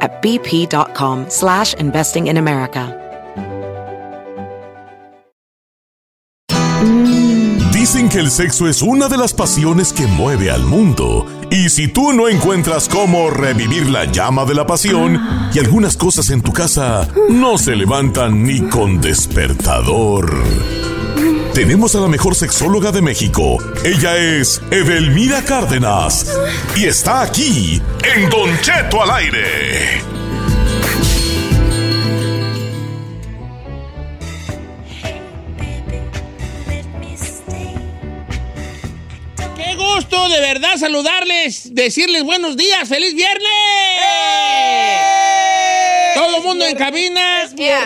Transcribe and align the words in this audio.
at 0.00 0.22
bp.com 0.22 1.26
slash 1.28 1.74
investing 1.74 2.28
in 2.28 2.36
America. 2.36 3.00
Dicen 7.84 8.08
que 8.08 8.18
el 8.18 8.30
sexo 8.30 8.66
es 8.66 8.80
una 8.80 9.08
de 9.08 9.18
las 9.18 9.34
pasiones 9.34 9.92
que 9.92 10.06
mueve 10.06 10.50
al 10.50 10.64
mundo. 10.64 11.26
Y 11.50 11.68
si 11.68 11.86
tú 11.86 12.14
no 12.14 12.30
encuentras 12.30 12.88
cómo 12.88 13.28
revivir 13.28 13.90
la 13.90 14.06
llama 14.06 14.46
de 14.46 14.54
la 14.54 14.66
pasión 14.66 15.20
y 15.52 15.58
algunas 15.58 15.98
cosas 15.98 16.30
en 16.30 16.40
tu 16.40 16.50
casa 16.50 17.06
no 17.28 17.58
se 17.58 17.76
levantan 17.76 18.42
ni 18.42 18.62
con 18.70 19.02
despertador. 19.02 20.32
Tenemos 21.54 21.94
a 21.94 22.00
la 22.00 22.08
mejor 22.08 22.34
sexóloga 22.34 22.90
de 22.90 23.00
México. 23.00 23.58
Ella 23.84 24.16
es 24.16 24.60
Edelmira 24.72 25.40
Cárdenas. 25.44 26.36
Y 26.74 26.86
está 26.86 27.22
aquí, 27.22 27.80
en 28.02 28.28
Don 28.28 28.60
Cheto 28.60 29.00
al 29.00 29.10
aire. 29.12 30.02
Qué 39.56 39.76
gusto 39.76 40.28
de 40.30 40.40
verdad 40.40 40.76
saludarles, 40.76 41.72
decirles 41.72 42.24
buenos 42.24 42.56
días, 42.56 42.88
feliz 42.88 43.14
viernes. 43.14 43.44
Todo 46.14 46.36
el 46.38 46.42
mundo 46.42 46.64
en 46.66 46.76
cabina. 46.76 47.20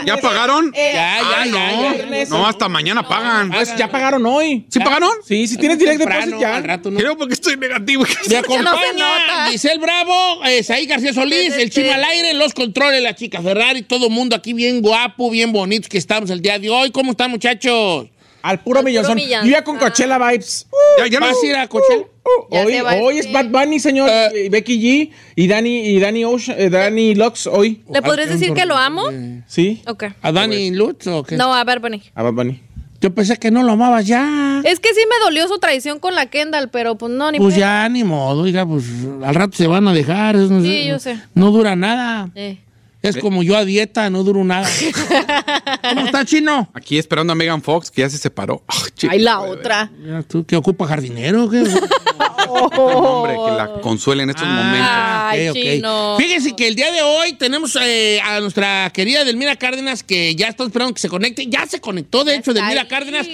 ¿Ya 0.07 0.17
pagaron? 0.19 0.73
Ya, 0.73 0.93
ya, 0.93 1.19
Ah, 1.41 1.45
ya, 1.47 2.25
no. 2.29 2.47
hasta 2.47 2.69
mañana 2.69 3.07
pagan. 3.07 3.51
Pues 3.51 3.75
ya 3.77 3.91
pagaron 3.91 4.25
hoy. 4.27 4.67
¿Sí 4.69 4.79
pagaron? 4.81 5.11
Sí, 5.27 5.47
si 5.47 5.57
tienes 5.57 5.79
direct 5.79 5.99
Temprano, 5.99 6.25
deposit 6.27 6.41
ya. 6.41 6.57
al 6.57 6.65
rato, 6.65 6.91
¿no? 6.91 6.99
Creo 6.99 7.17
porque 7.17 7.35
estoy 7.35 7.57
negativo. 7.57 8.05
Me 8.29 8.37
acompaña 8.37 9.49
Giselle 9.51 9.79
Bravo, 9.79 10.45
eh, 10.45 10.63
Saí 10.63 10.87
García 10.87 11.13
Solís, 11.13 11.55
el 11.57 11.71
chino 11.71 11.93
al 11.93 12.05
aire, 12.05 12.35
los 12.35 12.55
controles, 12.55 13.03
la 13.03 13.15
chica 13.15 13.41
Ferrari, 13.43 13.83
todo 13.83 14.07
el 14.07 14.13
mundo 14.13 14.37
aquí 14.37 14.53
bien 14.53 14.81
guapo, 14.81 15.31
bien 15.31 15.53
bonitos 15.53 15.89
que 15.89 15.99
estamos 15.99 16.31
el 16.31 16.41
día 16.41 16.59
de 16.59 16.71
hoy. 16.71 16.91
¿Cómo 16.91 17.13
están, 17.13 17.31
muchachos? 17.31 18.07
Al 18.43 18.61
puro 18.61 18.83
millonzón. 18.83 19.17
millón. 19.17 19.45
Yo 19.45 19.51
ya 19.51 19.63
con 19.65 19.79
Coachella 19.79 20.19
Vibes. 20.19 20.67
Ya, 20.99 21.07
ya. 21.07 21.21
¿Vas 21.21 21.37
a 21.43 21.47
ir 21.47 21.57
a 21.57 21.67
Coachella? 21.69 22.05
Hoy 22.51 22.73
se 22.73 22.83
va 22.83 22.95
hoy 22.97 23.19
es 23.19 23.33
Bad 23.33 23.47
Bunny, 23.47 23.81
señor. 23.81 24.09
Eh. 24.11 24.47
y 24.47 24.49
Becky 24.49 24.81
G 24.81 25.11
y 25.35 25.47
Dani, 25.49 25.79
y 25.89 25.99
Dani, 25.99 26.25
Ocean, 26.25 26.57
eh, 26.61 26.69
Dani 26.71 27.15
Lux 27.15 27.47
hoy. 27.47 27.83
¿Le 27.93 28.03
podrías 28.03 28.29
decir 28.29 28.53
que 28.55 28.67
lo 28.67 28.77
amo? 28.77 29.05
Sí. 29.47 29.83
Ok. 29.87 30.05
¿A 30.23 30.33
Dani 30.33 30.71
Lutz 30.71 31.07
o 31.07 31.23
qué? 31.23 31.37
No, 31.37 31.55
a 31.55 31.65
ver, 31.65 31.81
Bunny. 31.81 32.03
A 32.15 32.23
Bad 32.23 32.33
Bunny. 32.35 32.63
Yo 33.01 33.15
pensé 33.15 33.37
que 33.37 33.51
no 33.53 33.63
lo 33.63 33.73
amabas 33.73 34.07
ya. 34.07 34.61
Es 34.65 34.81
que 34.81 34.89
sí 34.93 35.01
me 35.09 35.25
dolió 35.25 35.47
su 35.47 35.59
traición 35.59 36.01
con 36.01 36.17
la 36.17 36.27
Kendall, 36.27 36.69
pero 36.69 36.97
pues 36.97 37.13
no, 37.13 37.31
ni 37.31 37.39
Pues 37.39 37.55
pedo. 37.55 37.61
ya, 37.61 37.89
ni 37.89 38.03
modo, 38.03 38.43
oiga, 38.43 38.67
pues 38.67 38.85
al 39.25 39.35
rato 39.37 39.57
se 39.57 39.69
van 39.69 39.87
a 39.87 39.93
dejar. 39.93 40.37
Sí, 40.63 40.87
yo 40.89 40.99
sé. 40.99 41.17
No 41.35 41.53
dura 41.53 41.77
nada. 41.77 42.29
Eh. 42.35 42.59
Es 43.01 43.17
como 43.17 43.43
yo 43.43 43.57
a 43.57 43.65
dieta, 43.65 44.11
no 44.11 44.25
duro 44.25 44.43
nada. 44.45 44.69
¿Cómo 45.89 46.07
está, 46.07 46.25
chino? 46.25 46.69
Aquí 46.75 46.99
esperando 46.99 47.33
a 47.33 47.37
Megan 47.37 47.63
Fox, 47.63 47.91
que 47.91 48.03
ya 48.03 48.11
se 48.11 48.19
separó. 48.19 48.63
Ay, 49.09 49.21
la 49.21 49.39
bebé. 49.39 49.53
otra. 49.53 49.91
Mira, 49.97 50.23
¿Tú 50.25 50.45
qué 50.45 50.57
ocupa 50.57 50.87
jardinero? 50.87 51.49
¿Qué? 51.49 51.59
Hombre, 52.49 53.35
que 53.35 53.57
la 53.57 53.81
consuele 53.83 54.23
en 54.25 54.31
estos 54.31 54.47
momentos. 54.47 54.89
Ay, 54.91 55.49
ok, 55.49 55.57
ok. 55.57 55.63
chino. 55.63 56.17
Fíjense 56.19 56.57
que 56.57 56.67
el 56.67 56.75
día 56.75 56.91
de 56.91 57.03
hoy 57.03 57.35
tenemos 57.35 57.77
eh, 57.81 58.21
a 58.25 58.41
nuestra 58.41 58.91
querida 58.93 59.25
Delmira 59.25 59.57
Cárdenas, 59.57 60.03
que 60.03 60.35
ya 60.35 60.49
está 60.49 60.65
esperando 60.65 60.95
que 60.95 61.01
se 61.01 61.09
conecte. 61.09 61.47
Ya 61.47 61.67
se 61.67 61.81
conectó, 61.81 62.25
de 62.25 62.37
hecho, 62.37 62.53
Delmira 62.53 62.83
ahí. 62.83 62.89
Cárdenas. 62.89 63.27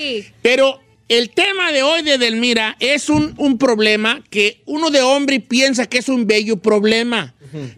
Pero 0.42 0.80
el 1.08 1.30
tema 1.30 1.72
de 1.72 1.82
hoy 1.82 2.02
de 2.02 2.18
Delmira 2.18 2.76
es 2.80 3.08
un, 3.08 3.34
un 3.38 3.56
problema 3.56 4.22
que 4.30 4.62
uno 4.66 4.90
de 4.90 5.00
hombre 5.02 5.40
piensa 5.40 5.86
que 5.86 5.98
es 5.98 6.08
un 6.08 6.26
bello 6.26 6.56
problema. 6.58 7.34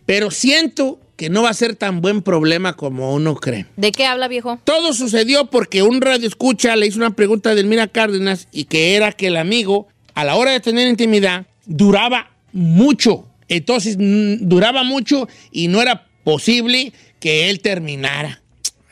Pero 0.07 0.31
siento 0.31 0.99
que 1.17 1.31
no 1.31 1.43
va 1.43 1.51
a 1.51 1.55
ser 1.55 1.75
tan 1.75 2.01
buen 2.01 2.23
problema 2.23 2.75
como 2.75 3.15
uno 3.15 3.35
cree. 3.35 3.67
¿De 3.77 3.91
qué 3.91 4.07
habla, 4.07 4.29
viejo? 4.29 4.61
Todo 4.65 4.93
sucedió 4.93 5.47
porque 5.47 5.83
un 5.83 6.01
radio 6.01 6.29
escucha 6.29 6.77
le 6.77 6.87
hizo 6.87 6.99
una 6.99 7.11
pregunta 7.11 7.51
a 7.51 7.55
Delmira 7.55 7.89
Cárdenas 7.89 8.49
y 8.53 8.65
que 8.65 8.95
era 8.95 9.13
que 9.13 9.29
el 9.29 9.37
amigo, 9.37 9.89
a 10.15 10.25
la 10.25 10.37
hora 10.37 10.53
de 10.53 10.61
tener 10.61 10.89
intimidad, 10.89 11.47
duraba 11.65 12.31
mucho. 12.53 13.27
Entonces, 13.49 13.97
duraba 13.99 14.83
mucho 14.83 15.29
y 15.51 15.69
no 15.69 15.81
era 15.81 16.07
posible 16.25 16.93
que 17.21 17.49
él 17.49 17.61
terminara. 17.61 18.43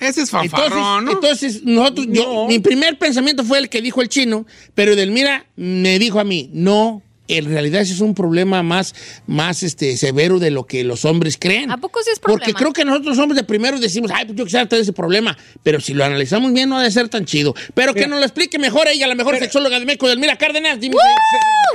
Ese 0.00 0.22
es 0.22 0.32
Entonces, 0.32 0.50
fanfarrón, 0.50 1.04
¿no? 1.04 1.12
entonces 1.12 1.62
nosotros, 1.62 2.06
yo, 2.10 2.46
mi 2.46 2.58
primer 2.58 2.98
pensamiento 2.98 3.44
fue 3.44 3.58
el 3.58 3.68
que 3.68 3.80
dijo 3.80 4.02
el 4.02 4.08
chino, 4.08 4.44
pero 4.74 4.96
Delmira 4.96 5.46
me 5.56 5.98
dijo 5.98 6.20
a 6.20 6.24
mí, 6.24 6.50
no, 6.52 7.02
en 7.28 7.46
realidad 7.46 7.80
ese 7.80 7.94
es 7.94 8.00
un 8.00 8.14
problema 8.14 8.62
más, 8.62 8.94
más 9.26 9.62
este, 9.62 9.96
severo 9.96 10.38
de 10.38 10.50
lo 10.50 10.66
que 10.66 10.84
los 10.84 11.04
hombres 11.04 11.36
creen. 11.38 11.70
¿A 11.70 11.78
poco 11.78 12.02
sí 12.02 12.10
es 12.12 12.18
problema? 12.18 12.44
Porque 12.44 12.54
creo 12.54 12.72
que 12.72 12.84
nosotros 12.84 13.18
hombres 13.18 13.36
de 13.36 13.44
primero 13.44 13.78
decimos, 13.78 14.10
ay, 14.14 14.26
pues 14.26 14.36
yo 14.36 14.44
quisiera 14.44 14.66
tener 14.66 14.82
ese 14.82 14.92
problema, 14.92 15.36
pero 15.62 15.80
si 15.80 15.94
lo 15.94 16.04
analizamos 16.04 16.52
bien 16.52 16.68
no 16.68 16.78
ha 16.78 16.82
de 16.82 16.90
ser 16.90 17.08
tan 17.08 17.24
chido. 17.24 17.54
Pero 17.74 17.94
que 17.94 18.06
nos 18.06 18.18
lo 18.18 18.24
explique 18.24 18.58
mejor 18.58 18.88
ella, 18.88 19.06
la 19.06 19.14
mejor 19.14 19.38
sexóloga 19.38 19.78
de 19.78 19.86
México, 19.86 20.08
Delmira 20.08 20.36
Cárdenas. 20.36 20.80
Dime. 20.80 20.96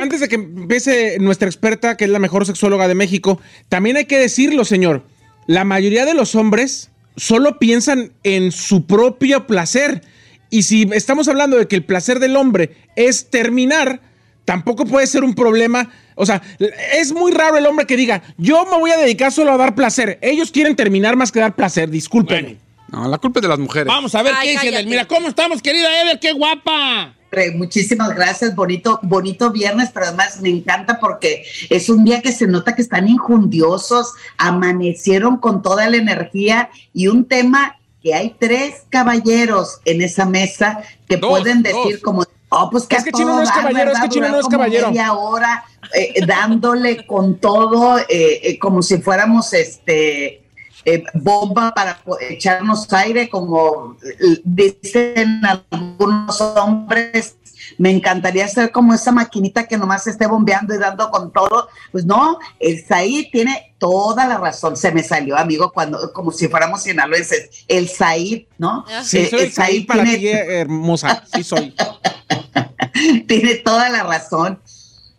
Antes 0.01 0.19
de 0.19 0.27
que 0.27 0.35
empiece 0.35 1.17
nuestra 1.19 1.47
experta, 1.47 1.97
que 1.97 2.05
es 2.05 2.11
la 2.11 2.19
mejor 2.19 2.45
sexóloga 2.45 2.87
de 2.87 2.95
México, 2.95 3.41
también 3.69 3.97
hay 3.97 4.05
que 4.05 4.17
decirlo, 4.17 4.65
señor. 4.65 5.03
La 5.47 5.63
mayoría 5.63 6.05
de 6.05 6.13
los 6.13 6.35
hombres 6.35 6.91
solo 7.15 7.59
piensan 7.59 8.13
en 8.23 8.51
su 8.51 8.85
propio 8.85 9.47
placer. 9.47 10.03
Y 10.49 10.63
si 10.63 10.87
estamos 10.93 11.27
hablando 11.27 11.57
de 11.57 11.67
que 11.67 11.75
el 11.75 11.83
placer 11.83 12.19
del 12.19 12.35
hombre 12.35 12.75
es 12.95 13.29
terminar, 13.29 14.01
tampoco 14.49 14.83
puede 14.83 15.05
ser 15.05 15.23
un 15.23 15.35
problema. 15.35 15.91
O 16.15 16.25
sea, 16.25 16.41
es 16.97 17.13
muy 17.13 17.31
raro 17.31 17.55
el 17.57 17.67
hombre 17.67 17.85
que 17.85 17.95
diga, 17.95 18.23
yo 18.35 18.65
me 18.65 18.79
voy 18.79 18.89
a 18.89 18.97
dedicar 18.97 19.31
solo 19.31 19.51
a 19.51 19.57
dar 19.57 19.75
placer. 19.75 20.17
Ellos 20.23 20.49
quieren 20.49 20.75
terminar 20.75 21.15
más 21.15 21.31
que 21.31 21.39
dar 21.39 21.53
placer, 21.53 21.87
discúlpenme. 21.87 22.57
No, 22.91 23.07
la 23.07 23.19
culpa 23.19 23.41
es 23.41 23.41
de 23.43 23.47
las 23.47 23.59
mujeres. 23.59 23.85
Vamos 23.85 24.15
a 24.15 24.23
ver 24.23 24.33
Ay, 24.35 24.47
qué 24.47 24.51
dice 24.53 24.65
cállate. 24.65 24.77
Delmira. 24.77 25.05
¿Cómo 25.05 25.27
estamos, 25.27 25.61
querida 25.61 26.01
Eder? 26.01 26.19
¡Qué 26.19 26.31
guapa! 26.31 27.13
Muchísimas 27.57 28.15
gracias, 28.15 28.55
bonito, 28.55 28.99
bonito 29.03 29.51
viernes, 29.51 29.91
pero 29.93 30.07
además 30.07 30.41
me 30.41 30.49
encanta 30.49 30.99
porque 30.99 31.43
es 31.69 31.87
un 31.87 32.03
día 32.03 32.23
que 32.23 32.31
se 32.31 32.47
nota 32.47 32.73
que 32.73 32.81
están 32.81 33.07
injundiosos, 33.07 34.13
amanecieron 34.39 35.37
con 35.37 35.61
toda 35.61 35.87
la 35.91 35.97
energía 35.97 36.71
y 36.91 37.05
un 37.05 37.25
tema 37.25 37.75
que 38.01 38.15
hay 38.15 38.35
tres 38.39 38.85
caballeros 38.89 39.79
en 39.85 40.01
esa 40.01 40.25
mesa 40.25 40.81
que 41.07 41.17
Dos, 41.17 41.29
pueden 41.29 41.61
decir 41.61 41.93
dos. 41.93 42.01
como, 42.01 42.25
oh, 42.49 42.69
pues 42.69 42.85
que 42.87 42.95
Es 42.95 43.03
que 43.03 43.11
Chino 43.11 43.35
no 43.35 43.41
es 43.41 43.51
caballero, 43.51 43.91
es 43.91 43.99
que 43.99 44.09
Chino 44.09 44.29
no 44.29 44.39
es 44.39 44.47
caballero. 44.47 44.87
media 44.87 45.13
hora 45.13 45.63
eh, 45.93 46.25
dándole 46.25 47.05
con 47.05 47.37
todo, 47.39 47.97
eh, 47.99 48.05
eh, 48.09 48.59
como 48.59 48.81
si 48.81 48.97
fuéramos 48.99 49.53
este 49.53 50.43
eh, 50.85 51.03
bomba 51.13 51.73
para 51.73 51.99
echarnos 52.29 52.91
aire, 52.93 53.29
como 53.29 53.97
eh, 54.03 54.41
dicen 54.43 55.41
algunos 55.45 56.39
hombres. 56.41 57.35
Me 57.77 57.89
encantaría 57.91 58.47
ser 58.47 58.71
como 58.71 58.93
esa 58.93 59.11
maquinita 59.11 59.67
que 59.67 59.77
nomás 59.77 60.07
esté 60.07 60.25
bombeando 60.27 60.73
y 60.73 60.77
dando 60.77 61.09
con 61.11 61.31
todo. 61.31 61.69
Pues 61.91 62.05
no, 62.05 62.39
el 62.59 62.83
Said 62.85 63.25
tiene 63.31 63.75
toda 63.77 64.27
la 64.27 64.37
razón. 64.37 64.75
Se 64.75 64.91
me 64.91 65.03
salió, 65.03 65.37
amigo, 65.37 65.71
cuando 65.71 66.11
como 66.13 66.31
si 66.31 66.47
fuéramos 66.47 66.83
sinaloenses. 66.83 67.65
El 67.67 67.87
Said, 67.89 68.43
¿no? 68.57 68.85
Sí, 69.03 69.19
Eh, 69.19 69.27
soy 69.29 69.39
el 69.41 69.51
Said 69.51 69.85
para 69.85 70.03
tiene- 70.03 70.17
ti, 70.17 70.27
eh, 70.27 70.59
hermosa. 70.61 71.23
Sí 71.33 71.43
soy. 71.43 71.73
tiene 73.27 73.55
toda 73.55 73.89
la 73.89 74.03
razón. 74.03 74.59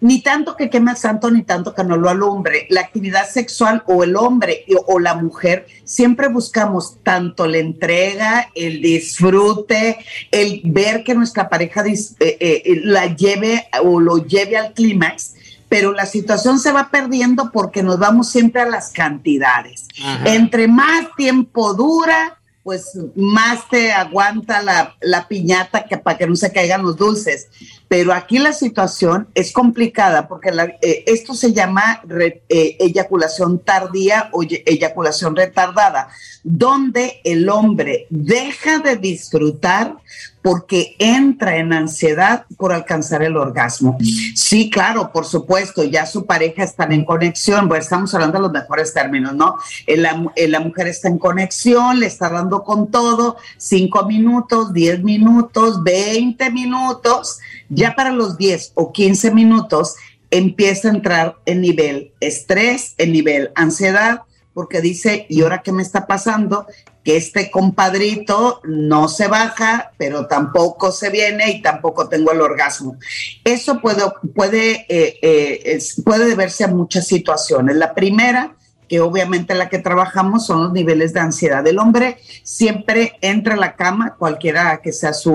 Ni 0.00 0.22
tanto 0.22 0.56
que 0.56 0.70
queme 0.70 0.92
al 0.92 0.96
santo, 0.96 1.30
ni 1.30 1.42
tanto 1.42 1.74
que 1.74 1.84
no 1.84 1.96
lo 1.96 2.08
alumbre. 2.08 2.66
La 2.70 2.80
actividad 2.80 3.28
sexual 3.28 3.82
o 3.86 4.02
el 4.02 4.16
hombre 4.16 4.64
o 4.86 4.98
la 4.98 5.14
mujer, 5.14 5.66
siempre 5.84 6.28
buscamos 6.28 6.98
tanto 7.02 7.46
la 7.46 7.58
entrega, 7.58 8.48
el 8.54 8.80
disfrute, 8.80 9.98
el 10.30 10.62
ver 10.64 11.04
que 11.04 11.14
nuestra 11.14 11.48
pareja 11.48 11.84
eh, 11.86 12.16
eh, 12.18 12.80
la 12.84 13.14
lleve 13.14 13.68
o 13.82 14.00
lo 14.00 14.24
lleve 14.24 14.56
al 14.56 14.72
clímax, 14.72 15.34
pero 15.68 15.92
la 15.92 16.06
situación 16.06 16.58
se 16.58 16.72
va 16.72 16.90
perdiendo 16.90 17.50
porque 17.52 17.82
nos 17.82 17.98
vamos 17.98 18.30
siempre 18.30 18.62
a 18.62 18.66
las 18.66 18.90
cantidades. 18.90 19.86
Entre 20.24 20.66
más 20.66 21.06
tiempo 21.16 21.74
dura, 21.74 22.39
pues 22.62 22.98
más 23.16 23.68
te 23.70 23.92
aguanta 23.92 24.62
la, 24.62 25.28
piñata 25.28 25.84
que 25.84 25.96
para 25.96 26.18
que 26.18 26.26
no 26.26 26.36
se 26.36 26.52
caigan 26.52 26.82
los 26.82 26.96
dulces. 26.96 27.48
Pero 27.88 28.12
aquí 28.12 28.38
la 28.38 28.52
situación 28.52 29.28
es 29.34 29.52
complicada 29.52 30.28
porque 30.28 30.50
eh, 30.82 31.04
esto 31.06 31.34
se 31.34 31.52
llama 31.52 32.02
eh, 32.08 32.76
eyaculación 32.78 33.58
tardía 33.60 34.28
o 34.32 34.42
eyaculación 34.42 35.34
retardada, 35.34 36.08
donde 36.44 37.20
el 37.24 37.48
hombre 37.48 38.06
deja 38.10 38.78
de 38.78 38.96
disfrutar 38.96 39.96
porque 40.42 40.96
entra 40.98 41.56
en 41.56 41.72
ansiedad 41.72 42.46
por 42.56 42.72
alcanzar 42.72 43.22
el 43.22 43.36
orgasmo. 43.36 43.98
Sí, 44.34 44.70
claro, 44.70 45.12
por 45.12 45.26
supuesto, 45.26 45.84
ya 45.84 46.06
su 46.06 46.24
pareja 46.24 46.62
está 46.62 46.84
en 46.84 47.04
conexión, 47.04 47.68
pues 47.68 47.84
estamos 47.84 48.14
hablando 48.14 48.38
de 48.38 48.42
los 48.42 48.52
mejores 48.52 48.94
términos, 48.94 49.34
¿no? 49.34 49.56
Eh, 49.86 49.96
la, 49.96 50.24
eh, 50.36 50.48
la 50.48 50.60
mujer 50.60 50.86
está 50.86 51.08
en 51.08 51.18
conexión, 51.18 52.00
le 52.00 52.06
está 52.06 52.30
dando 52.30 52.62
con 52.62 52.90
todo, 52.90 53.36
cinco 53.58 54.06
minutos, 54.06 54.72
diez 54.72 55.02
minutos, 55.02 55.82
veinte 55.82 56.50
minutos, 56.50 57.38
ya 57.68 57.94
para 57.94 58.10
los 58.10 58.38
diez 58.38 58.72
o 58.74 58.92
quince 58.92 59.30
minutos 59.30 59.96
empieza 60.30 60.88
a 60.88 60.92
entrar 60.92 61.36
en 61.44 61.60
nivel 61.60 62.12
estrés, 62.20 62.94
en 62.98 63.12
nivel 63.12 63.50
ansiedad, 63.54 64.22
porque 64.54 64.80
dice, 64.80 65.26
¿y 65.28 65.42
ahora 65.42 65.62
qué 65.62 65.72
me 65.72 65.82
está 65.82 66.06
pasando? 66.06 66.66
Que 67.10 67.16
este 67.16 67.50
compadrito 67.50 68.60
no 68.64 69.08
se 69.08 69.26
baja, 69.26 69.92
pero 69.96 70.26
tampoco 70.26 70.92
se 70.92 71.10
viene 71.10 71.50
y 71.50 71.62
tampoco 71.62 72.08
tengo 72.08 72.32
el 72.32 72.40
orgasmo. 72.40 72.96
Eso 73.44 73.80
puede, 73.80 74.02
puede, 74.34 74.86
eh, 74.88 75.18
eh, 75.22 75.78
puede 76.04 76.26
deberse 76.26 76.64
a 76.64 76.68
muchas 76.68 77.06
situaciones. 77.06 77.76
La 77.76 77.94
primera, 77.94 78.54
que 78.88 79.00
obviamente 79.00 79.54
la 79.54 79.68
que 79.68 79.78
trabajamos 79.78 80.46
son 80.46 80.64
los 80.64 80.72
niveles 80.72 81.12
de 81.12 81.20
ansiedad. 81.20 81.66
El 81.66 81.78
hombre 81.78 82.18
siempre 82.42 83.18
entra 83.20 83.54
a 83.54 83.58
la 83.58 83.76
cama, 83.76 84.16
cualquiera 84.18 84.80
que 84.82 84.92
sea 84.92 85.12
su 85.12 85.34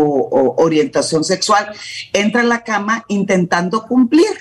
orientación 0.57 1.23
sexual, 1.23 1.71
entra 2.13 2.41
a 2.41 2.45
la 2.45 2.63
cama 2.63 3.05
intentando 3.07 3.85
cumplir, 3.85 4.37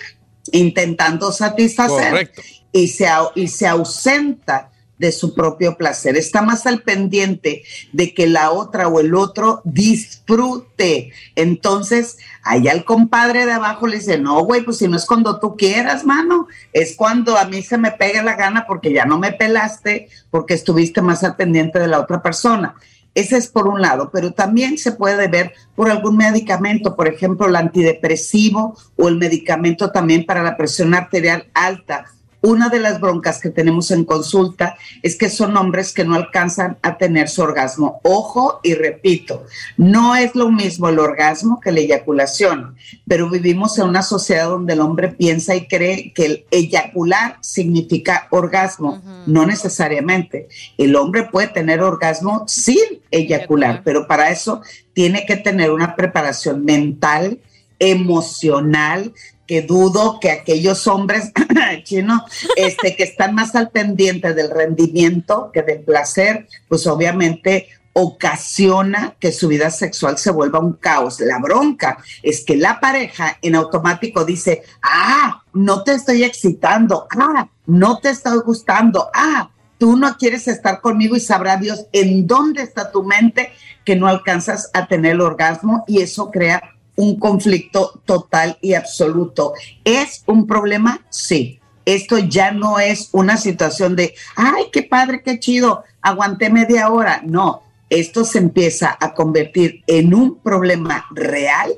intentando 0.53 1.33
satisfacer. 1.33 2.11
Correcto 2.11 2.43
y 2.75 2.89
se, 2.89 3.07
y 3.37 3.47
se 3.47 3.69
ausenta 3.69 4.71
de 4.99 5.12
su 5.12 5.35
propio 5.35 5.76
placer. 5.76 6.17
Está 6.17 6.43
más 6.43 6.67
al 6.67 6.82
pendiente 6.82 7.62
de 7.93 8.14
que 8.14 8.26
la 8.26 8.50
otra 8.50 8.88
o 8.88 9.00
el 9.00 9.14
otro 9.14 9.61
disfrute. 9.64 11.12
Entonces, 11.35 12.19
allá 12.43 12.73
el 12.73 12.85
compadre 12.85 13.46
de 13.46 13.52
abajo 13.52 13.87
le 13.87 13.96
dice, 13.96 14.19
no, 14.19 14.44
güey, 14.44 14.62
pues 14.62 14.79
si 14.79 14.88
no 14.88 14.96
es 14.96 15.06
cuando 15.06 15.41
tú 15.41 15.56
quieras, 15.56 16.05
mano, 16.05 16.46
es 16.73 16.96
cuando 16.96 17.37
a 17.37 17.44
mí 17.46 17.62
se 17.62 17.79
me 17.79 17.93
pega 17.93 18.23
la 18.23 18.37
gana 18.37 18.67
porque 18.67 18.93
ya 18.93 19.05
no 19.05 19.19
me 19.19 19.32
pelaste, 19.32 20.08
porque 20.31 20.55
estuviste 20.55 21.02
más 21.02 21.25
al 21.25 21.37
pendiente 21.37 21.79
de 21.79 21.88
la 21.88 22.00
otra 22.00 22.23
persona. 22.23 22.75
Ese 23.14 23.37
es 23.37 23.47
por 23.47 23.69
un 23.69 23.81
lado, 23.81 24.11
pero 24.12 24.32
también 24.32 24.76
se 24.76 24.90
puede 24.90 25.29
ver 25.29 25.55
por 25.76 25.88
algún 25.88 26.17
medicamento, 26.17 26.97
por 26.97 27.06
ejemplo, 27.06 27.47
el 27.47 27.55
antidepresivo 27.55 28.76
o 28.97 29.08
el 29.08 29.17
medicamento 29.17 29.93
también 29.93 30.26
para 30.26 30.43
la 30.43 30.56
presión 30.56 30.94
arterial 30.94 31.47
alta 31.55 32.06
una 32.44 32.69
de 32.69 32.79
las 32.79 33.00
broncas 33.00 33.41
que 33.41 33.49
tenemos 33.49 33.91
en 33.91 34.05
consulta 34.05 34.76
es 35.02 35.17
que 35.17 35.31
son 35.31 35.56
hombres 35.56 35.94
que 35.94 36.05
no 36.05 36.14
alcanzan 36.14 36.76
a 36.82 36.99
tener 36.99 37.31
su 37.31 37.41
orgasmo. 37.41 38.00
Ojo 38.02 38.61
y 38.62 38.75
repito, 38.75 39.44
no 39.79 40.14
es 40.14 40.35
lo 40.35 40.50
mismo 40.50 40.91
el 40.91 40.99
orgasmo 40.99 41.58
que 41.58 41.73
la 41.73 41.81
eyaculación, 41.81 42.76
pero 43.08 43.31
vivimos 43.31 43.79
en 43.79 43.88
una 43.88 44.02
sociedad 44.02 44.50
donde 44.50 44.75
el 44.75 44.81
hombre 44.81 45.08
piensa 45.08 45.56
y 45.56 45.67
cree 45.67 46.12
que 46.12 46.26
el 46.26 46.44
eyacular 46.50 47.38
significa 47.41 48.29
orgasmo. 48.31 49.02
No 49.26 49.47
necesariamente. 49.47 50.49
El 50.76 50.97
hombre 50.97 51.25
puede 51.25 51.49
tener 51.49 51.81
orgasmo 51.81 52.44
sin 52.47 53.00
eyacular, 53.11 53.81
pero 53.85 54.06
para 54.06 54.31
eso 54.31 54.61
tiene 54.93 55.25
que 55.25 55.37
tener 55.37 55.70
una 55.70 55.97
preparación 55.97 56.62
mental, 56.62 57.38
emocional, 57.79 59.14
que 59.46 59.62
dudo 59.62 60.19
que 60.20 60.31
aquellos 60.31 60.87
hombres 60.87 61.32
chinos 61.85 62.23
este, 62.56 62.96
que 62.96 63.05
están 63.05 63.35
más 63.35 63.55
al 63.55 63.70
pendiente 63.70 64.35
del 64.35 64.50
rendimiento 64.50 65.50
que 65.52 65.62
del 65.62 65.81
placer, 65.81 66.49
pues 66.69 66.87
obviamente 66.87 67.69
ocasiona 67.94 69.14
que 69.20 69.32
su 69.32 69.49
vida 69.49 69.70
sexual 69.70 70.19
se 70.19 70.32
vuelva 70.32 70.58
un 70.58 70.75
caos. 70.75 71.20
La 71.20 71.38
bronca 71.38 71.99
es 72.23 72.44
que 72.44 72.56
la 72.56 72.81
pareja 72.81 73.38
en 73.41 73.55
automático 73.55 74.25
dice, 74.25 74.62
ah, 74.82 75.43
no 75.52 75.85
te 75.85 75.93
estoy 75.93 76.25
excitando, 76.25 77.06
ah, 77.17 77.49
no 77.67 77.99
te 77.99 78.11
estoy 78.11 78.40
gustando, 78.40 79.11
ah, 79.14 79.49
tú 79.79 79.97
no 79.97 80.17
quieres 80.17 80.49
estar 80.49 80.81
conmigo 80.81 81.14
y 81.14 81.20
sabrá 81.20 81.56
Dios 81.56 81.87
en 81.93 82.26
dónde 82.26 82.62
está 82.62 82.90
tu 82.90 83.05
mente 83.05 83.52
que 83.85 83.97
no 83.97 84.08
alcanzas 84.08 84.70
a 84.73 84.87
tener 84.87 85.12
el 85.12 85.20
orgasmo 85.20 85.85
y 85.87 86.00
eso 86.00 86.31
crea 86.31 86.74
un 86.96 87.19
conflicto 87.19 88.00
total 88.05 88.58
y 88.61 88.75
absoluto. 88.75 89.52
¿Es 89.85 90.23
un 90.26 90.46
problema? 90.46 91.00
Sí. 91.11 91.61
Esto 91.85 92.19
ya 92.19 92.50
no 92.50 92.79
es 92.79 93.11
una 93.12 93.37
situación 93.37 93.94
de, 93.94 94.14
ay, 94.37 94.64
qué 94.73 94.82
padre, 94.82 95.23
qué 95.23 95.38
chido, 95.38 95.85
aguanté 96.00 96.49
media 96.49 96.88
hora. 96.88 97.20
No, 97.25 97.62
esto 97.91 98.25
se 98.25 98.38
empieza 98.38 98.96
a 98.99 99.12
convertir 99.12 99.82
en 99.87 100.14
un 100.14 100.38
problema 100.38 101.05
real 101.11 101.75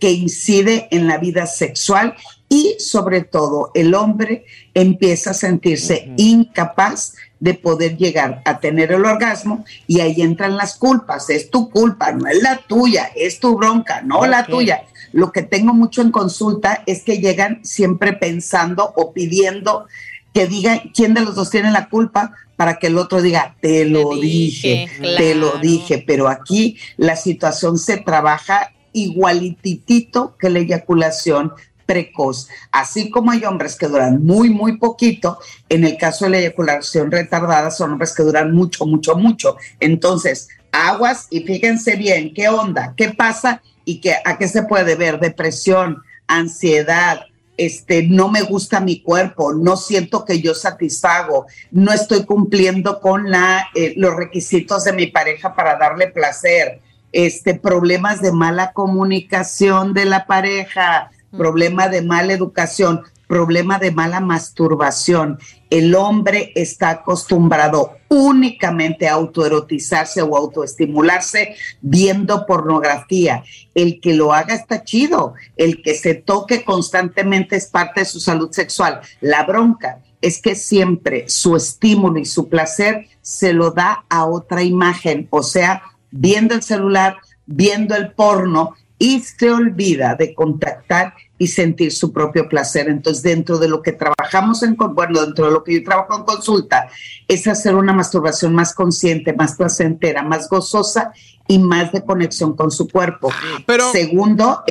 que 0.00 0.10
incide 0.10 0.88
en 0.90 1.06
la 1.06 1.18
vida 1.18 1.46
sexual 1.46 2.16
y 2.48 2.76
sobre 2.78 3.22
todo 3.22 3.70
el 3.74 3.94
hombre 3.94 4.44
empieza 4.74 5.30
a 5.30 5.34
sentirse 5.34 6.12
incapaz 6.16 7.14
de 7.38 7.54
poder 7.54 7.96
llegar 7.96 8.42
a 8.44 8.60
tener 8.60 8.92
el 8.92 9.04
orgasmo 9.04 9.64
y 9.86 10.00
ahí 10.00 10.22
entran 10.22 10.56
las 10.56 10.76
culpas. 10.76 11.30
Es 11.30 11.50
tu 11.50 11.70
culpa, 11.70 12.12
no 12.12 12.26
es 12.26 12.42
la 12.42 12.58
tuya, 12.58 13.10
es 13.14 13.40
tu 13.40 13.56
bronca, 13.56 14.02
no 14.02 14.26
la 14.26 14.46
tuya. 14.46 14.82
Lo 15.12 15.32
que 15.32 15.42
tengo 15.42 15.74
mucho 15.74 16.02
en 16.02 16.10
consulta 16.10 16.82
es 16.86 17.02
que 17.02 17.18
llegan 17.18 17.64
siempre 17.64 18.12
pensando 18.12 18.92
o 18.96 19.12
pidiendo 19.12 19.86
que 20.32 20.46
diga 20.46 20.82
quién 20.94 21.14
de 21.14 21.22
los 21.22 21.34
dos 21.34 21.50
tiene 21.50 21.70
la 21.70 21.88
culpa 21.88 22.32
para 22.56 22.78
que 22.78 22.88
el 22.88 22.98
otro 22.98 23.22
diga, 23.22 23.54
te 23.60 23.84
lo 23.84 24.14
dije, 24.14 24.88
te 25.00 25.34
lo 25.34 25.58
dije, 25.58 26.02
pero 26.06 26.28
aquí 26.28 26.78
la 26.96 27.16
situación 27.16 27.78
se 27.78 27.98
trabaja 27.98 28.72
igualititito 28.92 30.36
que 30.38 30.50
la 30.50 30.60
eyaculación 30.60 31.52
precoz. 31.86 32.48
Así 32.70 33.10
como 33.10 33.30
hay 33.30 33.44
hombres 33.44 33.76
que 33.76 33.86
duran 33.86 34.24
muy, 34.24 34.50
muy 34.50 34.76
poquito, 34.76 35.38
en 35.68 35.84
el 35.84 35.96
caso 35.96 36.24
de 36.24 36.32
la 36.32 36.38
eyaculación 36.38 37.10
retardada 37.10 37.70
son 37.70 37.92
hombres 37.92 38.14
que 38.14 38.22
duran 38.22 38.52
mucho, 38.52 38.84
mucho, 38.84 39.16
mucho. 39.16 39.56
Entonces, 39.80 40.48
aguas 40.72 41.28
y 41.30 41.40
fíjense 41.40 41.96
bien 41.96 42.34
qué 42.34 42.48
onda, 42.48 42.94
qué 42.96 43.10
pasa 43.10 43.62
y 43.84 44.00
qué, 44.00 44.16
a 44.24 44.36
qué 44.36 44.48
se 44.48 44.64
puede 44.64 44.96
ver 44.96 45.20
depresión, 45.20 46.02
ansiedad, 46.26 47.20
este, 47.56 48.02
no 48.02 48.28
me 48.28 48.42
gusta 48.42 48.80
mi 48.80 49.00
cuerpo, 49.00 49.54
no 49.54 49.76
siento 49.76 50.24
que 50.24 50.40
yo 50.40 50.54
satisfago, 50.54 51.46
no 51.70 51.92
estoy 51.92 52.24
cumpliendo 52.24 53.00
con 53.00 53.30
la, 53.30 53.68
eh, 53.74 53.94
los 53.96 54.14
requisitos 54.14 54.84
de 54.84 54.92
mi 54.92 55.06
pareja 55.06 55.54
para 55.54 55.78
darle 55.78 56.08
placer, 56.08 56.80
este, 57.12 57.54
problemas 57.54 58.20
de 58.20 58.32
mala 58.32 58.72
comunicación 58.72 59.94
de 59.94 60.04
la 60.04 60.26
pareja, 60.26 61.10
problema 61.36 61.88
de 61.88 62.02
mala 62.02 62.32
educación, 62.32 63.02
problema 63.26 63.78
de 63.78 63.90
mala 63.90 64.20
masturbación. 64.20 65.38
El 65.70 65.94
hombre 65.94 66.52
está 66.54 66.90
acostumbrado 66.90 67.96
únicamente 68.08 69.08
a 69.08 69.14
autoerotizarse 69.14 70.22
o 70.22 70.36
autoestimularse 70.36 71.56
viendo 71.80 72.46
pornografía. 72.46 73.42
El 73.74 74.00
que 74.00 74.14
lo 74.14 74.32
haga 74.32 74.54
está 74.54 74.84
chido, 74.84 75.34
el 75.56 75.82
que 75.82 75.94
se 75.94 76.14
toque 76.14 76.64
constantemente 76.64 77.56
es 77.56 77.66
parte 77.66 78.00
de 78.00 78.06
su 78.06 78.20
salud 78.20 78.50
sexual. 78.52 79.00
La 79.20 79.44
bronca 79.44 80.00
es 80.22 80.40
que 80.40 80.54
siempre 80.54 81.28
su 81.28 81.56
estímulo 81.56 82.18
y 82.18 82.24
su 82.24 82.48
placer 82.48 83.06
se 83.20 83.52
lo 83.52 83.70
da 83.70 84.04
a 84.08 84.24
otra 84.24 84.62
imagen, 84.62 85.26
o 85.30 85.42
sea, 85.42 85.82
viendo 86.10 86.54
el 86.54 86.62
celular, 86.62 87.16
viendo 87.44 87.94
el 87.94 88.12
porno 88.12 88.74
y 88.98 89.20
se 89.20 89.50
olvida 89.50 90.14
de 90.14 90.34
contactar 90.34 91.14
y 91.38 91.48
sentir 91.48 91.92
su 91.92 92.12
propio 92.12 92.48
placer. 92.48 92.88
Entonces, 92.88 93.22
dentro 93.22 93.58
de 93.58 93.68
lo 93.68 93.82
que 93.82 93.92
trabajamos 93.92 94.62
en, 94.62 94.76
bueno, 94.76 95.20
dentro 95.20 95.46
de 95.46 95.52
lo 95.52 95.62
que 95.62 95.74
yo 95.74 95.84
trabajo 95.84 96.16
en 96.16 96.24
consulta, 96.24 96.88
es 97.28 97.46
hacer 97.46 97.74
una 97.74 97.92
masturbación 97.92 98.54
más 98.54 98.74
consciente, 98.74 99.32
más 99.32 99.56
placentera, 99.56 100.22
más 100.22 100.48
gozosa 100.48 101.12
y 101.48 101.58
más 101.58 101.92
de 101.92 102.04
conexión 102.04 102.56
con 102.56 102.70
su 102.70 102.88
cuerpo. 102.88 103.30
Pero, 103.66 103.90
Segundo, 103.92 104.64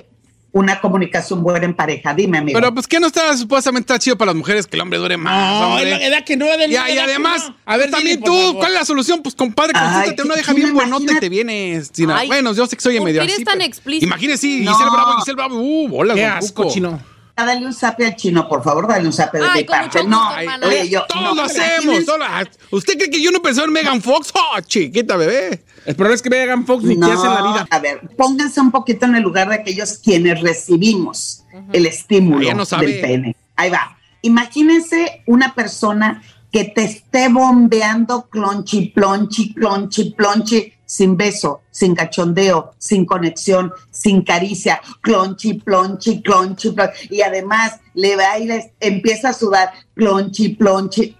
una 0.55 0.79
comunicación 0.79 1.43
buena 1.43 1.65
en 1.65 1.74
pareja. 1.74 2.13
Dime, 2.13 2.38
amigo. 2.38 2.57
Pero 2.57 2.74
pues 2.74 2.88
que 2.88 2.97
no 3.01 3.07
está 3.07 3.35
supuestamente 3.35 3.91
está 3.91 4.00
chido 4.01 4.17
para 4.17 4.27
las 4.31 4.38
mujeres 4.38 4.65
que 4.67 4.77
el 4.77 4.81
hombre 4.81 4.97
dure 4.97 5.17
más. 5.17 5.59
No, 5.59 5.67
hombre. 5.74 5.91
es 5.93 6.00
la 6.00 6.05
edad 6.07 6.24
que 6.24 6.38
no, 6.38 6.45
Y, 6.45 6.50
Edelmira, 6.50 6.89
y 6.89 6.93
edad 6.93 7.03
que 7.05 7.09
además, 7.12 7.50
no. 7.50 7.55
A 7.65 7.75
ver, 7.75 7.91
también 7.91 8.21
tú, 8.21 8.33
favor. 8.33 8.55
¿cuál 8.59 8.71
es 8.71 8.79
la 8.79 8.85
solución? 8.85 9.21
Pues 9.21 9.35
compadre, 9.35 9.74
Ay, 9.75 9.83
consíguete 10.15 10.21
una 10.24 10.35
tú 10.41 10.53
bien 10.55 10.74
buenota 10.74 11.12
y 11.13 11.19
te 11.19 11.27
vienes. 11.27 11.91
sin- 11.93 12.09
Ay, 12.09 12.27
bueno, 12.27 12.53
yo 12.53 12.65
sé 12.67 12.77
que 12.77 12.81
soy 12.81 12.95
¿por 12.97 13.05
medio 13.05 13.19
qué 13.19 13.25
eres 13.25 13.35
así, 13.35 13.43
tan 13.43 13.55
pero- 13.57 13.65
explícito? 13.67 14.05
Imagínese, 14.05 14.38
sí, 14.38 14.62
No. 14.62 14.71
Giselle 14.71 14.91
Bravo, 14.91 15.12
Giselle 15.19 15.35
Bravo. 15.35 15.59
Uh, 15.59 15.88
bola, 15.89 16.13
Qué 16.13 16.25
asco, 16.25 16.69
chino. 16.71 17.01
Dale 17.38 17.65
un 17.65 17.74
zape 17.74 18.06
al 18.06 18.15
chino, 18.15 18.48
por 18.48 18.63
favor, 18.63 18.88
dale 18.88 19.06
un 19.06 19.12
zape 19.12 19.39
de 19.39 19.46
Ay, 19.46 19.62
mi 19.62 19.68
parte. 19.68 20.04
No, 20.06 20.20
gusto, 20.27 20.39
hermana. 20.39 20.68
oye, 20.68 20.88
yo. 20.89 21.04
Todos 21.08 21.22
no, 21.24 21.36
lo 21.36 21.42
hacemos. 21.44 21.84
imagínense- 21.84 22.06
todos 22.06 22.20
lo- 22.20 22.77
¿Usted 22.77 22.94
cree 22.98 23.10
que 23.10 23.22
yo 23.22 23.32
no 23.32 23.42
pensé 23.42 23.62
en 23.62 23.72
Megan 23.74 24.01
Fox? 24.01 24.32
¡Oh, 24.34 24.60
chiquita 24.62 25.18
bebé! 25.18 25.63
El 25.86 25.96
problema 25.96 26.15
es 26.15 26.22
que 26.22 26.30
Megan 26.30 26.65
Fox 26.65 26.84
ni 26.86 26.98
te 26.98 27.06
hace 27.06 27.27
en 27.27 27.34
la 27.34 27.42
vida. 27.42 27.68
A 27.70 27.80
ver, 27.80 28.01
pónganse 28.18 28.62
un 28.62 28.72
poquito 28.72 29.06
en 29.06 29.15
el 29.15 29.24
lugar 29.24 29.50
de 29.50 29.56
aquellos 29.56 29.98
quienes 29.98 30.39
recibimos 30.42 31.44
el 31.74 31.86
estímulo 31.86 32.54
no 32.54 32.63
del 32.65 33.01
pene. 33.01 33.36
Ahí 33.58 33.70
va. 33.70 33.98
Imagínense 34.22 35.22
una 35.27 35.54
persona 35.54 36.24
que 36.51 36.63
te 36.63 36.84
esté 36.86 37.27
bombeando 37.27 38.30
clonchi, 38.30 38.88
plonchi, 38.96 39.54
clonchi, 39.54 40.12
plonchi, 40.12 40.74
sin 40.86 41.18
beso, 41.18 41.62
sin 41.72 41.96
cachondeo, 41.96 42.72
sin 42.77 43.06
conexión, 43.06 43.72
sin 43.92 44.22
caricia, 44.22 44.82
clonchi, 45.01 45.56
plonchi, 45.56 46.22
clonchi, 46.22 46.72
plonchi, 46.72 47.08
y 47.10 47.22
además 47.22 47.80
le 47.94 48.15
le 48.46 48.74
empieza 48.80 49.30
a 49.30 49.34
sudar, 49.34 49.72
clonchi, 49.96 50.50
plonchi. 50.50 51.18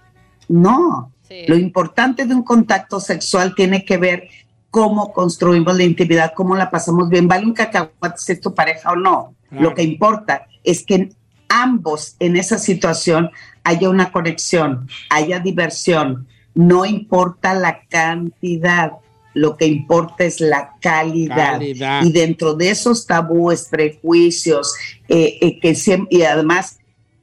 No, 0.48 1.12
Sí. 1.28 1.44
lo 1.48 1.56
importante 1.56 2.24
de 2.24 2.34
un 2.34 2.44
contacto 2.44 3.00
sexual 3.00 3.54
tiene 3.56 3.84
que 3.84 3.96
ver 3.96 4.28
cómo 4.70 5.12
construimos 5.12 5.76
la 5.76 5.82
intimidad, 5.84 6.32
cómo 6.36 6.54
la 6.54 6.70
pasamos 6.70 7.08
bien. 7.08 7.26
Vale 7.26 7.46
un 7.46 7.52
cacahuate 7.52 8.18
si 8.18 8.32
es 8.32 8.40
tu 8.40 8.54
pareja 8.54 8.92
o 8.92 8.96
no. 8.96 9.34
Lo 9.50 9.74
que 9.74 9.82
importa 9.82 10.46
es 10.62 10.84
que 10.84 11.10
ambos 11.48 12.16
en 12.18 12.36
esa 12.36 12.58
situación 12.58 13.30
haya 13.64 13.88
una 13.88 14.12
conexión, 14.12 14.88
haya 15.10 15.40
diversión. 15.40 16.28
No 16.54 16.84
importa 16.84 17.54
la 17.54 17.80
cantidad, 17.88 18.92
lo 19.36 19.58
que 19.58 19.66
importa 19.66 20.24
es 20.24 20.40
la 20.40 20.76
calidad. 20.80 21.58
Calidad. 21.58 22.02
Y 22.02 22.10
dentro 22.10 22.54
de 22.54 22.70
esos 22.70 23.04
tabúes, 23.04 23.68
prejuicios, 23.70 24.74
eh, 25.08 25.36
eh, 25.42 25.60
que 25.60 25.74
siempre, 25.74 26.16
y 26.16 26.22
además 26.22 26.78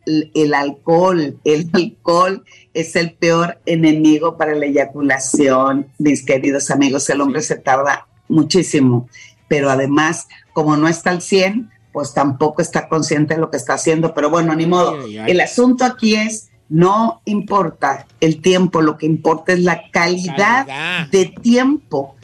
el, 0.06 0.30
el 0.36 0.54
alcohol, 0.54 1.40
el 1.44 1.70
alcohol 1.74 2.46
es 2.76 2.96
el 2.96 3.14
peor 3.14 3.60
enemigo 3.66 4.38
para 4.38 4.54
la 4.54 4.68
eyaculación, 4.68 5.88
mis 5.98 6.24
queridos 6.24 6.70
amigos. 6.70 7.10
El 7.10 7.20
hombre 7.20 7.42
se 7.42 7.56
tarda 7.56 8.06
muchísimo, 8.28 9.10
pero 9.48 9.72
además, 9.72 10.28
como 10.54 10.78
no 10.78 10.88
está 10.88 11.10
al 11.10 11.24
100, 11.24 11.72
pues 11.92 12.14
tampoco 12.14 12.62
está 12.62 12.90
consciente 12.90 13.34
de 13.34 13.42
lo 13.42 13.50
que 13.50 13.58
está 13.58 13.74
haciendo. 13.74 14.14
Pero 14.14 14.30
bueno, 14.30 14.54
ni 14.54 14.68
modo. 14.68 15.04
El 15.04 15.42
asunto 15.42 15.84
aquí 15.84 16.14
es, 16.14 16.52
no 16.70 17.22
importa 17.26 18.08
el 18.20 18.42
tiempo, 18.42 18.82
lo 18.82 18.98
que 18.98 19.06
importa 19.06 19.54
es 19.54 19.60
la 19.60 19.90
calidad, 19.92 20.66
Calidad. 20.66 21.08
de 21.08 21.26
tiempo 21.42 22.16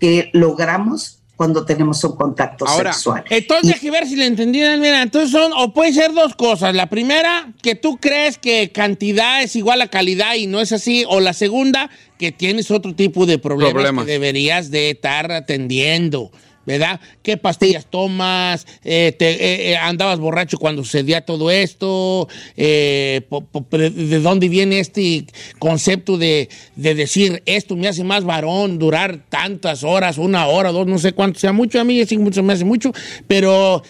que 0.00 0.30
logramos 0.32 1.18
cuando 1.36 1.66
tenemos 1.66 2.02
un 2.02 2.16
contacto 2.16 2.66
Ahora, 2.66 2.94
sexual. 2.94 3.22
Entonces, 3.28 3.74
déjame 3.74 3.90
ver 3.90 4.06
si 4.08 4.16
le 4.16 4.24
entendí. 4.26 4.58
Mira, 4.60 5.02
entonces 5.02 5.30
son, 5.30 5.52
o 5.54 5.72
pueden 5.74 5.92
ser 5.92 6.14
dos 6.14 6.34
cosas. 6.34 6.74
La 6.74 6.88
primera, 6.88 7.52
que 7.62 7.74
tú 7.74 7.98
crees 7.98 8.38
que 8.38 8.70
cantidad 8.72 9.42
es 9.42 9.54
igual 9.54 9.82
a 9.82 9.88
calidad 9.88 10.34
y 10.34 10.46
no 10.46 10.60
es 10.60 10.72
así. 10.72 11.04
O 11.08 11.20
la 11.20 11.34
segunda, 11.34 11.90
que 12.18 12.32
tienes 12.32 12.70
otro 12.70 12.94
tipo 12.94 13.26
de 13.26 13.38
problemas, 13.38 13.74
Problemas. 13.74 14.06
que 14.06 14.12
deberías 14.12 14.70
de 14.70 14.90
estar 14.90 15.30
atendiendo. 15.30 16.30
¿Verdad? 16.66 17.00
¿Qué 17.22 17.36
pastillas 17.36 17.86
tomas? 17.86 18.66
Eh, 18.84 19.14
te- 19.16 19.30
eh, 19.32 19.70
eh, 19.72 19.76
¿Andabas 19.76 20.18
borracho 20.18 20.58
cuando 20.58 20.82
sucedía 20.82 21.24
todo 21.24 21.50
esto? 21.50 22.28
Eh, 22.56 23.22
po- 23.28 23.42
po- 23.44 23.64
¿De 23.70 24.18
dónde 24.20 24.48
viene 24.48 24.80
este 24.80 25.26
concepto 25.60 26.18
de, 26.18 26.48
de 26.74 26.94
decir 26.96 27.42
esto 27.46 27.76
me 27.76 27.86
hace 27.88 28.02
más 28.04 28.24
varón, 28.24 28.78
durar 28.78 29.20
tantas 29.28 29.84
horas, 29.84 30.18
una 30.18 30.46
hora, 30.48 30.72
dos, 30.72 30.86
no 30.88 30.98
sé 30.98 31.12
cuánto 31.12 31.38
sea 31.38 31.52
mucho? 31.52 31.80
A 31.80 31.84
mí 31.84 32.04
sí 32.04 32.18
mucho 32.18 32.42
me 32.42 32.52
hace 32.52 32.64
mucho, 32.64 32.92
pero 33.28 33.82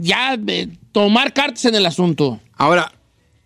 ya 0.00 0.36
eh, 0.46 0.68
tomar 0.90 1.32
cartas 1.32 1.64
en 1.66 1.76
el 1.76 1.86
asunto. 1.86 2.40
Ahora, 2.56 2.90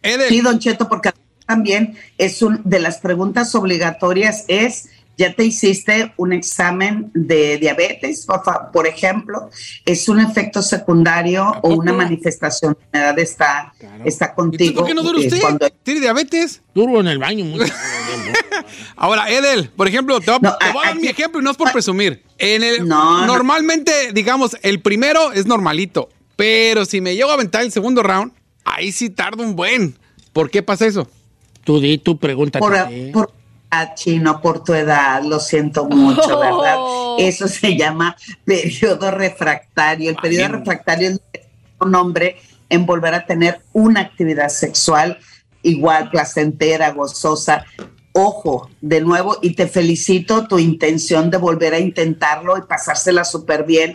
Edel, 0.03 0.29
Sí, 0.31 0.41
Don 0.41 0.59
Cheto, 0.61 0.89
porque 0.89 1.11
también 1.47 1.97
es 2.17 2.41
un 2.43 2.61
de 2.65 2.79
las 2.79 2.99
preguntas 2.99 3.55
obligatorias 3.55 4.45
es 4.49 4.89
¿Ya 5.19 5.35
te 5.35 5.45
hiciste 5.45 6.13
un 6.17 6.33
examen 6.33 7.11
de 7.13 7.59
diabetes, 7.59 8.25
por, 8.73 8.87
ejemplo? 8.87 9.51
¿Es 9.85 10.09
un 10.09 10.21
efecto 10.21 10.63
secundario 10.63 11.55
o 11.63 11.75
una 11.75 11.93
manifestación 11.93 12.79
de 12.93 12.99
la 13.01 13.05
edad 13.07 13.19
está, 13.19 13.75
está 14.05 14.27
¿y 14.27 14.35
contigo? 14.37 14.65
usted 14.65 14.75
por 14.77 14.87
qué 14.87 14.95
no 14.95 15.03
dura 15.03 15.19
usted? 15.19 15.41
cuando- 15.41 15.69
¿Tiene 15.83 16.01
diabetes? 16.01 16.63
Duro 16.73 17.01
en 17.01 17.09
el 17.09 17.19
baño 17.19 17.45
mucho. 17.47 17.65
Ahora, 18.97 19.29
Edel, 19.29 19.71
por 19.77 19.89
ejemplo, 19.89 20.21
te 20.21 20.31
voy, 20.31 20.39
a- 20.39 20.51
No, 20.51 20.57
te 20.57 20.73
voy 20.73 20.83
a 20.83 20.87
dar 20.87 20.93
aquí- 20.95 21.03
mi 21.03 21.09
ejemplo 21.09 21.41
y 21.41 21.45
no 21.45 21.51
es 21.51 21.57
por 21.57 21.73
presumir. 21.73 22.23
En 22.39 22.63
el, 22.63 22.87
No, 22.87 23.21
no. 23.21 23.27
normalmente, 23.27 24.13
digamos, 24.13 24.57
el 24.63 24.81
primero 24.81 25.33
es 25.33 25.47
normalito, 25.47 26.11
pero 26.37 26.85
si 26.85 27.01
me 27.01 27.17
llego 27.17 27.31
a 27.31 27.35
aventar 27.35 27.63
el 27.63 27.73
segundo 27.73 28.05
round, 28.05 28.33
ahí 28.65 28.93
sí 28.93 29.11
tardo 29.11 29.43
un 29.43 29.57
buen. 29.57 29.99
¿Por 30.33 30.49
qué 30.51 30.63
pasa 30.63 30.87
eso? 30.87 31.09
tú 31.65 31.81
di, 31.81 31.99
por, 31.99 32.19
por 33.13 33.33
ah, 33.71 33.95
chino, 33.95 34.41
por 34.41 34.65
tu 34.65 34.75
edad, 34.75 35.23
lo 35.23 35.41
siento 35.41 35.87
mucho, 35.87 36.39
¿verdad? 36.39 36.77
Oh. 36.79 37.17
Eso 37.19 37.49
se 37.49 37.77
llama 37.77 38.17
periodo 38.45 39.11
refractario. 39.11 40.11
El 40.11 40.17
periodo 40.17 40.49
refractario 40.59 41.11
es 41.11 41.21
un 41.81 41.95
hombre 41.95 42.37
en 42.69 42.87
volver 42.87 43.15
a 43.15 43.27
tener 43.27 43.61
una 43.73 44.01
actividad 44.01 44.49
sexual 44.49 45.19
igual, 45.63 46.11
placentera, 46.11 46.91
gozosa. 46.93 47.65
Ojo, 48.13 48.69
de 48.81 49.01
nuevo, 49.01 49.37
y 49.43 49.55
te 49.55 49.67
felicito 49.67 50.47
tu 50.49 50.59
intención 50.59 51.31
de 51.31 51.37
volver 51.37 51.75
a 51.75 51.79
intentarlo 51.79 52.57
y 52.57 52.63
pasársela 52.63 53.25
súper 53.25 53.65
bien. 53.65 53.93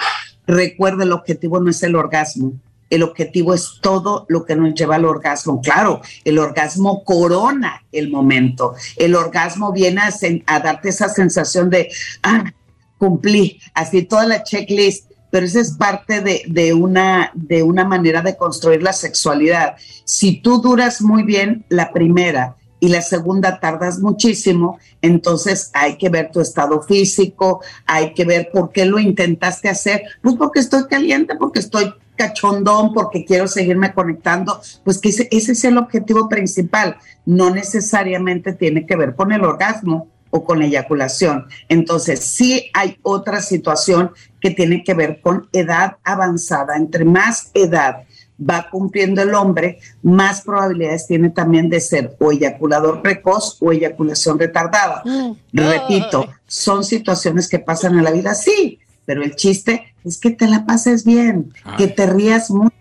Recuerda, 0.48 1.03
el 1.03 1.12
objetivo 1.12 1.60
no 1.60 1.70
es 1.72 1.84
el 1.84 1.96
orgasmo. 1.96 2.53
El 2.90 3.04
objetivo 3.04 3.54
es 3.54 3.80
todo 3.82 4.25
lo 4.30 4.46
que 4.46 4.56
nos 4.56 4.74
lleva 4.74 4.96
al 4.96 5.06
orgasmo. 5.06 5.62
Claro, 5.62 6.02
el 6.24 6.40
orgasmo 6.40 7.04
corona 7.04 7.84
el 7.92 8.10
momento. 8.10 8.75
El 8.96 9.16
orgasmo 9.16 9.72
viene 9.72 10.02
a, 10.02 10.12
a 10.46 10.60
darte 10.60 10.90
esa 10.90 11.10
sensación 11.10 11.70
de, 11.70 11.90
ah, 12.22 12.52
cumplí, 12.98 13.60
así 13.74 14.04
toda 14.04 14.25
la 14.25 14.44
checklist, 14.44 15.12
pero 15.30 15.46
esa 15.46 15.62
es 15.62 15.72
parte 15.72 16.22
de 16.22 16.74
una, 16.74 17.32
de 17.34 17.63
una 17.63 17.86
manera 17.86 18.22
de 18.22 18.38
construir 18.38 18.84
la 18.84 18.94
sexualidad. 18.94 19.75
Si 20.06 20.42
tú 20.42 20.62
duras 20.62 21.02
muy 21.02 21.24
bien 21.24 21.66
la 21.70 21.92
primera 21.92 22.56
y 22.84 22.90
la 22.90 23.02
segunda 23.02 23.62
tardas 23.62 24.00
muchísimo, 24.00 24.78
entonces 25.02 25.72
hay 25.74 25.98
que 25.98 26.10
ver 26.10 26.32
tu 26.34 26.42
estado 26.42 26.82
físico, 26.82 27.62
hay 27.86 28.13
que 28.13 28.25
ver 28.25 28.50
por 28.52 28.74
qué 28.74 28.84
lo 28.84 29.00
intentaste 29.00 29.70
hacer, 29.70 30.04
pues 30.22 30.36
porque 30.36 30.60
estoy 30.60 30.88
caliente, 30.88 31.36
porque 31.40 31.60
estoy 31.60 31.94
cachondón, 32.18 32.94
porque 32.94 33.24
quiero 33.24 33.48
seguirme 33.48 33.94
conectando, 33.94 34.60
pues 34.84 34.98
que 34.98 35.08
ese, 35.08 35.30
ese 35.32 35.54
es 35.54 35.63
el 35.63 35.78
objetivo 35.78 36.28
principal, 36.28 36.98
no 37.25 37.52
necesariamente 37.52 38.52
tiene 38.52 38.86
que 38.86 38.98
ver 38.98 39.16
con 39.16 39.32
el 39.32 39.46
orgasmo 39.46 40.10
o 40.30 40.44
con 40.44 40.60
la 40.60 40.66
eyaculación. 40.66 41.46
Entonces, 41.70 42.20
sí 42.20 42.70
hay 42.74 42.98
otra 43.02 43.42
situación 43.42 44.12
que 44.42 44.52
tiene 44.52 44.84
que 44.84 44.94
ver 44.94 45.22
con 45.22 45.48
edad 45.54 45.96
avanzada. 46.04 46.75
Entre 46.75 47.06
más 47.06 47.50
edad 47.54 48.04
va 48.40 48.68
cumpliendo 48.70 49.22
el 49.22 49.34
hombre, 49.34 49.80
más 50.02 50.42
probabilidades 50.42 51.08
tiene 51.08 51.30
también 51.30 51.70
de 51.70 51.80
ser 51.80 52.16
o 52.20 52.32
eyaculador 52.32 53.02
precoz 53.02 53.58
o 53.62 53.72
eyaculación 53.72 54.40
retardada. 54.40 55.04
Repito, 55.52 56.28
son 56.48 56.84
situaciones 56.84 57.48
que 57.48 57.60
pasan 57.60 57.98
en 57.98 58.04
la 58.04 58.12
vida, 58.12 58.36
sí, 58.36 58.80
pero 59.06 59.24
el 59.24 59.36
chiste 59.36 59.94
es 60.04 60.18
que 60.18 60.32
te 60.32 60.48
la 60.48 60.66
pases 60.66 61.06
bien, 61.06 61.54
que 61.78 61.88
te 61.88 62.06
rías 62.06 62.50
mucho, 62.50 62.74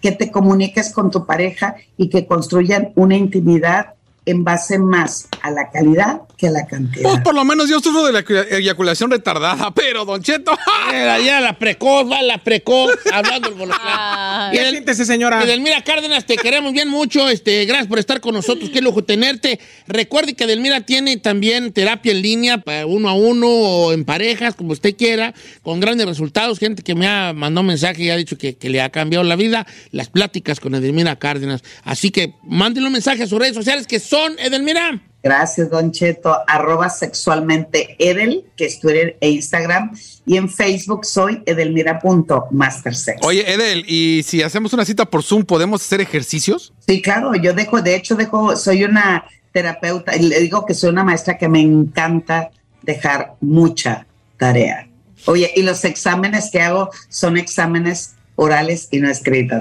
que 0.00 0.12
te 0.12 0.30
comuniques 0.30 0.92
con 0.92 1.10
tu 1.10 1.26
pareja 1.26 1.76
y 1.96 2.08
que 2.08 2.26
construyan 2.26 2.92
una 2.94 3.16
intimidad 3.16 3.94
en 4.30 4.44
base 4.44 4.78
más 4.78 5.28
a 5.42 5.50
la 5.50 5.70
calidad 5.70 6.22
que 6.36 6.48
a 6.48 6.50
la 6.50 6.66
cantidad. 6.66 7.02
Pues 7.02 7.20
por 7.22 7.34
lo 7.34 7.44
menos 7.44 7.68
yo 7.68 7.80
sufro 7.80 8.04
de 8.06 8.12
la 8.12 8.24
eyacu- 8.24 8.46
eyaculación 8.52 9.10
retardada, 9.10 9.70
pero 9.74 10.04
Don 10.04 10.22
Cheto. 10.22 10.56
Era 10.92 11.18
ya 11.18 11.40
la 11.40 11.58
precoz, 11.58 12.10
va 12.10 12.22
la 12.22 12.38
precoz, 12.38 12.92
hablando 13.12 13.48
el 13.48 13.54
bolotán. 13.58 13.80
Ay. 13.84 14.56
Y 14.56 14.60
del- 14.60 14.70
Siéntese, 14.70 15.04
señora. 15.04 15.42
Edelmira 15.42 15.82
Cárdenas, 15.82 16.26
te 16.26 16.36
queremos 16.36 16.72
bien 16.72 16.88
mucho. 16.88 17.28
Este, 17.28 17.64
gracias 17.64 17.88
por 17.88 17.98
estar 17.98 18.20
con 18.20 18.34
nosotros. 18.34 18.70
Qué 18.70 18.80
lujo 18.80 19.02
tenerte. 19.02 19.58
Recuerde 19.86 20.34
que 20.34 20.44
Edelmira 20.44 20.82
tiene 20.82 21.16
también 21.16 21.72
terapia 21.72 22.12
en 22.12 22.22
línea, 22.22 22.58
para 22.58 22.86
uno 22.86 23.08
a 23.08 23.14
uno 23.14 23.48
o 23.48 23.92
en 23.92 24.04
parejas, 24.04 24.54
como 24.54 24.72
usted 24.72 24.94
quiera, 24.96 25.34
con 25.62 25.80
grandes 25.80 26.06
resultados. 26.06 26.58
Gente 26.58 26.82
que 26.82 26.94
me 26.94 27.06
ha 27.08 27.32
mandado 27.32 27.64
mensaje 27.64 28.02
y 28.04 28.10
ha 28.10 28.16
dicho 28.16 28.38
que, 28.38 28.56
que 28.56 28.68
le 28.68 28.80
ha 28.80 28.90
cambiado 28.90 29.24
la 29.24 29.34
vida. 29.36 29.66
Las 29.90 30.08
pláticas 30.08 30.60
con 30.60 30.74
Edelmira 30.74 31.16
Cárdenas. 31.18 31.62
Así 31.84 32.10
que 32.10 32.34
mándenle 32.44 32.86
un 32.88 32.92
mensaje 32.92 33.22
a 33.24 33.26
sus 33.26 33.38
redes 33.38 33.54
sociales 33.54 33.86
que 33.86 33.98
son 33.98 34.17
Edelmira. 34.38 35.00
Gracias, 35.22 35.68
Don 35.70 35.90
Cheto. 35.92 36.36
Arroba 36.46 36.88
sexualmente 36.88 37.96
Edel, 37.98 38.44
que 38.56 38.66
es 38.66 38.80
Twitter 38.80 39.16
e 39.20 39.30
Instagram. 39.30 39.96
Y 40.26 40.36
en 40.36 40.48
Facebook 40.48 41.04
soy 41.04 41.42
edelmira.mastersex. 41.44 43.20
Oye, 43.24 43.50
Edel, 43.52 43.84
¿y 43.86 44.22
si 44.24 44.42
hacemos 44.42 44.72
una 44.72 44.84
cita 44.84 45.04
por 45.04 45.22
Zoom, 45.22 45.44
podemos 45.44 45.82
hacer 45.82 46.00
ejercicios? 46.00 46.72
Sí, 46.86 47.02
claro, 47.02 47.34
yo 47.34 47.52
dejo, 47.52 47.82
de 47.82 47.96
hecho, 47.96 48.14
dejo, 48.14 48.56
soy 48.56 48.84
una 48.84 49.24
terapeuta 49.52 50.16
y 50.16 50.22
le 50.22 50.40
digo 50.40 50.64
que 50.66 50.74
soy 50.74 50.90
una 50.90 51.04
maestra 51.04 51.36
que 51.36 51.48
me 51.48 51.60
encanta 51.60 52.50
dejar 52.82 53.34
mucha 53.40 54.06
tarea. 54.36 54.88
Oye, 55.26 55.52
y 55.56 55.62
los 55.62 55.84
exámenes 55.84 56.50
que 56.50 56.60
hago 56.60 56.90
son 57.08 57.36
exámenes 57.36 58.14
orales 58.36 58.88
y 58.90 59.00
no 59.00 59.10
escritos. 59.10 59.58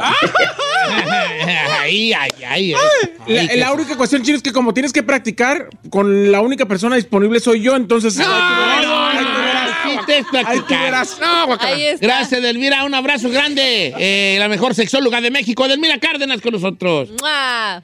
Ay, 1.42 2.14
ay, 2.14 2.30
ay. 2.48 2.72
La, 2.72 3.42
Ay, 3.42 3.58
la 3.60 3.68
que- 3.68 3.74
única 3.74 3.96
cuestión, 3.98 4.24
chino, 4.24 4.38
es 4.38 4.44
que 4.44 4.52
como 4.54 4.74
tienes 4.74 4.94
que 4.94 5.04
practicar, 5.04 5.70
con 5.90 6.32
la 6.32 6.42
única 6.42 6.66
persona 6.66 6.96
disponible 6.96 7.40
soy 7.40 7.62
yo, 7.62 7.76
entonces. 7.76 8.16
No, 8.18 8.26
no, 8.82 9.12
no. 9.22 9.28
Gracias, 12.00 12.42
Delmira. 12.42 12.84
Un 12.86 12.94
abrazo 12.96 13.30
grande. 13.30 13.94
Eh, 13.98 14.36
la 14.40 14.48
mejor 14.48 14.76
sexóloga 14.76 15.22
de 15.22 15.32
México, 15.32 15.68
Delmira 15.68 16.00
Cárdenas, 16.00 16.42
con 16.42 16.54
nosotros. 16.54 17.10
¡Mua! 17.22 17.84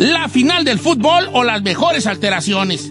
La 0.00 0.30
final 0.30 0.64
del 0.64 0.78
fútbol 0.78 1.28
o 1.34 1.44
las 1.44 1.60
mejores 1.60 2.06
alteraciones. 2.06 2.90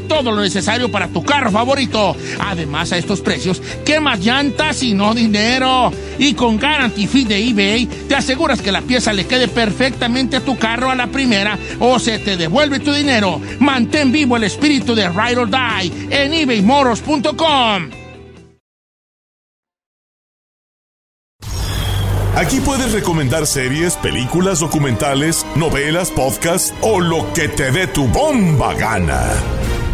todo 0.07 0.31
lo 0.31 0.41
necesario 0.41 0.91
para 0.91 1.07
tu 1.07 1.23
carro 1.23 1.51
favorito. 1.51 2.15
Además, 2.39 2.91
a 2.91 2.97
estos 2.97 3.21
precios, 3.21 3.61
¿qué 3.85 3.99
más 3.99 4.19
llantas 4.19 4.83
y 4.83 4.93
no 4.93 5.13
dinero? 5.13 5.91
Y 6.19 6.33
con 6.33 6.57
Guarantee 6.57 7.07
Fee 7.07 7.25
de 7.25 7.49
eBay, 7.49 7.85
te 8.07 8.15
aseguras 8.15 8.61
que 8.61 8.71
la 8.71 8.81
pieza 8.81 9.13
le 9.13 9.25
quede 9.25 9.47
perfectamente 9.47 10.37
a 10.37 10.41
tu 10.41 10.57
carro 10.57 10.89
a 10.89 10.95
la 10.95 11.07
primera 11.07 11.57
o 11.79 11.99
se 11.99 12.19
te 12.19 12.37
devuelve 12.37 12.79
tu 12.79 12.91
dinero. 12.93 13.41
Mantén 13.59 14.11
vivo 14.11 14.37
el 14.37 14.43
espíritu 14.43 14.95
de 14.95 15.09
Ride 15.09 15.37
or 15.37 15.49
Die 15.49 15.91
en 16.09 16.33
ebaymoros.com. 16.33 18.01
Aquí 22.35 22.61
puedes 22.61 22.93
recomendar 22.93 23.45
series, 23.45 23.95
películas, 23.97 24.61
documentales, 24.61 25.45
novelas, 25.55 26.09
podcasts 26.11 26.73
o 26.81 27.01
lo 27.01 27.31
que 27.33 27.49
te 27.49 27.71
dé 27.71 27.87
tu 27.87 28.07
bomba 28.07 28.73
gana. 28.73 29.21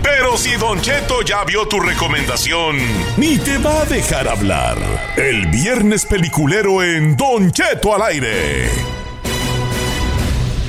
Pero 0.02 0.38
si 0.38 0.56
Don 0.56 0.82
Cheto 0.82 1.22
ya 1.22 1.44
vio 1.44 1.68
tu 1.68 1.80
recomendación, 1.80 2.78
ni 3.18 3.38
te 3.38 3.58
va 3.58 3.82
a 3.82 3.86
dejar 3.86 4.28
hablar. 4.28 4.78
El 5.16 5.48
viernes 5.48 6.06
peliculero 6.06 6.84
en 6.84 7.16
Don 7.16 7.52
Cheto 7.52 7.94
al 7.96 8.02
aire. 8.04 8.70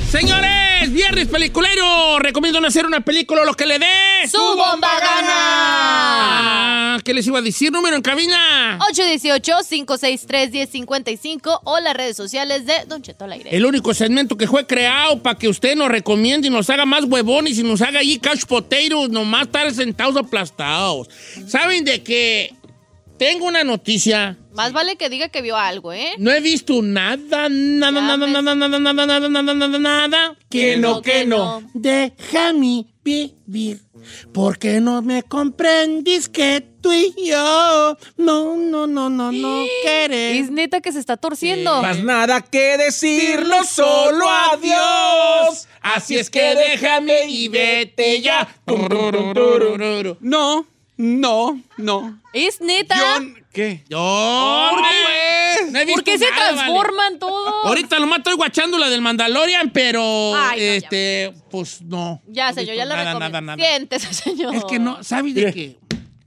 Señores, 0.09 0.68
viernes 0.87 1.27
peliculero. 1.27 2.19
Recomiendo 2.19 2.59
hacer 2.65 2.85
una 2.85 3.01
película 3.01 3.43
lo 3.43 3.53
que 3.53 3.65
le 3.65 3.79
dé. 3.79 4.27
¡Su 4.29 4.37
bomba 4.37 4.99
gana! 4.99 6.95
Ah, 6.95 6.99
¿Qué 7.03 7.13
les 7.13 7.27
iba 7.27 7.39
a 7.39 7.41
decir? 7.41 7.71
Número 7.71 7.95
en 7.95 8.01
cabina. 8.01 8.79
818-563-1055 8.93 11.61
o 11.63 11.79
las 11.79 11.93
redes 11.93 12.15
sociales 12.15 12.65
de 12.65 12.73
Don 12.87 13.01
Cheto 13.01 13.25
al 13.25 13.33
aire. 13.33 13.55
El 13.55 13.65
único 13.65 13.93
segmento 13.93 14.37
que 14.37 14.47
fue 14.47 14.65
creado 14.65 15.21
para 15.21 15.37
que 15.37 15.49
usted 15.49 15.75
nos 15.75 15.89
recomiende 15.89 16.47
y 16.47 16.51
nos 16.51 16.69
haga 16.69 16.85
más 16.85 17.03
huevones 17.03 17.57
y 17.57 17.63
nos 17.63 17.81
haga 17.81 17.99
ahí 17.99 18.17
couch 18.19 18.45
potatoes, 18.45 19.09
nomás 19.09 19.47
estar 19.47 19.73
sentados 19.73 20.15
aplastados. 20.15 21.09
¿Saben 21.47 21.83
de 21.83 22.03
que 22.03 22.53
tengo 23.19 23.45
una 23.45 23.63
noticia? 23.63 24.37
Más 24.53 24.73
vale 24.73 24.95
que 24.95 25.09
diga 25.09 25.29
que 25.29 25.43
vio 25.43 25.55
algo, 25.55 25.93
¿eh? 25.93 26.13
No 26.17 26.31
he 26.31 26.41
visto 26.41 26.81
nada, 26.81 27.47
nada, 27.49 27.91
nada, 28.01 28.17
nada, 28.17 28.41
nada, 28.55 28.67
nada, 28.67 28.79
nada, 28.79 29.29
nada, 29.29 29.53
nada, 29.53 29.79
nada. 29.79 30.35
Que 30.49 30.75
no, 30.77 31.01
que 31.03 31.25
no. 31.25 31.61
Déjame 31.75 32.87
vivir, 33.03 33.81
porque 34.33 34.81
no 34.81 35.01
me 35.01 35.23
comprendís 35.23 36.27
que 36.29 36.63
tú 36.81 36.91
y 36.91 37.13
yo 37.25 37.97
no, 38.17 38.55
no, 38.55 38.87
no, 38.87 39.09
no, 39.09 39.31
no 39.31 39.63
Es 39.63 39.69
querés. 39.83 40.51
neta 40.51 40.81
que 40.81 40.91
se 40.91 40.99
está 40.99 41.17
torciendo. 41.17 41.81
Más 41.81 42.03
nada 42.03 42.41
que 42.41 42.77
decirlo, 42.77 43.63
solo 43.63 44.27
adiós. 44.29 45.67
Así 45.81 46.17
es 46.17 46.29
que 46.29 46.55
déjame 46.55 47.27
y 47.29 47.47
vete 47.47 48.21
ya. 48.21 48.47
No, 50.21 50.65
no, 50.99 51.61
no. 51.77 52.19
Es 52.33 52.59
neta. 52.59 52.93
Yo, 52.97 53.25
¿qué? 53.53 53.85
Yo, 53.89 54.67
¿Por 54.69 54.81
qué? 54.81 55.71
no 55.71 55.79
he 55.79 55.85
¿Por 55.85 55.87
visto 55.87 56.03
qué 56.03 56.17
se 56.17 56.29
nada, 56.29 56.53
transforman 56.55 57.17
todos? 57.19 57.65
Ahorita 57.65 57.99
nomás 57.99 58.17
estoy 58.17 58.33
guachando 58.35 58.77
la 58.77 58.89
del 58.89 59.01
Mandalorian, 59.01 59.71
pero 59.71 60.35
Ay, 60.35 60.59
no, 60.59 60.65
ya. 60.65 60.73
este, 60.75 61.33
pues 61.49 61.81
no. 61.83 62.21
Ya, 62.27 62.51
señor, 62.53 62.75
ya 62.75 62.83
la 62.85 62.95
nada, 62.97 63.09
recomiendo. 63.13 63.41
nada, 63.41 63.55
nada. 63.55 63.69
Siéntese, 63.69 64.13
señor. 64.13 64.53
Es 64.55 64.65
que 64.65 64.77
no, 64.77 65.01
¿sabes 65.01 65.33
de 65.33 65.53
qué? 65.53 65.77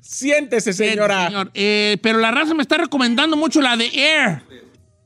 Siéntese, 0.01 0.73
señora. 0.73 1.27
Señor, 1.27 1.51
eh, 1.55 1.99
pero 2.03 2.19
la 2.19 2.31
raza 2.31 2.55
me 2.55 2.63
está 2.63 2.79
recomendando 2.79 3.37
mucho 3.37 3.61
la 3.61 3.77
de 3.77 3.87
Air. 3.95 4.43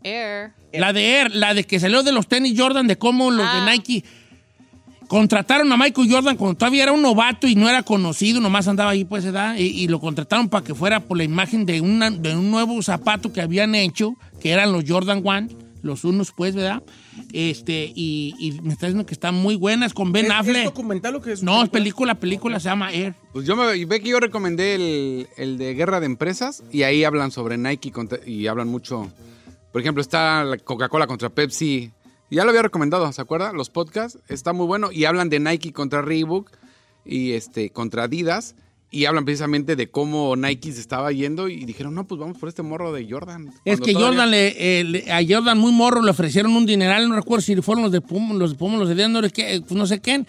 Air. 0.05 0.53
La 0.73 0.93
de 0.93 1.19
Air, 1.21 1.35
la 1.35 1.55
de 1.55 1.65
que 1.65 1.81
salió 1.81 2.05
de 2.05 2.13
los 2.13 2.29
tenis 2.29 2.55
Jordan, 2.57 2.87
de 2.87 2.97
cómo 2.99 3.31
los 3.33 3.47
Ah. 3.49 3.65
de 3.65 3.73
Nike 3.73 4.05
contrataron 5.09 5.71
a 5.73 5.77
Michael 5.77 6.11
Jordan 6.11 6.37
cuando 6.37 6.57
todavía 6.59 6.83
era 6.85 6.93
un 6.93 7.03
novato 7.03 7.47
y 7.47 7.55
no 7.55 7.69
era 7.69 7.83
conocido, 7.83 8.41
nomás 8.41 8.69
andaba 8.69 8.91
ahí, 8.91 9.05
pues, 9.05 9.25
¿verdad? 9.25 9.57
Y, 9.57 9.63
y 9.65 9.89
lo 9.89 10.01
contrataron 10.01 10.49
para 10.49 10.65
que 10.65 10.75
fuera 10.75 11.01
por 11.01 11.17
la 11.19 11.25
imagen 11.25 11.67
de, 11.67 11.81
una- 11.81 12.11
de 12.11 12.35
un 12.37 12.51
nuevo 12.51 12.81
zapato 12.83 13.33
que 13.33 13.41
habían 13.41 13.75
hecho, 13.75 14.15
que 14.41 14.51
eran 14.51 14.73
los 14.73 14.85
Jordan 14.87 15.23
One, 15.25 15.49
los 15.83 16.05
unos, 16.05 16.33
pues, 16.33 16.55
¿verdad? 16.55 16.83
Este, 17.33 17.93
y, 17.95 18.35
y 18.39 18.61
me 18.63 18.73
está 18.73 18.87
diciendo 18.87 19.07
que 19.07 19.15
están 19.15 19.35
muy 19.35 19.55
buenas 19.55 19.95
con 19.95 20.13
Ben 20.13 20.27
¿Es- 20.27 20.33
¿Es 20.33 20.37
Affleck. 20.39 20.65
documental 20.65 21.15
o 21.17 21.21
qué 21.23 21.33
es? 21.33 21.43
No, 21.43 21.63
es 21.63 21.69
película, 21.69 22.15
película, 22.17 22.59
se 22.61 22.69
llama 22.69 22.93
Air. 22.93 23.15
Pues 23.33 23.47
yo 23.47 23.57
me 23.57 23.85
ve 23.85 24.01
que 24.01 24.09
yo 24.09 24.19
recomendé 24.21 24.75
el, 24.75 25.29
el 25.37 25.59
de 25.59 25.75
Guerra 25.75 26.01
de 26.01 26.07
Empresas 26.07 26.63
y 26.73 26.83
ahí 26.83 27.05
hablan 27.05 27.31
sobre 27.31 27.57
Nike 27.57 27.93
y 28.27 28.47
hablan 28.49 28.69
mucho. 28.69 29.11
Por 29.73 29.81
ejemplo, 29.83 30.01
está 30.01 30.43
la 30.45 30.57
Coca-Cola 30.59 31.07
contra 31.07 31.29
Pepsi. 31.29 31.91
Ya 32.31 32.45
lo 32.45 32.51
había 32.51 32.63
recomendado, 32.63 33.11
¿se 33.13 33.21
acuerda? 33.23 33.53
Los 33.53 33.71
podcasts. 33.71 34.19
Está 34.29 34.53
muy 34.53 34.67
bueno 34.67 34.91
y 34.93 35.05
hablan 35.05 35.29
de 35.29 35.39
Nike 35.41 35.73
contra 35.73 36.03
Reebok 36.03 36.51
y 37.05 37.33
este 37.33 37.71
contra 37.71 38.05
Adidas 38.05 38.57
y 38.91 39.05
hablan 39.05 39.25
precisamente 39.25 39.77
de 39.77 39.91
cómo 39.91 40.35
Nike 40.37 40.73
se 40.73 40.81
estaba 40.81 41.13
yendo 41.13 41.49
y 41.49 41.65
dijeron, 41.65 41.95
no, 41.95 42.07
pues 42.07 42.21
vamos 42.21 42.39
por 42.39 42.49
este 42.49 42.63
morro 42.63 42.93
de 42.93 43.07
Jordan. 43.09 43.49
Es 43.65 43.79
Cuando 43.79 43.85
que 43.87 43.93
todavía- 43.93 44.09
Jordan 44.11 44.31
le, 44.31 44.81
eh, 44.81 44.85
le- 44.85 45.13
a 45.13 45.21
Jordan 45.29 45.59
muy 45.59 45.73
morro 45.73 46.03
le 46.03 46.11
ofrecieron 46.11 46.53
un 46.57 46.67
dineral, 46.67 47.09
no 47.09 47.15
recuerdo 47.17 47.43
si 47.43 47.55
fueron 47.63 47.83
los 47.85 47.93
de 47.93 48.01
Puma, 48.01 48.35
los 48.35 48.53
de 48.53 48.57
Puma, 48.57 48.77
los 48.79 48.89
de 48.89 48.95
Denver, 48.95 49.31
que, 49.33 49.61
pues 49.61 49.73
no 49.73 49.87
sé 49.87 50.01
quién. 50.01 50.27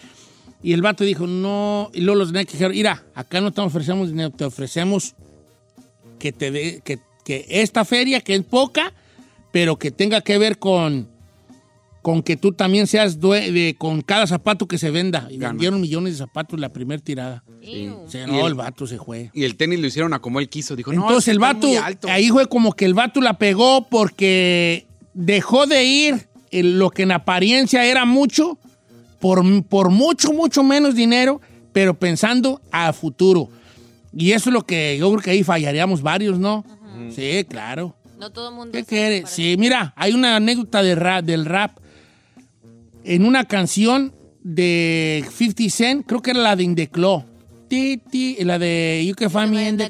Y 0.62 0.73
el 0.73 0.81
vato 0.81 1.03
dijo, 1.03 1.27
no, 1.27 1.89
y 1.93 2.01
luego 2.01 2.19
los 2.19 2.31
de 2.33 2.39
Nike 2.39 2.53
dijeron, 2.53 2.73
mira, 2.73 3.03
acá 3.15 3.41
no 3.41 3.51
te 3.51 3.62
ofrecemos 3.62 4.10
dinero, 4.10 4.31
te 4.31 4.43
ofrecemos 4.43 5.15
que 6.19 6.31
te 6.31 6.49
dé, 6.51 6.81
que, 6.83 6.99
que 7.23 7.45
esta 7.49 7.86
feria, 7.86 8.21
que 8.21 8.33
es 8.36 8.43
poca, 8.43 8.91
pero 9.51 9.77
que 9.77 9.91
tenga 9.91 10.21
que 10.21 10.38
ver 10.39 10.57
con, 10.57 11.07
con 12.08 12.24
que 12.24 12.38
tú 12.38 12.54
también 12.54 12.88
seas 12.88 13.20
due- 13.20 13.52
de, 13.52 13.76
con 13.78 14.02
cada 14.02 14.26
zapato 14.28 14.65
que 14.65 14.78
se 14.78 14.91
venda. 14.91 15.28
Y 15.30 15.36
Gana. 15.36 15.50
vendieron 15.52 15.82
millones 15.82 16.13
de 16.13 16.20
zapatos 16.20 16.58
la 16.58 16.70
primera 16.72 17.02
tirada. 17.04 17.43
Se 17.62 17.70
Y 17.70 17.86
no, 18.28 18.39
el- 18.39 18.48
el 18.48 18.54
vato 18.54 18.88
se 18.88 18.98
fue. 18.98 19.30
Y 19.34 19.43
el 19.43 19.58
tenis 19.58 19.82
lo 19.82 19.88
hicieron 19.88 20.13
a 20.13 20.20
como 20.20 20.39
él 20.39 20.48
quiso. 20.48 20.78
Dijo, 20.78 20.93
no, 20.93 21.02
Entonces 21.02 21.28
es 21.28 21.32
el 21.34 21.39
vato, 21.39 21.67
muy 21.67 21.76
alto. 21.76 22.08
ahí 22.10 22.30
fue 22.30 22.48
como 22.48 22.72
que 22.72 22.86
el 22.86 22.93
vato 22.93 23.20
la 23.20 23.38
pegó 23.38 23.89
porque 23.89 24.88
dejó 25.13 25.65
de 25.67 25.84
ir 25.84 26.30
en 26.52 26.80
lo 26.80 26.91
que 26.91 27.04
en 27.04 27.12
apariencia 27.12 27.84
era 27.84 28.06
mucho, 28.06 28.58
por, 29.20 29.43
por 29.65 29.89
mucho, 29.89 30.32
mucho 30.32 30.63
menos 30.63 30.96
dinero, 30.96 31.41
pero 31.74 31.93
pensando 31.93 32.62
a 32.72 32.93
futuro. 32.93 33.50
Y 34.15 34.32
eso 34.32 34.50
es 34.50 34.54
lo 34.54 34.65
que 34.65 34.96
yo 34.98 35.10
creo 35.12 35.22
que 35.22 35.32
ahí 35.32 35.43
fallaríamos 35.43 36.02
varios, 36.02 36.39
¿no? 36.39 36.63
Sí, 37.13 37.46
claro. 37.50 37.98
No 38.17 38.30
todo 38.32 38.48
el 38.48 38.56
mundo. 38.56 38.72
¿Qué 38.72 38.86
parece- 38.86 39.26
Sí, 39.28 39.58
mira, 39.60 39.93
hay 39.98 40.13
una 40.13 40.38
anécdota 40.38 40.82
de 40.82 40.96
rap, 40.96 41.26
del 41.26 41.43
rap 41.46 41.78
en 43.08 43.26
una 43.26 43.46
canción 43.46 44.13
de 44.43 45.26
50 45.36 45.70
Cent, 45.70 46.06
creo 46.06 46.22
que 46.22 46.32
era 46.32 46.39
la 46.41 46.56
de 46.56 46.63
In 46.63 46.76
the. 46.76 46.89
Ti, 47.70 47.98
ti, 48.10 48.38
la 48.46 48.58
de 48.58 49.04
You 49.06 49.13
Can 49.13 49.30
Find 49.30 49.50
Me 49.54 49.67
in 49.67 49.76
the 49.76 49.89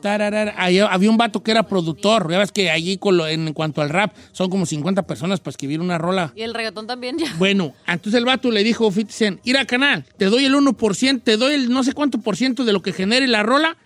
tararara. 0.00 0.54
Ahí 0.56 0.78
había 0.78 1.10
un 1.10 1.18
vato 1.18 1.42
que 1.42 1.50
era 1.50 1.64
productor. 1.66 2.30
Ya 2.30 2.38
ves 2.38 2.50
que 2.50 2.70
allí, 2.70 2.96
con 2.96 3.18
lo- 3.18 3.28
en 3.28 3.52
cuanto 3.52 3.82
al 3.82 3.90
rap, 3.90 4.14
son 4.32 4.48
como 4.48 4.64
50 4.64 5.06
personas 5.06 5.38
para 5.40 5.50
escribir 5.50 5.80
una 5.82 5.98
rola. 5.98 6.32
Y 6.34 6.40
el 6.40 6.54
reggaetón 6.54 6.86
también 6.86 7.18
ya. 7.18 7.26
Bueno, 7.36 7.74
entonces 7.86 8.18
el 8.18 8.24
vato 8.24 8.50
le 8.50 8.64
dijo 8.64 8.88
a 8.88 8.90
50 8.90 9.12
Cent, 9.12 9.40
ir 9.46 9.58
al 9.58 9.66
canal, 9.66 10.06
te 10.16 10.26
doy 10.26 10.46
el 10.46 10.54
1%, 10.54 11.20
te 11.22 11.36
doy 11.36 11.52
el 11.54 11.68
no 11.68 11.84
sé 11.84 11.92
cuánto 11.92 12.20
por 12.22 12.36
ciento 12.38 12.64
de 12.64 12.72
lo 12.72 12.80
que 12.80 12.94
genere 12.94 13.26
la 13.28 13.42
rola, 13.42 13.76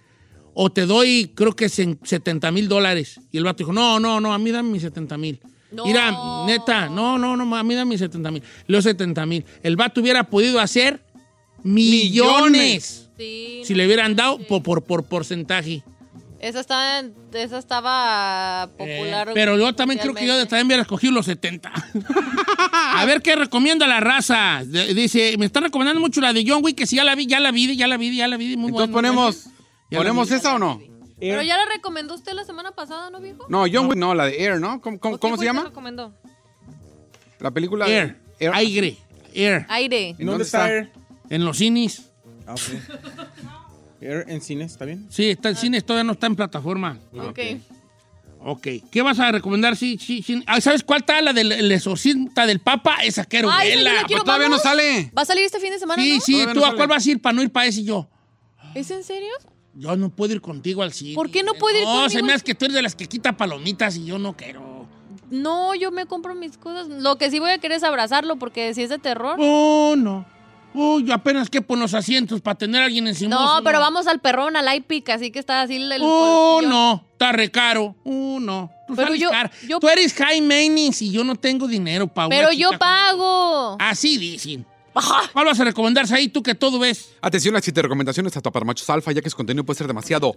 o 0.54 0.70
te 0.70 0.86
doy, 0.86 1.32
creo 1.34 1.56
que 1.56 1.64
es 1.64 1.76
en 1.80 1.98
70 2.04 2.52
mil 2.52 2.68
dólares. 2.68 3.20
Y 3.32 3.38
el 3.38 3.42
vato 3.44 3.58
dijo, 3.58 3.72
no, 3.72 3.98
no, 3.98 4.20
no, 4.20 4.32
a 4.32 4.38
mí 4.38 4.52
dame 4.52 4.70
mis 4.70 4.82
70 4.82 5.18
mil. 5.18 5.40
No. 5.74 5.84
Mira, 5.84 6.16
neta, 6.46 6.88
no, 6.88 7.18
no, 7.18 7.36
no, 7.36 7.56
a 7.56 7.62
mí 7.62 7.74
dame 7.74 7.90
mis 7.90 8.00
70 8.00 8.30
mil. 8.30 8.42
Los 8.66 8.84
70 8.84 9.26
mil. 9.26 9.44
El 9.62 9.76
vato 9.76 10.00
hubiera 10.00 10.24
podido 10.24 10.60
hacer 10.60 11.00
millones, 11.62 13.08
Sí. 13.18 13.62
si 13.64 13.74
le 13.74 13.86
hubieran 13.86 14.16
dado 14.16 14.38
por, 14.38 14.62
por, 14.62 14.82
por 14.84 15.04
porcentaje. 15.04 15.82
Esa, 16.40 16.60
estaba, 16.60 16.98
en- 16.98 17.14
esa 17.32 17.58
estaba 17.58 18.68
popular. 18.76 19.28
Eh, 19.30 19.32
pero 19.34 19.56
yo 19.56 19.74
también 19.74 19.98
creo 19.98 20.12
que 20.14 20.26
yo 20.26 20.36
también 20.46 20.66
hubiera 20.66 20.82
escogido 20.82 21.12
los 21.14 21.24
70. 21.24 21.72
a 22.72 23.04
ver 23.06 23.22
qué 23.22 23.34
recomienda 23.34 23.86
la 23.86 24.00
raza. 24.00 24.62
De- 24.64 24.92
Dice, 24.92 25.36
me 25.38 25.46
está 25.46 25.60
recomendando 25.60 26.00
mucho 26.00 26.20
la 26.20 26.32
de 26.34 26.44
John 26.46 26.62
Wick, 26.62 26.76
que 26.76 26.86
si 26.86 26.96
ya 26.96 27.04
la 27.04 27.14
vi, 27.14 27.26
ya 27.26 27.40
la 27.40 27.50
vi, 27.50 27.74
ya 27.76 27.86
la 27.86 27.96
vi, 27.96 28.14
ya 28.14 28.28
la 28.28 28.36
vi. 28.36 28.56
Muy 28.58 28.68
Entonces 28.70 28.92
buena, 28.92 29.08
ponemos, 29.14 29.46
¿ponemos 29.90 30.28
vi. 30.28 30.34
esa 30.34 30.54
o 30.54 30.58
no? 30.58 30.82
Pero 31.30 31.42
ya 31.42 31.56
la 31.56 31.64
recomendó 31.72 32.14
usted 32.14 32.32
la 32.32 32.44
semana 32.44 32.72
pasada, 32.72 33.10
¿no, 33.10 33.20
viejo? 33.20 33.46
No, 33.48 33.64
John 33.72 33.86
Wick, 33.86 33.96
no, 33.96 34.14
la 34.14 34.26
de 34.26 34.42
Air, 34.42 34.60
¿no? 34.60 34.80
¿Cómo, 34.80 34.98
cómo- 34.98 35.16
¿O 35.16 35.18
cómo 35.20 35.36
se 35.36 35.44
llama? 35.44 35.64
recomendó? 35.64 36.12
La 37.40 37.50
película 37.50 37.86
Air, 37.86 38.16
de 38.38 38.46
Air. 38.46 38.52
aire, 38.54 38.96
air. 39.34 39.66
Aire. 39.68 40.08
¿En 40.10 40.16
¿Dónde 40.18 40.24
dónde 40.32 40.44
está? 40.44 40.70
Air? 40.70 40.92
En 41.30 41.44
los 41.44 41.58
cines. 41.58 42.10
Ah, 42.46 42.54
ok. 42.54 42.60
Air 44.00 44.24
en 44.28 44.40
cine, 44.42 44.64
¿está 44.64 44.84
bien? 44.84 45.06
Sí, 45.10 45.30
está 45.30 45.48
en 45.48 45.56
cines, 45.56 45.84
todavía 45.84 46.04
no 46.04 46.12
está 46.12 46.26
en 46.26 46.36
plataforma. 46.36 46.98
Ok. 47.12 47.38
Ok. 48.46 48.66
¿Qué 48.90 49.00
vas 49.00 49.18
a 49.20 49.32
recomendar? 49.32 49.74
Sí, 49.76 49.96
sí, 49.98 50.22
sí. 50.22 50.42
Ah, 50.46 50.60
¿Sabes 50.60 50.84
cuál 50.84 51.00
está? 51.00 51.22
La 51.22 51.32
del 51.32 51.50
el 51.50 51.72
exorcista 51.72 52.44
del 52.46 52.60
Papa. 52.60 52.98
Esa 53.02 53.24
quiero 53.24 53.50
Ay, 53.50 53.70
yo 53.70 53.76
verla. 53.76 53.92
la 53.94 54.02
quiero, 54.06 54.22
Pues 54.22 54.24
todavía 54.26 54.48
no 54.50 54.58
sale. 54.58 55.10
¿Va 55.16 55.22
a 55.22 55.24
salir 55.24 55.44
este 55.44 55.58
fin 55.60 55.70
de 55.70 55.78
semana, 55.78 56.02
Sí, 56.02 56.16
no? 56.16 56.20
sí. 56.20 56.32
Todavía 56.32 56.52
¿Tú 56.54 56.60
no 56.60 56.66
a 56.66 56.74
cuál 56.76 56.88
vas 56.88 57.06
a 57.06 57.10
ir 57.10 57.22
para 57.22 57.32
no 57.32 57.42
ir 57.42 57.50
para 57.50 57.66
ese 57.66 57.80
y 57.80 57.84
yo? 57.84 58.10
¿Es 58.74 58.90
en 58.90 59.02
serio? 59.04 59.30
Yo 59.76 59.96
no 59.96 60.08
puedo 60.10 60.32
ir 60.34 60.40
contigo 60.40 60.82
al 60.82 60.92
cine. 60.92 61.14
¿Por 61.14 61.30
qué 61.30 61.42
no 61.42 61.54
puede 61.54 61.80
ir 61.80 61.84
No, 61.84 62.04
se 62.08 62.16
conmigo? 62.18 62.26
me 62.26 62.32
hace 62.34 62.44
que 62.44 62.54
tú 62.54 62.64
eres 62.66 62.74
de 62.76 62.82
las 62.82 62.94
que 62.94 63.06
quita 63.06 63.36
palomitas 63.36 63.96
y 63.96 64.04
yo 64.04 64.18
no 64.18 64.36
quiero. 64.36 64.86
No, 65.30 65.74
yo 65.74 65.90
me 65.90 66.06
compro 66.06 66.34
mis 66.34 66.56
cosas. 66.58 66.88
Lo 66.88 67.16
que 67.18 67.30
sí 67.30 67.38
voy 67.40 67.50
a 67.50 67.58
querer 67.58 67.78
es 67.78 67.82
abrazarlo 67.82 68.36
porque 68.36 68.72
si 68.74 68.82
es 68.82 68.88
de 68.90 68.98
terror. 68.98 69.36
Oh, 69.40 69.94
no. 69.96 70.26
Uy, 70.74 71.04
yo 71.04 71.14
apenas 71.14 71.50
que 71.50 71.62
por 71.62 71.78
los 71.78 71.94
asientos 71.94 72.40
para 72.40 72.56
tener 72.58 72.82
a 72.82 72.86
alguien 72.86 73.06
encima. 73.06 73.34
No, 73.36 73.60
pero 73.62 73.78
vamos 73.78 74.08
al 74.08 74.20
perrón, 74.20 74.56
al 74.56 74.74
iPic, 74.76 75.08
así 75.10 75.30
que 75.30 75.38
está 75.38 75.62
así 75.62 75.76
el... 75.76 75.92
Oh, 76.02 76.60
no. 76.64 77.04
Está 77.12 77.30
re 77.30 77.50
caro. 77.50 77.94
Oh, 78.04 78.38
no. 78.40 78.70
Tú, 78.88 78.94
Pero 78.96 79.14
yo- 79.14 79.30
yo- 79.68 79.78
Tú 79.78 79.88
eres 79.88 80.12
high 80.14 80.40
maintenance 80.40 81.04
y 81.04 81.10
yo 81.12 81.22
no 81.24 81.36
tengo 81.36 81.66
dinero 81.68 82.06
para 82.08 82.28
Pero 82.28 82.52
yo 82.52 82.70
pago. 82.78 83.76
Así 83.80 84.18
dicen. 84.18 84.66
¿Cuál 85.32 85.46
vas 85.46 85.58
a 85.60 85.64
recomendar 85.64 86.06
ahí 86.12 86.28
tú 86.28 86.42
que 86.42 86.54
todo 86.54 86.78
ves? 86.78 87.10
Atención, 87.20 87.52
las 87.54 87.64
siete 87.64 87.82
recomendaciones 87.82 88.36
hasta 88.36 88.50
para 88.50 88.64
machos 88.64 88.88
alfa, 88.90 89.10
ya 89.12 89.20
que 89.20 89.28
su 89.30 89.36
contenido 89.36 89.64
puede 89.64 89.78
ser 89.78 89.86
demasiado. 89.88 90.34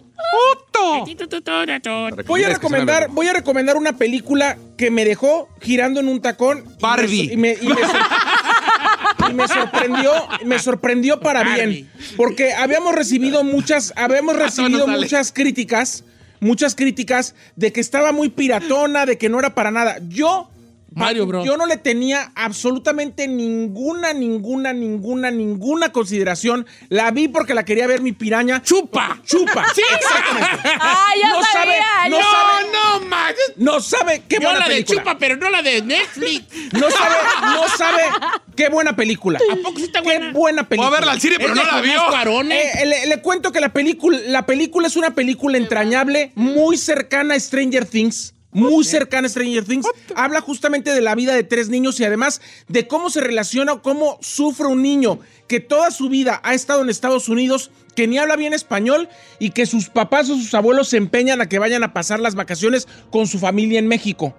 Voy 2.25 2.43
a 2.43 2.49
recomendar, 2.49 3.09
voy 3.09 3.27
a 3.27 3.33
recomendar 3.33 3.77
una 3.77 3.93
película 3.93 4.57
que 4.77 4.89
me 4.91 5.05
dejó 5.05 5.49
girando 5.61 5.99
en 5.99 6.07
un 6.07 6.21
tacón. 6.21 6.59
y 6.59 6.69
me- 6.69 6.75
Barbie. 6.79 7.29
Y 7.33 7.37
me, 7.37 7.57
y 7.61 7.67
me 7.67 7.75
sor- 7.75 9.29
y 9.29 9.33
me 9.33 9.47
sorprendió, 9.47 10.11
me 10.45 10.59
sorprendió 10.59 11.19
para 11.19 11.43
bien. 11.43 11.89
Porque 12.15 12.53
habíamos 12.53 12.95
recibido 12.95 13.43
muchas, 13.43 13.93
habíamos 13.95 14.35
recibido 14.39 14.85
sale. 14.85 14.97
muchas 14.99 15.31
críticas, 15.33 16.03
muchas 16.39 16.75
críticas 16.75 17.35
de 17.55 17.71
que 17.73 17.81
estaba 17.81 18.11
muy 18.11 18.29
piratona, 18.29 19.05
de 19.05 19.17
que 19.17 19.29
no 19.29 19.39
era 19.39 19.53
para 19.55 19.71
nada. 19.71 19.97
Yo 20.07 20.49
Mario 20.97 21.25
Bros. 21.25 21.45
Yo 21.45 21.57
no 21.57 21.65
le 21.65 21.77
tenía 21.77 22.31
absolutamente 22.35 23.27
ninguna, 23.27 24.13
ninguna, 24.13 24.73
ninguna, 24.73 25.31
ninguna 25.31 25.91
consideración. 25.91 26.65
La 26.89 27.11
vi 27.11 27.27
porque 27.27 27.53
la 27.53 27.63
quería 27.65 27.87
ver 27.87 28.01
mi 28.01 28.11
piraña. 28.11 28.61
¡Chupa! 28.63 29.19
¡Chupa! 29.25 29.65
Sí, 29.75 29.81
exactamente. 29.95 30.69
¡Ah, 30.79 31.05
no 31.23 31.41
sabía! 31.43 31.81
sabe, 31.83 32.09
no 32.09 32.17
¡No! 32.17 32.23
sabe, 32.23 32.67
no, 32.73 33.05
man. 33.07 33.33
no 33.57 33.79
sabe 33.79 34.23
qué 34.27 34.35
Yo 34.35 34.41
buena 34.47 34.59
la 34.59 34.65
de 34.67 34.73
película. 34.75 34.99
chupa, 35.01 35.17
pero 35.17 35.35
no 35.37 35.49
la 35.49 35.61
de 35.61 35.81
Netflix. 35.81 36.43
No 36.73 36.89
sabe, 36.91 37.15
no 37.41 37.67
sabe 37.77 38.03
qué 38.55 38.69
buena 38.69 38.95
película. 38.95 39.39
¿A 39.51 39.55
poco 39.57 39.77
sí 39.77 39.85
está 39.85 39.99
Qué 40.01 40.05
buena? 40.17 40.31
buena 40.31 40.61
Voy 40.63 40.69
película. 40.69 40.87
a 40.87 40.91
verla 40.91 41.11
al 41.13 41.21
cine, 41.21 41.35
pero 41.37 41.49
Es 41.53 41.55
no 41.55 41.63
la 41.63 41.81
vio. 41.81 42.41
¿eh? 42.51 42.71
Eh, 42.81 42.85
le, 42.85 43.05
le 43.05 43.21
cuento 43.21 43.51
que 43.51 43.59
la 43.61 43.69
película, 43.73 44.17
la 44.25 44.45
película 44.45 44.87
es 44.87 44.95
una 44.95 45.11
película 45.13 45.57
entrañable, 45.57 46.31
muy 46.35 46.77
cercana 46.77 47.35
a 47.35 47.39
Stranger 47.39 47.85
Things. 47.85 48.33
Muy 48.51 48.85
cercana 48.85 49.27
a 49.27 49.29
Stranger 49.29 49.65
Things. 49.65 49.87
Habla 50.15 50.41
justamente 50.41 50.91
de 50.91 51.01
la 51.01 51.15
vida 51.15 51.35
de 51.35 51.43
tres 51.43 51.69
niños 51.69 51.99
y 51.99 52.05
además 52.05 52.41
de 52.67 52.87
cómo 52.87 53.09
se 53.09 53.21
relaciona 53.21 53.73
o 53.73 53.81
cómo 53.81 54.17
sufre 54.21 54.67
un 54.67 54.81
niño 54.81 55.19
que 55.47 55.59
toda 55.59 55.91
su 55.91 56.09
vida 56.09 56.39
ha 56.43 56.53
estado 56.53 56.81
en 56.81 56.89
Estados 56.89 57.29
Unidos, 57.29 57.71
que 57.95 58.07
ni 58.07 58.17
habla 58.17 58.35
bien 58.35 58.53
español 58.53 59.09
y 59.39 59.51
que 59.51 59.65
sus 59.65 59.89
papás 59.89 60.29
o 60.29 60.35
sus 60.35 60.53
abuelos 60.53 60.89
se 60.89 60.97
empeñan 60.97 61.41
a 61.41 61.49
que 61.49 61.59
vayan 61.59 61.83
a 61.83 61.93
pasar 61.93 62.19
las 62.19 62.35
vacaciones 62.35 62.87
con 63.11 63.27
su 63.27 63.37
familia 63.37 63.79
en 63.79 63.87
México. 63.87 64.33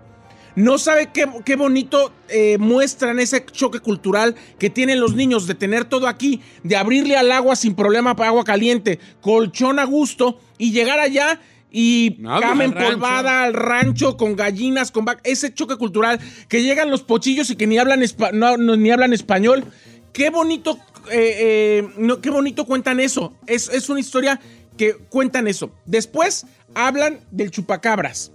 No 0.56 0.78
sabe 0.78 1.10
qué, 1.12 1.26
qué 1.44 1.54
bonito 1.54 2.12
eh, 2.28 2.58
muestran 2.58 3.20
ese 3.20 3.44
choque 3.44 3.78
cultural 3.78 4.34
que 4.58 4.70
tienen 4.70 4.98
los 4.98 5.14
niños 5.14 5.46
de 5.46 5.54
tener 5.54 5.84
todo 5.84 6.08
aquí, 6.08 6.40
de 6.64 6.76
abrirle 6.76 7.16
al 7.16 7.30
agua 7.30 7.54
sin 7.54 7.76
problema 7.76 8.16
para 8.16 8.30
agua 8.30 8.42
caliente, 8.42 8.98
colchón 9.20 9.78
a 9.78 9.84
gusto 9.84 10.40
y 10.56 10.72
llegar 10.72 10.98
allá 10.98 11.40
y 11.70 12.16
Nada. 12.20 12.40
cama 12.40 12.64
Al 12.64 12.70
empolvada 12.70 13.42
al 13.44 13.52
rancho 13.54 14.16
con 14.16 14.36
gallinas, 14.36 14.90
con 14.90 15.04
vac- 15.04 15.20
ese 15.24 15.52
choque 15.52 15.76
cultural 15.76 16.18
que 16.48 16.62
llegan 16.62 16.90
los 16.90 17.02
pochillos 17.02 17.50
y 17.50 17.56
que 17.56 17.66
ni 17.66 17.78
hablan, 17.78 18.02
no- 18.32 18.56
no- 18.56 18.76
ni 18.76 18.90
hablan 18.90 19.12
español. 19.12 19.64
Qué 20.12 20.30
bonito, 20.30 20.78
eh, 21.10 21.36
eh, 21.38 21.88
no, 21.98 22.20
qué 22.20 22.30
bonito 22.30 22.64
cuentan 22.64 23.00
eso. 23.00 23.34
Es, 23.46 23.68
es 23.68 23.88
una 23.90 24.00
historia 24.00 24.40
que 24.76 24.94
cuentan 25.10 25.46
eso. 25.46 25.70
Después 25.84 26.46
hablan 26.74 27.20
del 27.30 27.50
chupacabras 27.50 28.32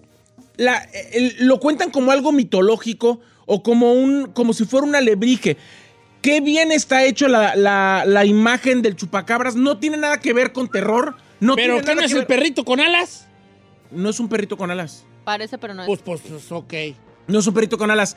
la- 0.58 0.88
el- 1.13 1.36
lo 1.39 1.60
cuentan 1.60 1.89
como 1.89 2.12
algo 2.12 2.32
mitológico 2.32 3.19
o 3.48 3.63
como 3.63 3.93
un 3.93 4.28
como 4.28 4.54
si 4.54 4.65
fuera 4.65 4.86
un 4.86 4.96
alebrije. 4.96 5.58
Qué 6.22 6.39
bien 6.41 6.72
está 6.72 7.04
hecho 7.04 7.28
la, 7.28 7.56
la- 7.56 8.04
la 8.06 8.24
imagen 8.26 8.82
del 8.84 8.96
chupacabras. 8.96 9.56
No 9.56 9.80
tiene 9.80 9.98
nada 9.98 10.19
que 10.19 10.32
ver 10.32 10.54
con 10.54 10.69
terror. 10.69 11.15
No 11.43 11.56
¿Pero 11.56 11.73
tiene 11.75 11.82
qué 11.82 11.86
nada 11.95 12.01
no 12.01 12.06
es 12.06 12.12
el 12.13 12.17
ver- 12.19 12.27
perrito 12.27 12.63
con 12.65 12.79
alas? 12.79 13.27
No 13.91 14.10
es 14.10 14.19
un 14.19 14.29
perrito 14.29 14.56
con 14.58 14.71
alas. 14.71 15.06
Parece, 15.23 15.58
pero 15.58 15.73
no 15.73 15.82
es. 15.84 15.88
Pues, 15.88 16.01
pues, 16.01 16.21
pues, 16.27 16.51
ok. 16.51 16.73
No 17.27 17.39
es 17.39 17.47
un 17.47 17.53
perrito 17.53 17.77
con 17.77 17.91
alas. 17.91 18.15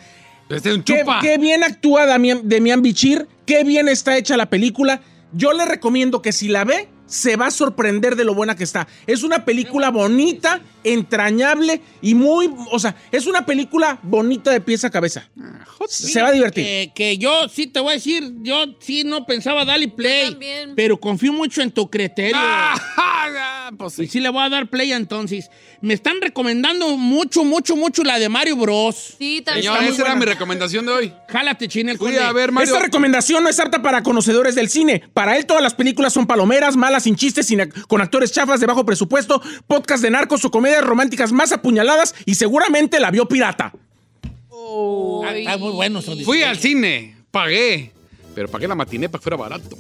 Este 0.49 0.71
es 0.71 0.77
un 0.77 0.83
Qué, 0.85 1.01
chupa. 1.01 1.19
qué 1.21 1.39
bien 1.39 1.65
actúa 1.65 2.07
Damián, 2.07 2.43
Demián 2.45 2.83
Bichir. 2.83 3.27
Qué 3.45 3.65
bien 3.65 3.89
está 3.89 4.17
hecha 4.17 4.37
la 4.37 4.47
película. 4.49 5.01
Yo 5.33 5.53
le 5.53 5.65
recomiendo 5.65 6.23
que 6.23 6.33
si 6.33 6.49
la 6.49 6.65
ve, 6.65 6.89
se 7.07 7.37
va 7.37 7.47
a 7.47 7.51
sorprender 7.51 8.17
de 8.17 8.25
lo 8.25 8.35
buena 8.35 8.57
que 8.57 8.65
está. 8.65 8.87
Es 9.07 9.23
una 9.23 9.45
película 9.45 9.91
bonita, 9.91 10.61
entrañable 10.85 11.81
y 12.03 12.15
muy... 12.15 12.53
O 12.73 12.79
sea, 12.79 12.97
es 13.13 13.27
una 13.27 13.47
película 13.47 13.99
bonita 14.03 14.51
de 14.51 14.61
pies 14.61 14.85
a 14.85 14.91
cabeza. 14.91 15.29
Se 15.89 16.21
va 16.21 16.29
a 16.29 16.33
divertir. 16.33 16.65
Que, 16.65 16.93
que 16.95 17.19
yo 17.19 17.49
sí 17.49 17.67
te 17.67 17.81
voy 17.81 17.93
a 17.93 17.95
decir, 17.95 18.33
yo 18.43 18.65
sí 18.81 19.05
no 19.05 19.25
pensaba 19.25 19.65
darle 19.65 19.89
play, 19.89 20.31
también. 20.31 20.73
pero 20.75 20.99
confío 20.99 21.33
mucho 21.33 21.63
en 21.63 21.71
tu 21.71 21.89
criterio. 21.89 22.37
Ah, 22.37 22.75
pues 23.77 23.99
Y 23.99 24.07
sí. 24.09 24.21
le 24.21 24.29
voy 24.29 24.43
a 24.45 24.49
dar 24.49 24.69
play 24.69 24.93
entonces. 24.93 25.51
Me 25.81 25.95
están 25.95 26.17
recomendando 26.21 26.97
mucho, 26.97 27.45
mucho, 27.45 27.77
mucho 27.77 28.03
la 28.05 28.19
de 28.19 28.29
Mario 28.29 28.57
Bros. 28.57 29.15
Sí, 29.19 29.43
también. 29.45 29.73
Señor, 29.73 29.85
esa 29.85 30.03
era 30.03 30.15
mi 30.17 30.25
recomendación 30.25 30.87
de 30.87 30.93
hoy. 30.93 31.13
Jálate, 31.29 31.69
Chinel. 31.69 31.99
Fui 31.99 32.09
conde. 32.13 32.23
a 32.23 32.33
ver 32.33 32.53
Mario. 32.53 32.73
Esta 32.73 32.85
recomendación 32.85 33.43
no 33.43 33.49
es 33.49 33.59
apta 33.61 33.83
para 33.83 34.03
conocedores 34.03 34.55
del 34.55 34.69
cine. 34.69 35.03
Para 35.15 35.37
él 35.37 35.47
todas 35.47 35.63
las 35.63 35.75
películas 35.75 36.13
son 36.13 36.27
palomeras, 36.27 36.77
malas, 36.77 37.05
sin 37.05 37.17
chistes, 37.17 37.47
sin 37.47 37.61
ac- 37.61 37.87
con 37.87 38.01
actores 38.01 38.33
chafas 38.33 38.61
de 38.61 38.67
bajo 38.67 38.85
presupuesto, 38.87 39.41
podcast 39.67 40.03
de 40.03 40.11
narcos 40.11 40.45
o 40.45 40.51
comedias 40.51 40.85
románticas 40.85 41.33
más 41.33 41.53
apuñaladas 41.53 42.15
y 42.25 42.35
seguramente 42.37 43.01
la 43.01 43.11
vio 43.11 43.27
pirata. 43.29 43.73
Ah, 45.25 45.33
Está 45.35 45.59
muy 45.59 45.73
bueno. 45.73 46.03
Fui 46.03 46.43
al 46.43 46.59
cine, 46.59 47.17
pagué, 47.31 47.93
pero 48.37 48.49
pagué 48.49 48.69
la 48.69 48.75
matiné 48.75 49.09
para 49.09 49.19
que 49.19 49.23
fuera 49.23 49.37
barato. 49.39 49.79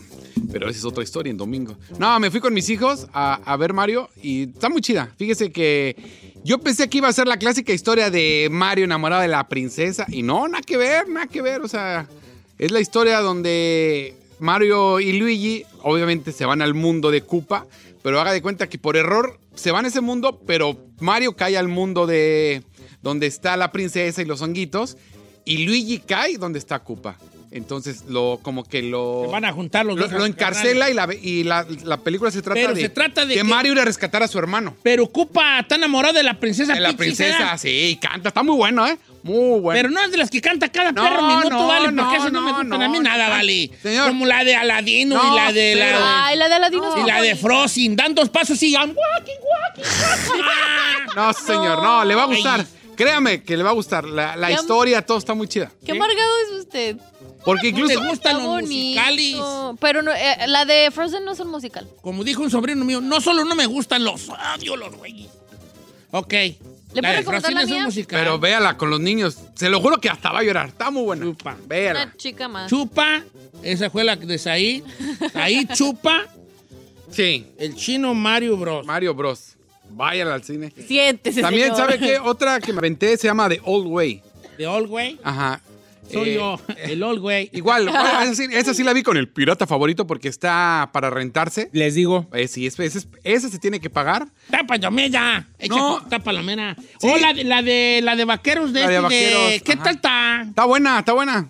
Pero 0.51 0.71
esa 0.71 0.79
es 0.79 0.85
otra 0.87 1.05
historia 1.05 1.31
en 1.31 1.37
domingo. 1.37 1.77
No, 1.99 2.19
me 2.19 2.31
fui 2.31 2.41
con 2.41 2.55
mis 2.55 2.71
hijos 2.71 3.07
a, 3.13 3.55
ver 3.59 3.75
Mario 3.75 4.09
y 4.23 4.45
está 4.45 4.71
muy 4.71 4.81
chida. 4.81 5.13
Fíjese 5.19 5.53
que 5.53 5.95
yo 6.43 6.57
pensé 6.59 6.89
que 6.89 6.97
iba 6.97 7.09
a 7.09 7.13
ser 7.13 7.27
la 7.27 7.37
clásica 7.37 7.75
historia 7.75 8.09
de 8.11 8.49
Mario 8.51 8.87
enamorado 8.87 9.21
de 9.21 9.29
la 9.29 9.47
princesa 9.47 10.07
y 10.09 10.23
no, 10.23 10.49
nada 10.49 10.63
que 10.63 10.79
ver, 10.79 11.07
nada 11.07 11.27
que 11.27 11.43
ver. 11.43 11.61
O 11.61 11.69
sea, 11.69 12.09
es 12.59 12.71
la 12.71 12.81
historia 12.81 13.21
donde 13.21 14.17
Mario 14.39 15.01
y 15.01 15.13
Luigi 15.13 15.65
obviamente 15.83 16.33
se 16.33 16.47
van 16.47 16.63
al 16.63 16.73
mundo 16.73 17.11
de 17.11 17.21
Koopa, 17.21 17.67
pero 18.03 18.19
haga 18.23 18.33
de 18.33 18.41
cuenta 18.41 18.71
que 18.71 18.79
por 18.79 18.97
error 18.97 19.39
se 19.55 19.71
van 19.71 19.85
a 19.85 19.89
ese 19.89 20.01
mundo, 20.01 20.41
pero 20.47 20.79
Mario 20.99 21.37
cae 21.37 21.59
al 21.59 21.69
mundo 21.69 22.07
de 22.07 22.63
donde 23.03 23.27
está 23.27 23.55
la 23.59 23.71
princesa 23.71 24.23
y 24.23 24.25
los 24.25 24.41
honguitos 24.41 24.97
y 25.45 25.67
Luigi 25.67 25.99
cae 25.99 26.39
donde 26.39 26.59
está 26.59 26.79
Koopa. 26.79 27.19
Entonces 27.53 28.05
lo 28.09 28.41
como 28.43 28.65
que 28.65 28.83
lo 28.83 29.23
Se 29.27 29.33
van 29.33 29.45
a 29.45 29.53
juntar 29.53 29.87
los 29.87 29.97
lo, 29.97 30.03
dos 30.09 30.13
lo 30.13 30.27
encarcela 30.27 30.91
y, 30.91 30.95
la, 30.95 31.09
y 31.15 31.45
la, 31.45 31.65
la 31.85 31.97
película 31.99 32.31
se 32.31 32.43
trata 32.43 32.61
Pero 32.61 32.75
de 32.75 32.81
se 32.83 32.89
trata 32.89 33.25
de 33.25 33.35
que 33.35 33.41
que- 33.41 33.45
Mario 33.45 33.73
ir 33.73 33.81
a 33.81 33.85
rescatar 33.85 34.23
a 34.23 34.29
su 34.29 34.39
hermano. 34.39 34.75
Pero 34.83 35.07
Cupa 35.07 35.61
está 35.61 35.77
enamorado 35.77 36.15
de 36.15 36.23
la 36.23 36.35
princesa 36.35 36.75
De 36.75 36.81
la 36.81 36.93
princesa, 36.95 37.37
¿será? 37.39 37.59
sí, 37.59 37.99
canta, 38.01 38.29
está 38.29 38.43
muy 38.43 38.57
bueno, 38.57 38.87
¿eh? 38.87 38.99
Muy 39.23 39.61
bueno. 39.61 39.77
Pero 39.79 39.91
no 39.91 40.01
es 40.03 40.11
de 40.11 40.19
las 40.19 40.31
que 40.31 40.41
canta 40.41 40.69
cada 40.71 40.93
No, 40.93 41.03
perro 41.03 41.23
minuto, 41.23 41.51
no, 41.51 41.67
vale, 41.67 41.85
porque 41.87 41.95
no, 42.03 42.15
esas 42.15 42.33
no, 42.33 42.43
me 42.43 42.51
no, 42.53 42.59
gustan 42.59 42.83
a 42.83 42.89
mí 42.89 42.99
nada, 43.01 43.29
vale. 43.29 43.71
Señor. 43.83 44.09
Como 44.09 44.27
la 44.27 44.45
de 44.45 44.55
Aladino 44.55 45.17
No, 45.17 45.33
y 45.33 45.37
la 45.37 45.53
de 45.53 45.75
pero- 45.79 46.01
la, 46.01 46.27
Ay, 46.27 46.39
la 46.39 46.49
de 46.49 46.55
Aladino 46.55 46.95
y 47.03 47.07
la 47.07 47.21
de. 47.23 47.35
Frozen. 47.37 47.97
Dan 47.97 48.15
dos 48.15 48.29
pasos 48.29 48.63
y 48.63 48.73
guaki, 48.75 48.93
guaki, 48.95 49.33
guaki. 49.41 49.91
No, 51.17 51.33
señor, 51.33 51.83
no, 51.83 52.05
le 52.05 52.15
va 52.15 52.25
a 52.25 52.27
gustar. 52.27 52.67
Créame 52.97 53.43
que 53.43 53.57
le 53.57 53.63
va 53.63 53.71
a 53.71 53.75
gustar. 53.75 54.05
La, 54.05 54.35
la 54.37 54.51
historia, 54.51 55.03
todo 55.03 55.19
está 55.19 55.35
muy 55.35 55.47
chida. 55.49 55.71
Qué 55.85 55.93
amargado 55.93 56.31
es 56.47 56.59
usted. 56.61 56.97
Porque 57.45 57.71
¿No 57.73 57.79
incluso. 57.79 58.01
te 58.01 58.09
gustan 58.09 58.43
los 58.43 58.63
musicales? 58.63 59.37
Pero 59.81 60.03
no, 60.03 60.13
eh, 60.13 60.37
la 60.49 60.65
de 60.65 60.91
Frozen 60.91 61.25
no 61.25 61.33
es 61.33 61.41
un 61.41 61.49
musical. 61.49 61.89
Como 62.03 62.25
dijo 62.25 62.43
un 62.43 62.51
sobrino 62.51 62.85
mío, 62.85 63.01
no 63.01 63.21
solo 63.21 63.45
no 63.45 63.55
me 63.55 63.67
gustan 63.67 64.03
los 64.05 64.29
odio 64.29 64.77
los 64.77 64.95
güeyes. 64.97 65.29
Ok. 66.11 66.33
¿Le 66.33 67.03
La 67.03 67.03
puedo 67.03 67.13
de 67.13 67.19
recomendar 67.19 67.43
Frozen 67.43 67.55
la 67.55 67.61
es 67.63 67.67
un 67.69 67.73
mía? 67.75 67.85
musical. 67.85 68.21
Pero 68.21 68.39
véala 68.39 68.77
con 68.77 68.91
los 68.91 69.01
niños. 69.01 69.37
Se 69.55 69.69
lo 69.69 69.81
juro 69.81 69.99
que 70.01 70.09
hasta 70.09 70.33
va 70.33 70.39
a 70.41 70.43
llorar. 70.43 70.69
Está 70.69 70.91
muy 70.91 71.03
buena. 71.03 71.25
Chupa. 71.27 71.57
Véala. 71.67 72.03
Una 72.05 72.17
chica 72.17 72.49
más. 72.49 72.71
Chupa, 72.71 73.23
esa 73.63 73.91
fue 73.91 74.03
la 74.03 74.17
de 74.17 74.39
Saí. 74.39 74.83
Ahí 75.35 75.67
Chupa, 75.75 76.27
Sí. 77.13 77.47
el 77.59 77.77
chino 77.77 78.13
Mario 78.15 78.57
Bros. 78.57 78.85
Mario 78.87 79.15
Bros. 79.15 79.56
Váyala 79.91 80.35
al 80.35 80.45
cine. 80.45 80.73
Siéntese, 80.87 81.41
También, 81.41 81.75
señor. 81.75 81.91
¿sabe 81.91 81.99
qué? 81.99 82.19
Otra 82.19 82.61
que 82.61 82.73
me 82.73 82.79
aventé 82.79 83.17
se 83.17 83.27
llama 83.29 83.49
The 83.49 83.61
Old 83.65 83.87
Way. 83.87 84.23
De 84.59 84.67
Old 84.67 84.91
Way. 84.91 85.19
Ajá. 85.23 85.61
Soy 86.13 86.29
Eh, 86.31 86.35
yo, 86.35 86.61
el 86.85 87.03
Old 87.03 87.21
Way. 87.21 87.51
Igual, 87.53 87.87
bueno, 87.91 88.21
esa, 88.23 88.35
sí, 88.35 88.47
esa 88.53 88.75
sí 88.75 88.85
la 88.85 88.93
vi 88.93 89.03
con 89.03 89.17
el 89.17 89.29
pirata 89.29 89.67
favorito 89.67 90.07
porque 90.07 90.29
está 90.29 90.91
para 90.93 91.11
rentarse. 91.11 91.69
Les 91.73 91.95
digo. 91.97 92.29
Eh, 92.33 92.47
sí, 92.47 92.65
es- 92.67 92.79
es- 92.79 93.09
esa 93.25 93.49
se 93.49 93.59
tiene 93.59 93.81
que 93.81 93.91
pagar. 93.91 94.29
Tapa, 94.51 94.77
ya. 94.77 94.89
No. 95.69 95.77
No. 96.01 96.07
Tapa 96.09 96.33
la 96.33 96.43
mera. 96.43 96.77
Sí. 97.01 97.09
Oh, 97.11 97.17
la 97.19 97.33
de, 97.33 97.43
la 97.43 97.61
de, 97.63 98.01
la 98.05 98.15
de 98.15 98.25
vaqueros 98.25 98.73
de 98.73 98.81
La 98.83 98.87
de 98.89 98.95
este, 98.95 99.03
vaqueros, 99.03 99.63
¿Qué 99.65 99.73
ajá. 99.73 99.83
tal 99.83 99.95
está? 99.97 100.43
Está 100.49 100.65
buena, 100.65 100.99
está 101.01 101.13
buena. 101.13 101.49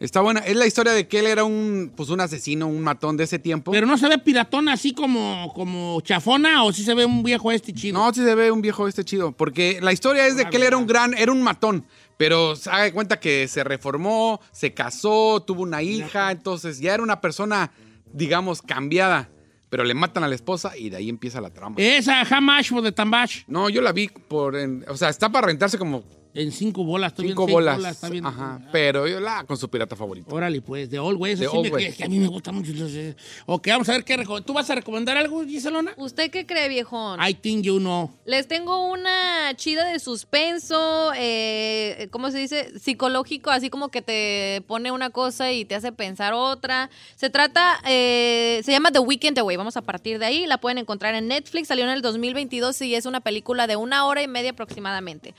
Está 0.00 0.20
buena. 0.20 0.40
Es 0.40 0.56
la 0.56 0.66
historia 0.66 0.92
de 0.92 1.06
que 1.08 1.20
él 1.20 1.26
era 1.26 1.44
un, 1.44 1.92
pues, 1.96 2.08
un 2.10 2.20
asesino, 2.20 2.66
un 2.66 2.80
matón 2.82 3.16
de 3.16 3.24
ese 3.24 3.38
tiempo. 3.38 3.70
Pero 3.72 3.86
no 3.86 3.96
se 3.96 4.08
ve 4.08 4.18
piratón 4.18 4.68
así 4.68 4.92
como, 4.92 5.52
como 5.54 6.00
chafona 6.02 6.64
o 6.64 6.72
sí 6.72 6.84
se 6.84 6.94
ve 6.94 7.04
un 7.06 7.22
viejo 7.22 7.50
este 7.52 7.72
chido. 7.72 7.98
No, 7.98 8.12
sí 8.12 8.22
se 8.22 8.34
ve 8.34 8.50
un 8.50 8.60
viejo 8.60 8.86
este 8.88 9.04
chido. 9.04 9.32
Porque 9.32 9.78
la 9.80 9.92
historia 9.92 10.26
es 10.26 10.36
de 10.36 10.46
que 10.50 10.56
él 10.56 10.64
era 10.64 10.76
un 10.76 10.86
gran, 10.86 11.14
era 11.16 11.32
un 11.32 11.42
matón. 11.42 11.86
Pero 12.16 12.54
se 12.56 12.70
haga 12.70 12.84
de 12.84 12.92
cuenta 12.92 13.18
que 13.18 13.48
se 13.48 13.64
reformó, 13.64 14.40
se 14.52 14.74
casó, 14.74 15.42
tuvo 15.46 15.62
una 15.62 15.82
hija. 15.82 16.30
Entonces 16.32 16.80
ya 16.80 16.94
era 16.94 17.02
una 17.02 17.20
persona, 17.20 17.70
digamos, 18.12 18.62
cambiada. 18.62 19.30
Pero 19.70 19.82
le 19.84 19.94
matan 19.94 20.22
a 20.22 20.28
la 20.28 20.34
esposa 20.36 20.76
y 20.76 20.90
de 20.90 20.98
ahí 20.98 21.08
empieza 21.08 21.40
la 21.40 21.50
trama. 21.50 21.74
Esa 21.78 22.20
Hamash 22.20 22.72
o 22.74 22.82
de 22.82 22.92
Tambash. 22.92 23.42
No, 23.48 23.68
yo 23.68 23.80
la 23.80 23.90
vi 23.92 24.06
por. 24.08 24.54
en- 24.56 24.84
o 24.88 24.96
sea, 24.96 25.08
está 25.08 25.30
para 25.30 25.48
rentarse 25.48 25.78
como 25.78 26.04
En 26.34 26.50
cinco 26.52 26.84
bolas. 26.84 27.12
Estoy 27.12 27.28
cinco 27.28 27.46
viendo 27.46 27.62
seis 27.64 27.76
bolas. 27.76 27.94
está 27.94 28.08
bien. 28.08 28.26
Ajá. 28.26 28.60
Pero 28.72 29.06
yo 29.06 29.20
la 29.20 29.44
con 29.44 29.56
su 29.56 29.68
pirata 29.70 29.94
favorito. 29.96 30.34
Órale, 30.34 30.60
pues, 30.60 30.90
de 30.90 30.98
Old 30.98 31.18
Way. 31.20 31.32
Eso 31.34 31.42
The 31.44 31.48
sí 31.50 31.56
Old 31.56 31.72
me- 31.72 31.78
que- 31.78 31.92
que 31.96 32.04
a 32.04 32.08
mí 32.08 32.18
me 32.18 32.26
gusta 32.28 32.50
mucho. 32.52 32.72
entonces, 32.72 33.14
Ok, 33.46 33.68
vamos 33.68 33.88
a 33.88 33.92
ver 33.92 34.04
qué 34.04 34.14
¿Tú 34.44 34.52
vas 34.52 34.68
a 34.70 34.74
recomendar 34.74 35.16
algo, 35.16 35.44
Giselona? 35.44 35.92
¿Usted 35.96 36.30
qué 36.30 36.44
cree, 36.46 36.68
viejón? 36.68 37.20
I 37.22 37.34
think 37.34 37.62
you 37.64 37.78
know. 37.78 38.10
Les 38.26 38.48
tengo 38.48 38.90
una 38.90 39.54
chida 39.56 39.84
de 39.86 39.98
suspenso, 40.00 41.12
eh, 41.16 42.08
¿cómo 42.10 42.30
se 42.30 42.38
dice? 42.38 42.78
Psicológico, 42.78 43.50
así 43.50 43.70
como 43.70 43.88
que 43.90 44.02
te 44.02 44.62
pone 44.66 44.90
una 44.90 45.10
cosa 45.10 45.52
y 45.52 45.64
te 45.64 45.74
hace 45.74 45.92
pensar 45.92 46.32
otra. 46.34 46.90
Se 47.16 47.30
trata, 47.30 47.80
eh, 47.86 48.60
se 48.64 48.72
llama 48.72 48.90
The 48.90 48.98
Weekend 48.98 49.38
Away, 49.38 49.56
vamos 49.56 49.76
a 49.76 49.82
partir 49.82 50.18
de 50.18 50.26
ahí, 50.26 50.46
la 50.46 50.58
pueden 50.58 50.78
encontrar 50.78 51.14
en 51.14 51.28
Netflix, 51.28 51.68
salió 51.68 51.84
en 51.84 51.90
el 51.90 52.02
2022 52.02 52.80
y 52.82 52.94
es 52.94 53.06
una 53.06 53.20
película 53.20 53.66
de 53.66 53.76
una 53.76 54.06
hora 54.06 54.22
y 54.22 54.28
media 54.28 54.50
aproximadamente. 54.50 55.34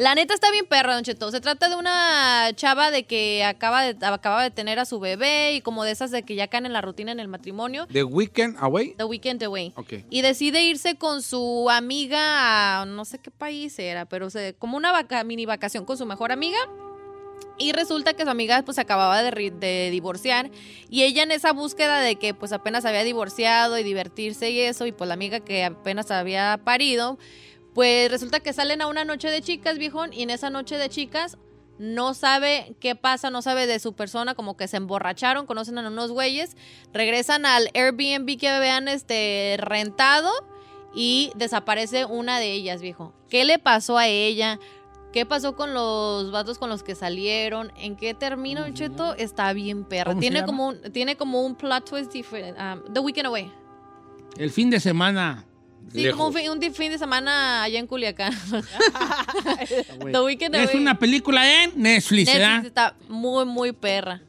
La 0.00 0.14
neta 0.14 0.32
está 0.32 0.50
bien 0.50 0.64
perra, 0.64 0.94
Don 0.94 1.04
Cheto. 1.04 1.30
Se 1.30 1.42
trata 1.42 1.68
de 1.68 1.76
una 1.76 2.50
chava 2.54 2.90
de 2.90 3.04
que 3.04 3.44
acaba 3.44 3.82
de, 3.82 4.06
acaba 4.06 4.42
de 4.42 4.50
tener 4.50 4.78
a 4.78 4.86
su 4.86 4.98
bebé 4.98 5.52
y 5.52 5.60
como 5.60 5.84
de 5.84 5.90
esas 5.90 6.10
de 6.10 6.22
que 6.22 6.36
ya 6.36 6.48
caen 6.48 6.64
en 6.64 6.72
la 6.72 6.80
rutina 6.80 7.12
en 7.12 7.20
el 7.20 7.28
matrimonio. 7.28 7.86
The 7.92 8.04
Weekend 8.04 8.56
Away. 8.58 8.94
The 8.96 9.04
Weekend 9.04 9.42
Away. 9.42 9.74
Ok. 9.76 9.92
Y 10.08 10.22
decide 10.22 10.62
irse 10.62 10.96
con 10.96 11.20
su 11.20 11.68
amiga 11.68 12.80
a 12.80 12.86
no 12.86 13.04
sé 13.04 13.18
qué 13.18 13.30
país 13.30 13.78
era, 13.78 14.06
pero 14.06 14.30
se, 14.30 14.54
como 14.54 14.78
una 14.78 14.90
vaca, 14.90 15.22
mini 15.22 15.44
vacación 15.44 15.84
con 15.84 15.98
su 15.98 16.06
mejor 16.06 16.32
amiga. 16.32 16.56
Y 17.58 17.72
resulta 17.72 18.14
que 18.14 18.22
su 18.22 18.30
amiga 18.30 18.62
pues 18.62 18.76
se 18.76 18.80
acababa 18.80 19.22
de, 19.22 19.50
de 19.50 19.90
divorciar 19.90 20.50
y 20.88 21.02
ella 21.02 21.24
en 21.24 21.30
esa 21.30 21.52
búsqueda 21.52 22.00
de 22.00 22.16
que 22.16 22.32
pues 22.32 22.52
apenas 22.52 22.86
había 22.86 23.04
divorciado 23.04 23.78
y 23.78 23.82
divertirse 23.82 24.50
y 24.50 24.60
eso 24.60 24.86
y 24.86 24.92
pues 24.92 25.08
la 25.08 25.12
amiga 25.12 25.40
que 25.40 25.64
apenas 25.64 26.10
había 26.10 26.58
parido, 26.64 27.18
pues 27.74 28.10
resulta 28.10 28.40
que 28.40 28.52
salen 28.52 28.82
a 28.82 28.86
una 28.86 29.04
noche 29.04 29.30
de 29.30 29.40
chicas, 29.42 29.78
viejón, 29.78 30.12
y 30.12 30.22
en 30.22 30.30
esa 30.30 30.50
noche 30.50 30.76
de 30.76 30.88
chicas 30.88 31.38
no 31.78 32.12
sabe 32.12 32.76
qué 32.78 32.94
pasa, 32.94 33.30
no 33.30 33.40
sabe 33.40 33.66
de 33.66 33.78
su 33.78 33.94
persona, 33.94 34.34
como 34.34 34.56
que 34.56 34.68
se 34.68 34.76
emborracharon, 34.76 35.46
conocen 35.46 35.78
a 35.78 35.88
unos 35.88 36.12
güeyes, 36.12 36.56
regresan 36.92 37.46
al 37.46 37.70
Airbnb 37.74 38.38
que 38.38 38.48
habían 38.48 38.86
este, 38.86 39.56
rentado 39.58 40.30
y 40.94 41.32
desaparece 41.36 42.04
una 42.04 42.38
de 42.38 42.52
ellas, 42.52 42.82
viejo. 42.82 43.14
¿Qué 43.30 43.46
le 43.46 43.58
pasó 43.58 43.96
a 43.96 44.08
ella? 44.08 44.58
¿Qué 45.12 45.24
pasó 45.24 45.56
con 45.56 45.72
los 45.72 46.30
vatos 46.30 46.58
con 46.58 46.68
los 46.68 46.82
que 46.82 46.94
salieron? 46.94 47.72
¿En 47.76 47.96
qué 47.96 48.12
termina 48.12 48.66
el 48.66 48.74
cheto? 48.74 49.14
Está 49.14 49.52
bien 49.54 49.84
perra. 49.84 50.10
¿Cómo 50.10 50.20
se 50.20 50.28
Tiene 50.28 50.44
como, 50.44 50.68
un, 50.68 50.82
tiene 50.92 51.16
como 51.16 51.42
un 51.42 51.56
plot 51.56 51.88
twist 51.88 52.12
diferente. 52.12 52.60
um, 52.60 52.92
The 52.92 53.00
Weekend 53.00 53.26
Away. 53.26 53.50
El 54.36 54.50
fin 54.50 54.68
de 54.68 54.78
semana. 54.78 55.46
Sí, 55.92 56.08
como 56.10 56.28
un 56.28 56.34
fin, 56.34 56.48
un 56.50 56.60
fin 56.74 56.92
de 56.92 56.98
semana 56.98 57.62
allá 57.64 57.78
en 57.78 57.86
Culiacán. 57.86 58.32
The 60.12 60.20
Weekend 60.20 60.54
Es 60.54 60.74
una 60.74 60.98
película 60.98 61.64
en 61.64 61.70
Netflix, 61.76 62.28
Netflix 62.28 62.32
¿verdad? 62.32 62.66
está 62.66 62.94
muy, 63.08 63.44
muy 63.44 63.72
perra. 63.72 64.20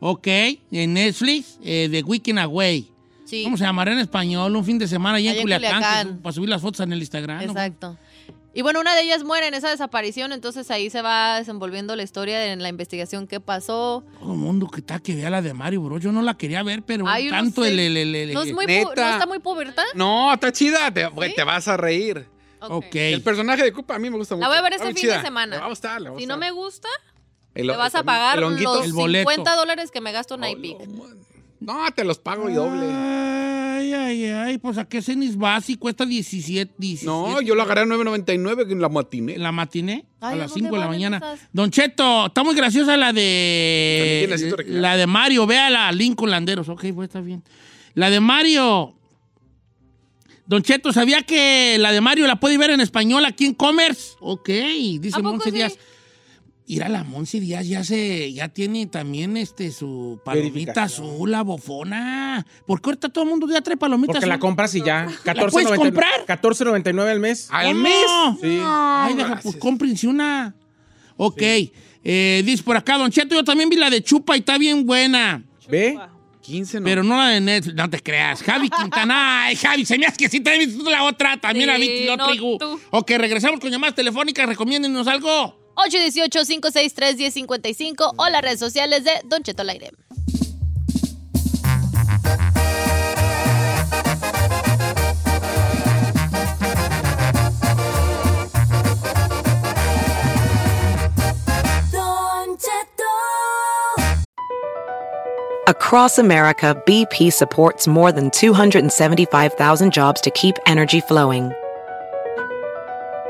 Ok, 0.00 0.26
en 0.26 0.92
Netflix, 0.92 1.58
eh, 1.64 1.88
The 1.90 2.02
Weekend 2.02 2.38
Away. 2.40 2.90
Sí. 3.24 3.44
¿Cómo 3.44 3.56
se 3.56 3.64
llamará 3.64 3.92
en 3.92 4.00
español? 4.00 4.54
Un 4.54 4.64
fin 4.64 4.78
de 4.78 4.86
semana 4.86 5.16
allá 5.16 5.30
en 5.30 5.36
Allá 5.36 5.40
en 5.40 5.42
Culiacán, 5.44 5.72
Culiacán. 5.82 6.18
para 6.18 6.32
subir 6.32 6.48
las 6.50 6.60
fotos 6.60 6.80
en 6.80 6.92
el 6.92 6.98
Instagram. 6.98 7.46
¿no? 7.46 7.54
Y 8.56 8.62
bueno, 8.62 8.78
una 8.80 8.94
de 8.94 9.02
ellas 9.02 9.24
muere 9.24 9.48
en 9.48 9.54
esa 9.54 9.68
desaparición, 9.68 10.32
entonces 10.32 10.70
ahí 10.70 10.88
se 10.88 11.02
va 11.02 11.38
desenvolviendo 11.38 11.96
la 11.96 12.04
historia 12.04 12.52
en 12.52 12.62
la 12.62 12.68
investigación 12.68 13.26
que 13.26 13.40
pasó. 13.40 14.04
Todo 14.20 14.32
el 14.32 14.38
mundo 14.38 14.68
que 14.68 14.78
está 14.80 15.00
que 15.00 15.16
vea 15.16 15.28
la 15.28 15.42
de 15.42 15.52
Mario 15.54 15.82
Bros. 15.82 16.00
Yo 16.00 16.12
no 16.12 16.22
la 16.22 16.34
quería 16.34 16.62
ver, 16.62 16.82
pero 16.84 17.04
Ay, 17.08 17.24
yo 17.24 17.30
no 17.32 17.36
tanto 17.36 17.64
sé. 17.64 17.70
el, 17.72 17.80
el, 17.80 17.96
el- 17.96 18.14
el- 18.14 18.32
¿No, 18.32 18.42
es 18.42 18.52
muy. 18.52 18.64
¿No 18.66 18.72
está 18.92 19.26
muy 19.26 19.40
puberta? 19.40 19.82
No, 19.94 20.32
está 20.32 20.52
chida. 20.52 20.92
Te, 20.94 21.06
güey, 21.08 21.34
te 21.34 21.42
vas 21.42 21.66
a 21.66 21.76
reír. 21.76 22.28
Ok. 22.60 22.94
El 22.94 23.22
personaje 23.22 23.62
de 23.64 23.72
Koopa 23.72 23.96
a 23.96 23.98
mí 23.98 24.08
me 24.08 24.16
gusta 24.16 24.36
mucho. 24.36 24.42
La 24.42 24.48
voy 24.48 24.56
a 24.58 24.62
ver 24.62 24.74
este 24.74 24.94
fin 24.94 25.08
de 25.10 25.20
semana. 25.20 25.58
Va 25.58 25.66
a 25.66 25.68
gustar, 25.68 26.00
le 26.00 26.10
va 26.10 26.16
a 26.16 26.18
Si 26.20 26.26
no 26.26 26.36
me 26.36 26.50
gusta, 26.52 26.88
El- 27.54 27.66
te 27.68 27.76
vas 27.76 27.94
a 27.96 28.04
pagar 28.04 28.38
el 28.38 28.44
los 28.62 28.84
El 28.84 28.92
boleto. 28.92 29.28
50 29.30 29.56
dólares 29.56 29.90
que 29.90 30.00
me 30.00 30.12
gasto 30.12 30.36
en 30.36 30.44
iPic. 30.44 30.78
No, 31.60 31.86
te 31.94 32.04
los 32.04 32.18
pago 32.18 32.48
y 32.48 32.54
doble. 32.54 32.86
Ay, 32.86 33.33
ay, 33.94 34.24
ay, 34.26 34.58
pues 34.58 34.78
a 34.78 34.84
qué 34.86 35.00
cenis 35.02 35.36
vas 35.36 35.68
y 35.70 35.76
cuesta 35.76 36.04
17, 36.06 36.74
17. 36.76 37.06
No, 37.06 37.40
yo 37.40 37.54
lo 37.54 37.62
agarré 37.62 37.82
a 37.82 37.84
9.99 37.86 38.70
en 38.72 38.80
la 38.80 38.88
matiné. 38.88 39.38
La 39.38 39.52
matiné 39.52 40.04
Ay, 40.20 40.30
a 40.30 40.32
¿a 40.32 40.36
las 40.36 40.50
dónde 40.50 40.68
5 40.68 40.74
de 40.76 40.80
la 40.80 40.88
mañana. 40.88 41.16
esas? 41.18 41.40
Don 41.52 41.70
Cheto, 41.70 42.26
está 42.26 42.42
muy 42.42 42.54
graciosa 42.54 42.96
la 42.96 43.12
de. 43.12 44.62
La 44.66 44.96
de 44.96 45.06
Mario, 45.06 45.46
véala, 45.46 45.90
Lincoln 45.92 46.30
Landeros. 46.30 46.68
Ok, 46.68 46.86
pues 46.94 47.08
está 47.08 47.20
bien. 47.20 47.42
La 47.94 48.10
de 48.10 48.20
Mario. 48.20 48.94
Don 50.46 50.62
Cheto, 50.62 50.92
¿sabía 50.92 51.22
que 51.22 51.76
la 51.78 51.90
de 51.90 52.00
Mario 52.00 52.26
la 52.26 52.36
puede 52.36 52.58
ver 52.58 52.70
en 52.70 52.80
español 52.80 53.24
aquí 53.24 53.46
en 53.46 53.54
Commerce? 53.54 54.12
Ok, 54.20 54.48
dice 55.00 55.10
¿A 55.14 55.18
poco 55.18 55.30
Monse 55.32 55.50
sí? 55.50 55.76
Ir 56.66 56.82
a 56.82 56.88
la 56.88 57.04
Monse 57.04 57.40
Díaz 57.40 57.66
ya 57.66 57.84
se, 57.84 58.32
ya 58.32 58.48
tiene 58.48 58.86
también 58.86 59.36
este 59.36 59.70
su 59.70 60.18
palomita 60.24 60.84
azul, 60.84 61.30
la 61.30 61.42
bofona. 61.42 62.46
¿Por 62.66 62.80
qué 62.80 62.88
ahorita 62.88 63.10
todo 63.10 63.24
el 63.24 63.30
mundo 63.30 63.46
ya 63.50 63.60
trae 63.60 63.76
palomita 63.76 64.14
Porque 64.14 64.26
la 64.26 64.38
compras 64.38 64.74
y 64.74 64.82
ya. 64.82 65.06
¿La 65.24 65.34
puedes 65.34 65.68
14.99 65.68 65.76
comprar? 65.76 66.26
14.99 66.26 67.10
al 67.10 67.20
mes. 67.20 67.48
¿Al 67.50 67.74
mes? 67.74 68.06
Sí. 68.40 68.58
Ay, 68.62 69.14
deja, 69.14 69.40
pues 69.42 69.56
cómprense 69.56 70.06
una. 70.08 70.54
Ok. 71.18 71.42
Eh, 72.02 72.42
dice 72.46 72.62
por 72.62 72.76
acá, 72.76 72.96
Don 72.96 73.10
Cheto, 73.10 73.34
yo 73.34 73.44
también 73.44 73.68
vi 73.68 73.76
la 73.76 73.90
de 73.90 74.02
Chupa 74.02 74.34
y 74.34 74.40
está 74.40 74.56
bien 74.56 74.86
buena. 74.86 75.42
¿Ve? 75.68 75.98
15 76.40 76.80
no. 76.80 76.84
Pero 76.84 77.02
no 77.02 77.16
la 77.16 77.28
de 77.28 77.40
Netflix, 77.40 77.74
no 77.74 77.90
te 77.90 78.00
creas. 78.00 78.42
Javi 78.42 78.70
Quintana, 78.70 79.44
ay, 79.44 79.56
Javi, 79.56 79.84
se 79.84 79.98
me 79.98 80.06
hace 80.06 80.16
que 80.16 80.28
sí 80.28 80.40
te 80.40 80.58
viste 80.58 80.90
la 80.90 81.04
otra, 81.04 81.38
también 81.38 81.66
la 81.66 81.76
Sí, 81.76 82.04
la 82.06 82.16
no 82.16 82.24
otra. 82.24 82.34
Igu. 82.36 82.58
tú. 82.58 82.80
Ok, 82.90 83.10
regresamos 83.16 83.60
con 83.60 83.70
llamadas 83.70 83.94
telefónicas, 83.94 84.46
recomiéndenos 84.46 85.06
algo. 85.06 85.63
818-563-1055 85.76 88.14
o 88.16 88.28
las 88.28 88.42
redes 88.42 88.60
sociales 88.60 89.02
de 89.04 89.12
Don 89.24 89.42
Cheto 89.42 89.62
al 89.62 89.70
aire. 89.70 89.90
Don 101.92 102.58
Cheto. 102.58 103.04
Across 105.66 106.18
America, 106.18 106.76
BP 106.86 107.32
supports 107.32 107.88
more 107.88 108.12
than 108.12 108.30
275,000 108.30 109.92
jobs 109.92 110.20
to 110.20 110.30
keep 110.30 110.56
energy 110.66 111.00
flowing. 111.00 111.52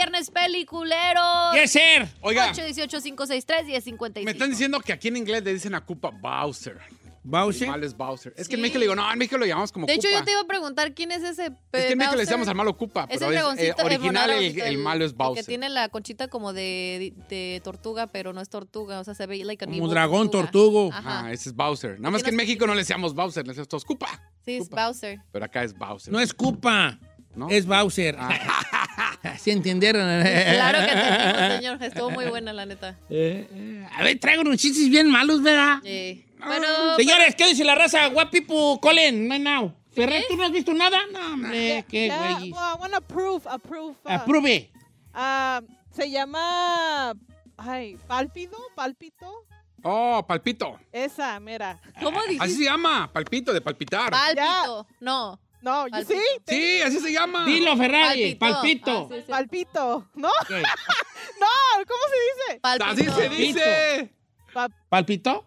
Viernes 0.00 0.30
Peliculero. 0.30 1.52
Yes, 1.52 1.72
sir. 1.72 2.08
Oiga, 2.22 2.52
818-563-1055. 2.54 4.24
me 4.24 4.30
están 4.30 4.48
diciendo 4.48 4.80
que 4.80 4.94
aquí 4.94 5.08
en 5.08 5.18
inglés 5.18 5.44
le 5.44 5.52
dicen 5.52 5.74
a 5.74 5.84
Cupa 5.84 6.08
Bowser. 6.10 6.78
Bowser. 7.22 7.64
El 7.64 7.70
malo 7.72 7.84
es 7.86 7.94
Bowser. 7.94 8.32
Es 8.34 8.48
que 8.48 8.54
en. 8.54 8.62
México 8.62 8.78
le 8.78 8.86
digo, 8.86 8.96
no, 8.96 9.12
en 9.12 9.18
México 9.18 9.36
lo 9.36 9.44
llamamos 9.44 9.70
como 9.72 9.84
De 9.84 9.92
hecho, 9.92 10.08
yo 10.10 10.24
te 10.24 10.30
iba 10.30 10.40
a 10.40 10.46
preguntar 10.46 10.94
quién 10.94 11.12
es 11.12 11.22
ese. 11.22 11.52
Es 11.70 11.84
que 11.84 11.92
en 11.92 11.98
México 11.98 12.16
le 12.16 12.22
decíamos 12.22 12.48
al 12.48 12.54
malo 12.54 12.74
Cupa, 12.78 13.06
Es 13.10 13.18
pero 13.18 13.26
el 13.26 13.34
es, 13.34 13.38
eh, 13.40 13.42
dragoncito. 13.74 13.84
original 13.84 14.30
el, 14.30 14.58
el 14.58 14.78
malo 14.78 15.04
es 15.04 15.12
Que 15.12 15.18
Bowser. 15.18 15.44
tiene 15.44 15.68
la 15.68 15.90
conchita 15.90 16.28
como 16.28 16.54
de, 16.54 17.12
de 17.28 17.60
tortuga, 17.62 18.06
pero 18.06 18.32
no 18.32 18.40
es 18.40 18.48
tortuga. 18.48 19.00
O 19.00 19.04
sea, 19.04 19.12
se 19.12 19.26
ve 19.26 19.44
like 19.44 19.62
a 19.62 19.66
Como 19.66 19.76
evil 19.76 19.90
dragón, 19.90 20.30
tortuga. 20.30 20.50
tortugo. 20.50 20.90
Ajá. 20.94 21.26
Ah, 21.26 21.30
ese 21.32 21.50
es 21.50 21.54
Bowser. 21.54 22.00
Nada 22.00 22.10
más 22.10 22.22
que 22.22 22.30
en 22.30 22.36
México 22.36 22.66
no 22.66 22.72
le 22.72 22.80
decíamos 22.80 23.12
Bowser, 23.14 23.44
le 23.44 23.50
decíamos 23.50 23.68
todos 23.68 23.84
Cupa. 23.84 24.08
Sí, 24.46 24.56
es. 24.56 24.70
Bowser. 24.70 25.20
Pero 25.30 25.44
acá 25.44 25.62
es 25.62 25.76
Bowser. 25.76 26.10
No 26.10 26.20
es 26.20 26.32
Cupa, 26.32 26.98
¿No? 27.34 27.50
es 27.50 27.66
Bowser. 27.66 28.16
¿Sí 29.38 29.50
entendieron? 29.50 30.02
Claro 30.22 30.78
que 30.78 30.92
entendimos, 30.92 31.56
señor. 31.56 31.82
Estuvo 31.82 32.10
muy 32.10 32.26
buena, 32.26 32.52
la 32.52 32.66
neta. 32.66 32.96
Eh, 33.10 33.46
eh, 33.52 33.86
A 33.96 34.02
ver, 34.02 34.18
traigo 34.18 34.42
unos 34.42 34.56
chistes 34.56 34.88
bien 34.88 35.08
malos, 35.10 35.42
¿verdad? 35.42 35.78
Eh, 35.84 36.26
Ah. 36.42 36.46
Bueno, 36.46 36.96
Señores, 36.96 37.34
¿qué 37.36 37.48
dice 37.48 37.64
la 37.64 37.74
raza? 37.74 38.08
What 38.08 38.30
people 38.30 38.78
calling 38.80 39.28
right 39.30 39.42
now? 39.42 39.74
Ferrer, 39.92 40.24
¿tú 40.26 40.36
no 40.38 40.44
has 40.44 40.50
visto 40.52 40.72
nada? 40.72 40.98
No, 41.12 41.34
hombre, 41.34 41.84
qué 41.86 42.06
Yeah, 42.06 42.32
güey. 42.38 42.50
well, 42.52 42.62
I 42.62 42.78
want 42.80 42.92
to 42.92 42.96
approve, 42.96 43.42
approve. 43.46 43.96
uh, 44.06 44.08
Approve. 44.12 44.70
ah, 45.12 45.60
se 45.90 46.10
llama, 46.10 47.12
ay, 47.58 47.98
pálpido, 48.06 48.56
pálpito. 48.74 49.44
Oh, 49.82 50.24
Palpito. 50.26 50.78
Esa, 50.92 51.38
mira. 51.40 51.78
¿cómo 52.02 52.18
Así 52.20 52.28
dijiste? 52.30 52.54
se 52.56 52.64
llama, 52.64 53.10
Palpito, 53.12 53.52
de 53.52 53.60
palpitar. 53.60 54.10
Pálpito. 54.10 54.86
No. 55.00 55.38
No, 55.62 55.84
sí, 56.06 56.14
sí, 56.46 56.80
así 56.82 57.00
se 57.00 57.12
llama. 57.12 57.44
Dilo, 57.44 57.76
Ferrari. 57.76 58.34
Palpito. 58.36 59.08
Ah, 59.10 59.14
sí, 59.14 59.20
sí. 59.26 59.30
pálpito. 59.30 60.08
No, 60.14 60.28
no, 60.48 61.84
¿cómo 61.86 62.02
se 62.08 62.48
dice? 62.52 62.60
Pálpito. 62.60 62.90
Así 62.90 63.20
se 63.20 63.28
dice. 63.28 64.14
Pa- 64.52 64.68
¿Palpito? 64.88 65.44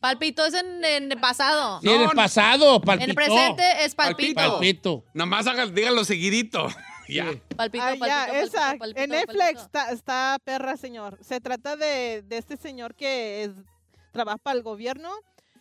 Pálpito 0.00 0.44
es 0.46 0.54
en, 0.54 0.84
en 0.84 1.12
el 1.12 1.18
pasado. 1.20 1.80
Sí, 1.82 1.88
en 1.90 2.02
el 2.02 2.10
pasado, 2.10 2.76
En 2.76 2.82
palpito. 2.82 3.10
el 3.10 3.14
presente 3.14 3.84
es 3.84 3.94
palpito. 3.94 4.34
Palpito. 4.34 4.52
Palpito. 4.58 5.04
Nada 5.14 5.26
más 5.26 5.46
hagan, 5.46 5.74
díganlo 5.74 6.04
seguidito. 6.04 6.68
ya. 7.08 7.24
Palpito, 7.56 7.84
Ah, 7.84 7.88
palpito, 7.88 8.06
ya, 8.06 8.26
palpito, 8.26 8.46
esa. 8.46 8.76
palpito, 8.78 9.00
en 9.00 9.10
palpito. 9.10 9.32
Netflix 9.34 9.62
está, 9.62 9.90
está 9.90 10.38
perra, 10.44 10.76
señor. 10.76 11.18
Se 11.22 11.40
trata 11.40 11.76
de, 11.76 12.22
de 12.22 12.38
este 12.38 12.56
señor 12.56 12.94
que 12.94 13.44
es, 13.44 13.50
trabaja 14.12 14.38
para 14.38 14.56
el 14.56 14.62
gobierno 14.62 15.10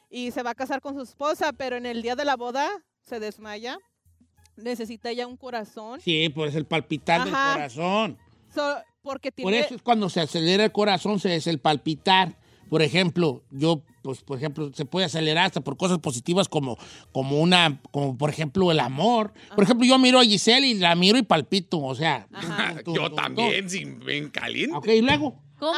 y 0.10 0.32
se 0.32 0.44
va 0.44 0.52
a 0.52 0.56
casar 0.56 0.80
con 0.80 0.96
su 0.96 1.02
esposa, 1.02 1.52
pero 1.52 1.76
en 1.76 1.86
el 1.86 2.02
día 2.02 2.15
de 2.15 2.24
la 2.26 2.36
boda 2.38 2.70
se 3.02 3.20
desmaya. 3.20 3.78
Necesita 4.58 5.12
ya 5.12 5.28
un 5.28 5.38
corazón. 5.38 6.00
Sí, 6.02 6.30
pues 6.30 6.56
el 6.56 6.65
palpitar 6.65 7.24
del 7.24 7.34
corazón. 7.34 8.18
So, 8.54 8.76
porque 9.02 9.32
tiene... 9.32 9.52
Por 9.52 9.54
eso 9.54 9.76
es 9.76 9.82
cuando 9.82 10.10
se 10.10 10.22
acelera 10.22 10.63
el 10.63 10.72
corazón, 10.72 11.20
se 11.20 11.36
es 11.36 11.48
el 11.48 11.60
palpitar. 11.60 12.38
Por 12.70 12.82
ejemplo, 12.82 13.44
yo, 13.52 13.84
pues, 14.02 14.22
por 14.22 14.38
ejemplo, 14.38 14.72
se 14.74 14.86
puede 14.86 15.06
acelerar 15.06 15.46
hasta 15.46 15.62
por 15.62 15.78
cosas 15.78 16.00
positivas 16.00 16.50
como, 16.50 16.78
como 17.12 17.39
una, 17.39 17.80
como 17.91 18.18
por 18.18 18.30
ejemplo 18.30 18.72
el 18.72 18.80
amor. 18.80 19.34
Por 19.54 19.63
ejemplo, 19.63 19.86
yo 19.86 20.00
miro 20.00 20.20
a 20.20 20.24
Giselle 20.24 20.65
y 20.65 20.74
la 20.74 20.96
miro 20.96 21.18
y 21.18 21.24
palpito, 21.24 21.80
o 21.80 21.94
sea. 21.94 22.28
Yo 22.88 23.12
también, 23.12 23.70
sin 23.70 24.00
ven 24.00 24.30
caliente. 24.30 24.76
Ok, 24.76 24.88
y 24.88 25.02
luego. 25.02 25.41
¿Cómo? 25.60 25.78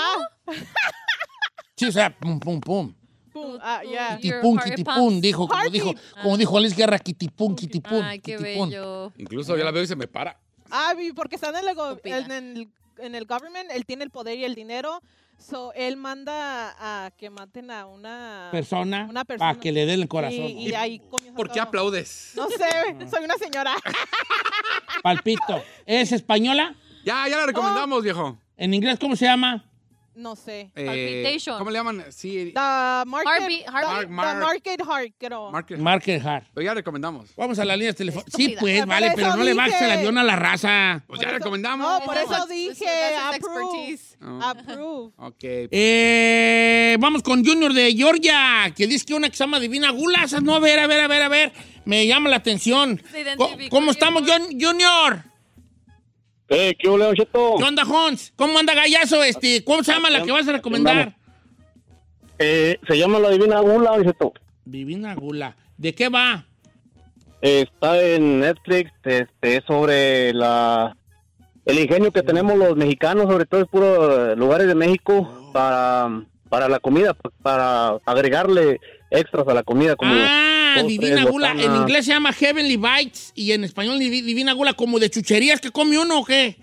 Sí, 1.75 1.85
o 1.85 1.91
sea, 1.91 2.17
pum, 2.17 2.39
pum, 2.39 2.59
pum. 2.59 2.93
Pum, 3.41 3.59
ah, 3.61 3.81
ya. 3.83 4.17
Dijo, 4.17 4.41
como 4.41 4.61
dijo, 5.71 5.93
como 6.21 6.37
dijo 6.37 6.57
Alex 6.57 6.75
Guerra, 6.75 6.99
kitipum, 6.99 7.55
kitipum. 7.55 8.01
Ay, 8.03 8.19
qué 8.19 8.37
bello. 8.37 9.11
Incluso 9.17 9.55
yo 9.57 9.63
la 9.63 9.71
veo 9.71 9.83
y 9.83 9.87
se 9.87 9.95
me 9.95 10.07
para. 10.07 10.39
Ah, 10.71 10.93
porque 11.15 11.35
está 11.35 11.49
en 11.49 11.67
el, 11.67 11.75
go- 11.75 11.91
Estúpida. 11.91 12.17
en, 12.19 12.31
el, 12.31 12.69
en 12.97 13.15
el 13.15 13.25
government, 13.25 13.69
él 13.71 13.85
tiene 13.85 14.03
el 14.03 14.09
poder 14.09 14.37
y 14.37 14.43
el 14.43 14.53
dinero. 14.55 15.01
So, 15.39 15.71
él 15.73 15.97
manda 15.97 16.75
a 16.79 17.11
que 17.11 17.29
maten 17.29 17.69
a 17.69 17.85
una 17.85 18.49
Persona, 18.51 19.05
Una 19.07 19.23
persona. 19.23 19.51
para 19.51 19.59
que 19.61 19.71
le 19.71 19.85
den 19.85 20.01
el 20.01 20.07
corazón. 20.07 20.39
Y, 20.45 20.69
y 20.69 20.73
ahí 20.73 20.97
comienza 20.99 21.37
¿Por 21.37 21.47
qué 21.49 21.59
todo. 21.59 21.63
aplaudes? 21.63 22.31
No 22.35 22.47
sé, 22.49 23.07
soy 23.09 23.23
una 23.23 23.35
señora. 23.37 23.75
Palpito. 25.03 25.63
¿Es 25.85 26.11
española? 26.11 26.75
Ya, 27.05 27.27
ya 27.29 27.37
la 27.37 27.45
recomendamos, 27.45 28.03
viejo. 28.03 28.37
¿En 28.57 28.73
inglés 28.73 28.97
cómo 28.99 29.15
se 29.15 29.25
llama? 29.25 29.63
No 30.17 30.35
sé. 30.35 30.71
Eh, 30.75 30.85
Palpitation. 30.85 31.59
¿Cómo 31.59 31.69
le 31.69 31.77
llaman? 31.77 32.05
Sí, 32.09 32.51
The 32.53 33.03
market, 33.05 33.27
Heartbeat- 33.27 33.47
the- 33.65 33.71
heartbeat. 33.71 33.99
the 34.01 34.07
Mark- 34.07 34.39
market 34.39 34.81
heart, 34.81 35.13
creo. 35.19 35.51
Market. 35.51 35.77
Market 35.79 36.25
Hard. 36.25 36.43
Pero 36.55 36.65
ya 36.65 36.73
recomendamos. 36.73 37.29
Vamos 37.35 37.59
a 37.59 37.65
las 37.65 37.77
líneas 37.77 37.95
telefónicas. 37.95 38.33
Sí, 38.35 38.41
Estúpida. 38.45 38.59
pues, 38.59 38.79
Por 38.79 38.87
vale, 38.89 39.07
eso 39.07 39.15
pero 39.15 39.35
no 39.35 39.43
le 39.43 39.53
bajes 39.53 39.79
el 39.81 39.91
avión 39.91 40.17
a 40.17 40.23
la 40.23 40.35
raza. 40.35 41.03
Pues 41.05 41.17
Por 41.19 41.25
ya 41.25 41.29
eso- 41.29 41.37
recomendamos. 41.37 41.99
No, 41.99 42.05
por 42.05 42.17
Eso 42.17 42.33
eso 42.33 42.43
es- 42.43 42.49
dije, 42.49 42.85
that's 42.85 43.37
his 43.37 43.43
approve. 43.45 43.91
expertise. 43.91 44.17
Approve. 44.41 45.11
Ok. 45.17 45.43
Eh, 45.43 46.97
vamos 46.99 47.21
con 47.21 47.45
Junior 47.45 47.71
de 47.73 47.93
Georgia, 47.93 48.73
que 48.75 48.87
dice 48.87 49.05
que 49.05 49.13
una 49.13 49.29
que 49.29 49.35
se 49.37 49.43
llama 49.43 49.59
Divina 49.59 49.91
Gula. 49.91 50.23
Esas 50.23 50.41
no, 50.41 50.55
a 50.55 50.59
ver, 50.59 50.79
a 50.79 50.87
ver, 50.87 51.01
a 51.01 51.07
ver, 51.07 51.21
a 51.21 51.29
ver. 51.29 51.53
Me 51.85 52.07
llama 52.07 52.29
la 52.29 52.37
atención. 52.37 53.01
Se 53.11 53.23
Co- 53.35 53.45
identificó 53.45 53.75
¿Cómo 53.75 53.91
estamos, 53.91 54.23
Junior? 54.59 55.23
Eh, 56.49 56.75
¿qué 56.79 56.87
Cheto? 57.15 57.55
¿Qué 57.57 57.63
onda, 57.63 57.83
Hons? 57.83 58.31
¿Cómo 58.35 58.57
anda 58.57 58.73
Gallazo? 58.73 59.23
Este, 59.23 59.63
¿Cómo 59.63 59.83
se 59.83 59.91
llama 59.91 60.09
la 60.09 60.23
que 60.23 60.31
vas 60.31 60.47
a 60.47 60.53
recomendar? 60.53 61.15
Eh, 62.39 62.77
se 62.87 62.97
llama 62.97 63.19
La 63.19 63.29
Divina 63.29 63.59
Gula, 63.59 63.97
Cheto. 64.03 64.33
Divina 64.63 65.15
Gula. 65.15 65.55
¿De 65.77 65.93
qué 65.93 66.07
va? 66.09 66.45
Eh, 67.41 67.65
está 67.71 68.01
en 68.01 68.39
Netflix, 68.39 68.91
este, 69.03 69.57
es 69.57 69.63
sobre 69.65 70.33
la, 70.33 70.95
el 71.65 71.79
ingenio 71.79 72.11
que 72.11 72.23
tenemos 72.23 72.57
los 72.57 72.75
mexicanos, 72.75 73.25
sobre 73.25 73.45
todo 73.45 73.61
en 73.61 73.67
puros 73.67 74.37
lugares 74.37 74.67
de 74.67 74.75
México, 74.75 75.51
para, 75.53 76.23
para 76.49 76.69
la 76.69 76.79
comida, 76.79 77.13
pa- 77.13 77.29
para 77.43 77.87
agregarle 78.05 78.79
extras 79.11 79.47
a 79.47 79.53
la 79.53 79.63
comida. 79.63 79.95
Como 79.95 80.11
Ah, 80.13 80.75
postres, 80.75 80.99
Divina 80.99 81.25
Gula. 81.25 81.51
En 81.53 81.75
inglés 81.75 82.05
se 82.05 82.11
llama 82.11 82.33
Heavenly 82.33 82.77
Bites 82.77 83.31
y 83.35 83.51
en 83.51 83.63
español 83.63 83.99
Divi- 83.99 84.23
Divina 84.23 84.53
Gula, 84.53 84.73
como 84.73 84.99
de 84.99 85.09
chucherías 85.09 85.59
que 85.61 85.71
come 85.71 85.97
uno 85.97 86.19
o 86.19 86.25
qué. 86.25 86.57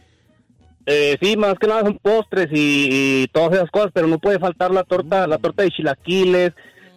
Eh, 0.86 1.16
sí, 1.22 1.36
más 1.36 1.55
que 1.59 1.66
nada 1.66 1.80
son 1.82 1.99
postres 1.99 2.49
y, 2.53 3.22
y 3.22 3.28
todas 3.32 3.55
esas 3.55 3.70
cosas, 3.70 3.90
pero 3.95 4.07
no 4.07 4.18
puede 4.18 4.38
faltar 4.38 4.70
la 4.70 4.84
torta, 4.84 5.26
la 5.26 5.38
torta 5.38 5.62
de 5.62 5.70
chilaquiles. 5.70 6.53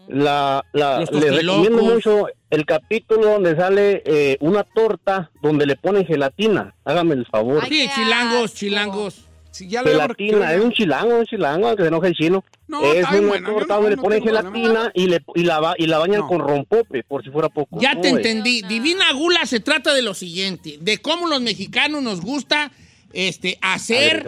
La, 0.10 0.64
la, 0.72 1.00
les 1.00 1.10
recomiendo 1.36 1.84
mucho 1.84 2.28
el 2.50 2.66
capítulo 2.66 3.26
donde 3.32 3.58
sale 3.58 4.04
eh, 4.06 4.38
una 4.40 4.64
torta 4.64 5.32
donde 5.42 5.66
le 5.66 5.76
ponen 5.76 6.06
gelatina. 6.06 6.74
Hágame 6.86 7.16
el 7.16 7.26
favor. 7.26 7.66
Sí, 7.68 7.90
chilangos, 7.94 8.54
chilangos. 8.54 9.27
Sí, 9.58 9.68
ya 9.68 9.84
Gelatina, 9.84 10.54
es 10.54 10.62
un 10.64 10.72
chilango, 10.72 11.20
un 11.20 11.26
chilango, 11.26 11.76
que 11.76 11.84
se 11.84 11.88
enoja 11.88 12.08
el 12.08 12.14
chino. 12.16 12.44
No, 12.68 12.84
es 12.84 13.06
bueno, 13.10 13.36
yo 13.36 13.54
torta 13.56 13.80
no- 13.80 13.90
le 13.90 13.96
no 13.96 14.02
ponen 14.04 14.24
gelatina 14.24 14.92
y, 14.94 15.08
le, 15.08 15.22
y, 15.36 15.44
la, 15.44 15.74
y 15.78 15.88
la 15.88 15.98
bañan 15.98 16.20
No. 16.22 16.28
con 16.28 16.40
rompope, 16.40 17.04
por 17.04 17.24
si 17.24 17.30
fuera 17.30 17.50
poco. 17.50 17.80
Ya 17.82 18.00
te 18.00 18.10
Uy. 18.12 18.18
entendí. 18.18 18.62
Divina 18.64 19.12
Gula 19.14 19.46
se 19.46 19.60
trata 19.60 19.94
de 19.94 20.02
lo 20.02 20.14
siguiente, 20.14 20.78
de 20.82 20.98
cómo 21.00 21.28
los 21.28 21.42
mexicanos 21.42 22.04
nos 22.04 22.22
gusta 22.22 22.72
este, 23.14 23.58
hacer 23.62 24.28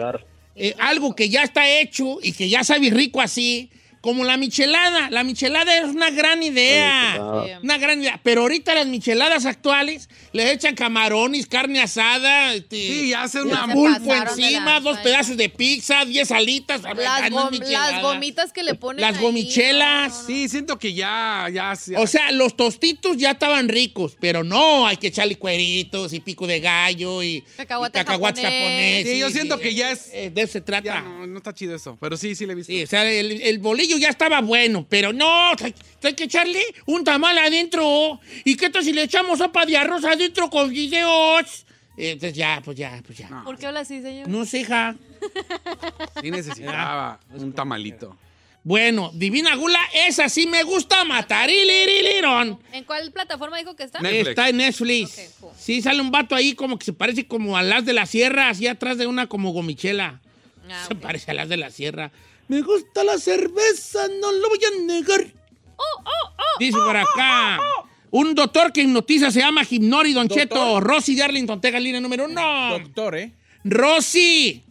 eh, 0.56 0.74
algo 0.78 1.14
que 1.14 1.28
ya 1.28 1.42
está 1.42 1.68
hecho 1.68 2.18
y 2.22 2.32
que 2.32 2.48
ya 2.48 2.64
sabe 2.64 2.90
rico 2.90 3.20
así, 3.20 3.70
como 4.00 4.24
la 4.24 4.36
michelada. 4.36 5.10
La 5.10 5.24
michelada 5.24 5.76
es 5.78 5.84
una 5.84 6.10
gran 6.10 6.42
idea. 6.42 7.18
Una 7.62 7.78
gran 7.78 8.00
idea. 8.00 8.20
Pero 8.22 8.42
ahorita 8.42 8.74
las 8.74 8.86
micheladas 8.86 9.44
actuales 9.46 10.08
le 10.32 10.52
echan 10.52 10.74
camarones, 10.74 11.46
carne 11.46 11.80
asada, 11.80 12.54
este, 12.54 12.76
Sí, 12.76 13.08
ya 13.10 13.22
hace 13.24 13.42
un 13.42 13.48
una... 13.48 13.66
pulpo 13.68 14.14
encima, 14.14 14.80
dos 14.80 14.98
pedazos 14.98 15.36
de 15.36 15.48
pizza, 15.48 16.04
diez 16.04 16.30
alitas. 16.30 16.82
Las, 16.82 17.30
gom- 17.30 17.50
michelada. 17.50 17.92
las 17.92 18.02
gomitas 18.02 18.52
que 18.52 18.62
le 18.62 18.74
ponen 18.74 19.00
Las 19.02 19.16
ahí, 19.16 19.22
gomichelas. 19.22 20.12
no, 20.12 20.16
no, 20.16 20.20
no. 20.22 20.26
Sí, 20.26 20.48
siento 20.48 20.78
que 20.78 20.94
ya, 20.94 21.48
ya... 21.52 21.74
ya- 21.86 22.00
O 22.00 22.06
sea, 22.06 22.32
los 22.32 22.56
tostitos 22.56 23.16
ya 23.16 23.32
estaban 23.32 23.68
ricos, 23.68 24.16
pero 24.20 24.44
no, 24.44 24.86
hay 24.86 24.96
que 24.96 25.08
echarle 25.08 25.36
cueritos 25.36 26.12
y 26.12 26.20
pico 26.20 26.46
de 26.46 26.60
gallo 26.60 27.22
y 27.22 27.42
Cacahuate 27.56 28.02
japonés. 28.42 29.06
Sí, 29.08 29.18
yo 29.18 29.30
siento 29.30 29.58
y- 29.58 29.62
que 29.62 29.74
ya 29.74 29.90
es- 29.90 30.08
eh, 30.12 30.30
de 30.30 30.42
eso 30.42 30.52
se 30.54 30.60
trata. 30.60 30.84
ya 30.84 31.00
no, 31.02 31.26
no 31.26 31.36
está 31.38 31.52
chido 31.54 31.74
eso, 31.74 31.96
pero 32.00 32.16
sí, 32.16 32.34
sí 32.34 32.46
le 32.46 32.52
he 32.52 32.56
visto. 32.56 32.72
Sí, 32.72 32.82
o 32.82 32.86
sea, 32.86 33.04
el, 33.10 33.40
el 33.42 33.58
bolillo 33.58 33.89
ya 33.98 34.08
estaba 34.08 34.40
bueno, 34.40 34.86
pero 34.88 35.12
no, 35.12 35.50
hay, 35.50 35.74
hay 36.02 36.14
que 36.14 36.24
echarle 36.24 36.62
un 36.86 37.04
tamal 37.04 37.36
adentro. 37.38 38.20
¿Y 38.44 38.56
qué 38.56 38.70
tal 38.70 38.84
si 38.84 38.92
le 38.92 39.02
echamos 39.02 39.38
sopa 39.38 39.66
de 39.66 39.76
arroz 39.76 40.04
adentro 40.04 40.50
con 40.50 40.70
videos? 40.70 41.66
Entonces 41.96 42.34
ya, 42.34 42.60
pues 42.64 42.76
ya, 42.76 43.02
pues 43.04 43.18
ya. 43.18 43.28
No. 43.28 43.44
¿Por 43.44 43.58
qué 43.58 43.66
habla 43.66 43.80
así, 43.80 44.00
señor? 44.00 44.28
No 44.28 44.44
sé, 44.44 44.60
hija. 44.60 44.96
Sí 46.22 46.30
necesitaba 46.30 47.20
un 47.34 47.52
tamalito. 47.52 48.16
Bueno, 48.62 49.10
Divina 49.14 49.54
Gula, 49.54 49.80
esa 50.06 50.28
sí 50.28 50.46
me 50.46 50.62
gusta 50.62 51.04
matar. 51.04 51.48
Y. 51.48 51.56
¿En 52.72 52.84
cuál 52.84 53.10
plataforma 53.10 53.56
dijo 53.58 53.74
que 53.74 53.84
está? 53.84 54.00
Netflix. 54.00 54.28
Está 54.28 54.48
en 54.50 54.56
Netflix. 54.58 55.10
Ok, 55.12 55.40
cool. 55.40 55.50
Sí, 55.58 55.80
sale 55.80 56.00
un 56.00 56.10
vato 56.10 56.34
ahí 56.34 56.54
como 56.54 56.78
que 56.78 56.84
se 56.84 56.92
parece 56.92 57.26
como 57.26 57.56
a 57.56 57.62
las 57.62 57.84
de 57.86 57.94
la 57.94 58.04
sierra, 58.04 58.50
así 58.50 58.66
atrás 58.66 58.98
de 58.98 59.06
una 59.06 59.28
como 59.28 59.52
gomichela. 59.52 60.20
Ah, 60.70 60.84
Se 60.88 60.94
parece 60.94 61.30
a 61.30 61.34
las 61.34 61.48
de 61.48 61.56
la 61.56 61.70
sierra. 61.70 62.12
Me 62.50 62.62
gusta 62.62 63.04
la 63.04 63.16
cerveza, 63.16 64.08
no 64.20 64.32
lo 64.32 64.48
voy 64.48 64.58
a 64.64 64.84
negar. 64.84 65.24
Oh, 65.76 66.02
Dice 66.58 66.76
por 66.76 66.96
acá. 66.96 67.60
Un 68.10 68.34
doctor 68.34 68.72
que 68.72 68.82
hipnotiza 68.82 69.30
se 69.30 69.38
llama 69.38 69.62
Hipnori 69.62 70.12
Don 70.12 70.26
¿Doctor? 70.26 70.48
Cheto. 70.48 70.80
Rosy 70.80 71.14
de 71.14 71.22
Arlington, 71.22 71.60
Texas, 71.60 71.80
línea 71.80 72.00
número 72.00 72.24
uno. 72.24 72.70
Doctor, 72.70 73.14
¿eh? 73.18 73.32
Rosy. 73.62 74.64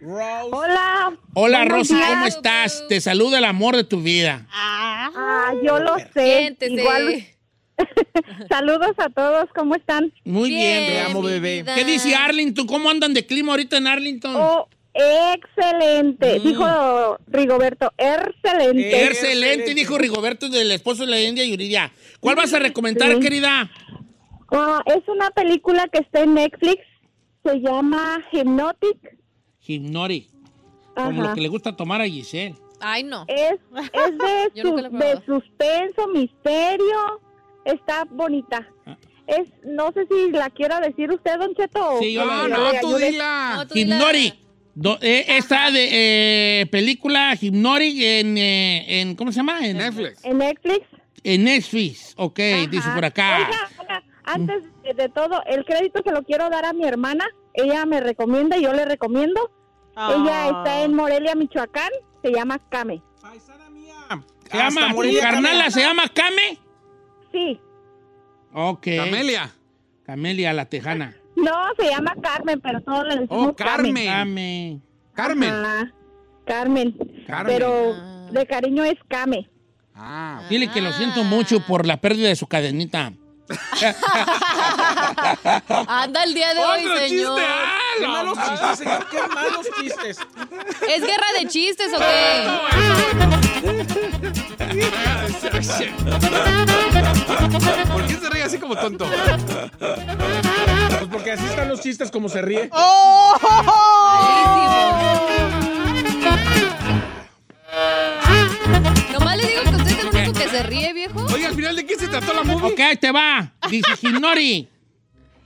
Rose. 0.00 0.48
Hola. 0.50 1.16
Hola, 1.34 1.64
Rosy, 1.64 1.94
días. 1.94 2.08
¿cómo 2.10 2.26
estás? 2.26 2.84
Te 2.88 3.00
saluda 3.00 3.38
el 3.38 3.44
amor 3.44 3.76
de 3.76 3.84
tu 3.84 4.02
vida. 4.02 4.44
Ah, 4.50 5.52
yo 5.62 5.78
lo 5.78 5.98
sé. 5.98 6.38
Siéntese. 6.40 6.72
Igual. 6.74 7.24
Saludos 8.48 8.94
a 8.98 9.08
todos, 9.10 9.48
¿cómo 9.54 9.76
están? 9.76 10.12
Muy 10.24 10.50
bien, 10.50 10.90
Bien, 10.90 11.06
amo, 11.06 11.22
bebé. 11.22 11.62
vida. 11.62 11.76
¿Qué 11.76 11.84
dice 11.84 12.16
Arlington? 12.16 12.66
¿Cómo 12.66 12.90
andan 12.90 13.14
de 13.14 13.24
clima 13.24 13.52
ahorita 13.52 13.76
en 13.76 13.86
Arlington? 13.86 14.34
Oh, 14.36 14.68
excelente. 14.94 16.38
Mm. 16.40 16.42
Dijo 16.42 17.18
Rigoberto, 17.26 17.92
excelente. 17.96 19.06
Excelente, 19.06 19.74
dijo 19.74 19.98
Rigoberto, 19.98 20.48
del 20.48 20.70
esposo 20.72 21.04
de 21.04 21.10
la 21.10 21.20
India 21.20 21.44
Yuridia. 21.44 21.92
¿Cuál 22.20 22.36
vas 22.36 22.52
a 22.54 22.58
recomendar, 22.58 23.12
Sí. 23.14 23.20
querida? 23.20 23.70
Ah, 24.50 24.82
es 24.86 25.06
una 25.08 25.30
película 25.30 25.88
que 25.88 25.98
está 26.00 26.20
en 26.20 26.34
Netflix. 26.34 26.82
Se 27.44 27.60
llama 27.60 28.22
Hypnotic. 28.30 29.18
Hipnori. 29.66 30.28
Como 30.94 31.22
lo 31.22 31.34
que 31.34 31.40
le 31.40 31.48
gusta 31.48 31.74
tomar 31.74 32.00
a 32.00 32.06
Giselle. 32.06 32.54
Ay, 32.78 33.02
no. 33.04 33.24
Es, 33.28 33.54
es 33.74 34.18
de, 34.52 35.22
suspenso, 35.26 36.08
misterio. 36.08 37.20
Está 37.64 38.04
bonita. 38.10 38.68
Ah. 38.84 38.96
Es, 39.26 39.48
no 39.64 39.92
sé 39.92 40.06
si 40.10 40.30
la 40.32 40.50
quiera 40.50 40.80
decir 40.80 41.10
usted, 41.10 41.38
Don 41.38 41.54
Cheto. 41.54 41.94
o 41.94 41.98
Sí, 42.00 42.12
yo 42.12 42.24
No, 42.24 42.48
no, 42.48 42.58
tú 42.80 42.96
dila. 42.98 43.54
No, 43.56 43.66
tú 43.68 43.74
dila. 43.74 43.98
Do- 44.74 44.98
eh, 45.02 45.24
esta 45.36 45.70
de 45.70 46.60
eh, 46.62 46.66
película 46.66 47.36
Hipnori 47.40 48.04
en, 48.04 48.38
eh, 48.38 49.00
en, 49.00 49.14
¿cómo 49.16 49.30
se 49.32 49.36
llama? 49.36 49.66
En 49.66 49.76
Netflix. 49.78 50.24
En 50.24 50.38
Netflix. 50.38 50.86
En 51.24 51.44
Netflix. 51.44 52.14
Ok, 52.16 52.38
dice 52.70 52.88
por 52.94 53.04
acá. 53.04 53.38
Oiga, 53.46 53.68
oiga, 53.80 54.02
antes 54.24 54.62
de, 54.82 54.94
de 54.94 55.08
todo, 55.08 55.42
el 55.46 55.64
crédito 55.64 56.00
se 56.04 56.10
lo 56.10 56.22
quiero 56.22 56.48
dar 56.50 56.64
a 56.64 56.72
mi 56.72 56.84
hermana. 56.84 57.24
Ella 57.54 57.84
me 57.84 58.00
recomienda 58.00 58.56
y 58.56 58.62
yo 58.62 58.72
le 58.72 58.84
recomiendo. 58.86 59.50
Ella 59.94 60.46
Ah. 60.46 60.48
está 60.56 60.82
en 60.84 60.94
Morelia, 60.94 61.34
Michoacán. 61.34 61.90
Se 62.22 62.30
llama 62.32 62.58
Kame. 62.70 63.02
Paisana 63.20 63.68
mía. 63.68 63.94
Se 64.50 64.56
llama, 64.56 64.88
Morelia, 64.88 65.20
carnala 65.20 65.48
Camila. 65.50 65.70
se 65.70 65.80
llama 65.80 66.08
Kame. 66.08 66.58
Sí. 67.30 67.60
Ok. 68.54 68.86
Camelia. 68.96 69.50
Camelia, 70.06 70.52
la 70.54 70.64
tejana. 70.66 71.14
No, 71.42 71.50
se 71.78 71.90
llama 71.90 72.14
Carmen, 72.22 72.60
pero 72.60 72.80
todos 72.80 73.04
le 73.06 73.16
decimos 73.20 73.48
Oh, 73.48 73.54
Carmen. 73.56 74.06
Kame. 74.06 74.80
Carmen. 75.14 75.52
Ajá, 75.52 75.92
Carmen. 76.46 76.94
Carmen. 77.26 77.52
Pero 77.54 77.94
de 78.30 78.46
cariño 78.46 78.84
es 78.84 78.96
Kame. 79.08 79.48
Ah, 79.94 80.42
Dile 80.48 80.68
que 80.68 80.80
lo 80.80 80.92
siento 80.92 81.22
mucho 81.24 81.60
por 81.66 81.84
la 81.86 81.98
pérdida 81.98 82.28
de 82.28 82.36
su 82.36 82.46
cadenita. 82.46 83.12
Anda 85.86 86.22
el 86.24 86.32
día 86.32 86.54
de 86.54 86.60
hoy, 86.60 86.84
¡Otro 86.86 86.98
señor. 86.98 87.38
chiste! 87.38 87.52
¡Ah, 87.52 87.78
Qué 87.98 88.06
malos 88.06 88.38
chistes, 88.38 88.78
señor. 88.78 89.06
Qué 89.10 89.18
malos 89.34 89.66
chistes. 89.80 90.18
¿Es 90.88 91.00
guerra 91.02 91.26
de 91.38 91.46
chistes 91.48 91.92
o 91.92 91.98
qué? 91.98 92.46
¿Por 97.92 98.06
qué 98.06 98.14
se 98.14 98.30
ríe 98.30 98.42
así 98.44 98.58
como 98.58 98.76
tonto? 98.76 99.06
Porque 101.12 101.32
así 101.32 101.44
están 101.44 101.68
los 101.68 101.80
chistes 101.80 102.10
como 102.10 102.28
se 102.28 102.42
ríe. 102.42 102.70
Nomás 109.12 109.36
le 109.36 109.46
digo 109.46 109.62
que 109.62 109.70
usted 109.70 109.90
es 109.90 109.98
el 109.98 110.06
único 110.08 110.32
que 110.32 110.48
se 110.48 110.62
ríe, 110.64 110.92
viejo. 110.92 111.24
Oye, 111.32 111.46
al 111.46 111.54
final 111.54 111.76
de 111.76 111.86
qué 111.86 111.96
se 111.96 112.08
trató 112.08 112.32
la 112.32 112.42
movie? 112.42 112.72
Ok, 112.72 112.80
ahí 112.80 112.96
te 112.96 113.10
va. 113.12 113.52
Dice 113.70 113.90
Hipnori. 114.00 114.68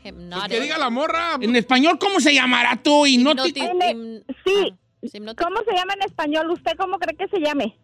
Pues 0.03 0.15
Hypnotic. 0.15 0.49
que 0.51 0.61
diga 0.61 0.79
la 0.79 0.89
morra. 0.91 1.33
En 1.41 1.57
español, 1.57 1.99
¿cómo 1.99 2.21
se 2.21 2.33
llamará 2.33 2.77
tú? 2.77 3.07
Hipnótico. 3.07 3.59
Hipnoti- 3.61 4.25
Sí. 4.45 4.75
Hipnótico. 5.03 5.45
¿Cómo 5.45 5.61
se 5.69 5.75
llama 5.77 5.95
en 5.95 6.03
español? 6.03 6.51
¿Usted 6.51 6.73
cómo 6.79 6.99
cree 6.99 7.17
que 7.17 7.27
se 7.29 7.41
llame? 7.41 7.77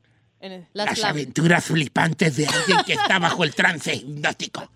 Las 0.72 1.02
aventuras 1.04 1.64
flipantes 1.64 2.36
de 2.36 2.46
alguien 2.48 2.78
que 2.84 2.94
está 2.94 3.18
bajo 3.20 3.44
el 3.44 3.54
trance 3.54 3.94
hipnótico. 3.94 4.70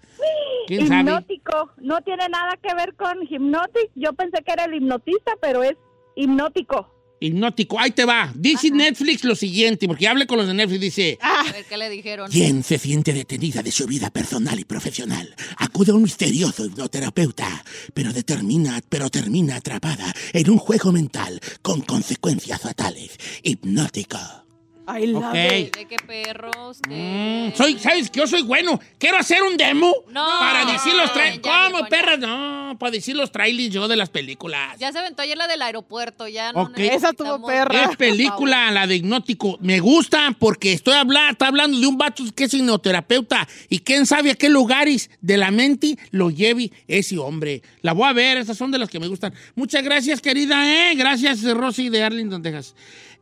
¿Quién 0.67 0.87
sabe? 0.89 1.01
Hipnótico. 1.01 1.71
No 1.79 2.01
tiene 2.03 2.29
nada 2.29 2.59
que 2.63 2.75
ver 2.75 2.95
con 2.95 3.23
hipnotic. 3.29 3.91
Yo 3.95 4.13
pensé 4.13 4.43
que 4.45 4.53
era 4.53 4.65
el 4.65 4.75
hipnotista, 4.75 5.33
pero 5.41 5.63
es 5.63 5.77
hipnótico. 6.17 6.93
Hipnótico. 7.19 7.81
Ahí 7.81 7.93
te 7.93 8.05
va. 8.05 8.31
Dice 8.35 8.71
Netflix 8.71 9.25
lo 9.25 9.35
siguiente, 9.35 9.87
porque 9.87 10.07
hablé 10.07 10.27
con 10.27 10.37
los 10.39 10.47
de 10.47 10.55
Netflix. 10.55 10.81
Dice: 10.81 11.19
A 11.23 11.45
ver 11.51 11.65
qué 11.65 11.79
le 11.79 11.89
dijeron. 11.89 12.31
¿Quién 12.31 12.63
se 12.63 12.79
siente 12.79 13.15
detenida 13.15 13.63
de 13.63 13.73
su 13.73 13.87
vida 13.87 14.11
personal 14.11 14.59
y 14.61 14.65
profesional? 14.65 15.35
Acude 15.57 15.93
a 15.93 15.95
un 15.95 16.03
misterioso 16.03 16.67
hipnoterapeuta, 16.67 17.65
pero 17.95 18.13
determina, 18.13 18.81
pero 18.89 19.09
termina 19.09 19.57
atrapada 19.57 20.13
en 20.33 20.51
un 20.51 20.59
juego 20.59 20.93
mental 20.93 21.41
con 21.63 21.81
consecuencias 21.81 22.61
fatales. 22.61 23.17
Hipnótico. 23.43 24.46
I 24.89 25.07
love 25.07 25.25
Ok. 25.25 25.35
it. 25.35 25.77
De 25.77 25.87
qué 25.87 25.97
perro 25.97 26.71
usted. 26.71 26.91
Mm, 26.91 27.55
soy, 27.57 27.79
¿Sabes 27.79 28.11
que 28.11 28.21
yo 28.21 28.27
soy 28.27 28.43
bueno? 28.43 28.79
Quiero 28.99 29.19
hacer 29.19 29.43
un 29.43 29.57
demo 29.57 29.93
No. 30.11 30.25
para 30.39 30.65
decir 30.73 30.95
los 30.95 31.13
trailers. 31.13 31.41
¿Cómo, 31.41 31.87
perras? 31.89 32.19
No, 32.19 32.77
para 32.79 32.93
decir 32.93 33.17
los 33.17 33.33
trailers 33.33 33.73
yo 33.75 33.89
de 33.89 33.97
las 33.97 34.11
películas. 34.11 34.79
Ya 34.79 34.93
se 34.93 34.99
aventó 34.99 35.23
ayer 35.23 35.37
la 35.37 35.49
del 35.49 35.63
aeropuerto, 35.63 36.29
ya 36.29 36.53
no 36.53 36.63
Ok. 36.63 36.79
Esa 36.79 37.13
tuvo 37.13 37.45
perra. 37.47 37.85
Es 37.91 37.97
película, 37.97 38.71
la 38.71 38.87
de 38.87 38.97
Hipnótico. 38.97 39.59
Me 39.61 39.81
gusta 39.81 40.35
porque 40.39 40.73
estoy 40.73 40.95
hablando, 40.95 41.33
está 41.33 41.49
hablando 41.49 41.79
de 41.79 41.87
un 41.87 41.99
vato 41.99 42.23
que 42.35 42.45
es 42.45 42.55
hipnoterapeuta 42.55 43.49
y 43.69 43.81
quién 43.81 44.07
sabe 44.07 44.31
a 44.31 44.35
qué 44.35 44.49
lugares 44.49 45.11
de 45.21 45.37
la 45.37 45.51
mente 45.51 45.97
lo 46.11 46.31
lleve 46.31 46.71
ese 46.89 47.19
hombre. 47.19 47.63
La 47.83 47.93
voy 47.93 48.09
a 48.09 48.13
ver, 48.13 48.37
esas 48.39 48.57
son 48.57 48.71
de 48.71 48.79
las 48.79 48.89
que 48.89 49.01
me 49.01 49.09
gustan. 49.09 49.35
Muchas 49.55 49.83
gracias, 49.83 50.21
querida, 50.21 50.91
¿eh? 50.91 50.95
Gracias, 50.95 51.43
Rosy 51.43 51.89
de 51.89 52.03
Arlington, 52.03 52.43
Texas. 52.43 52.75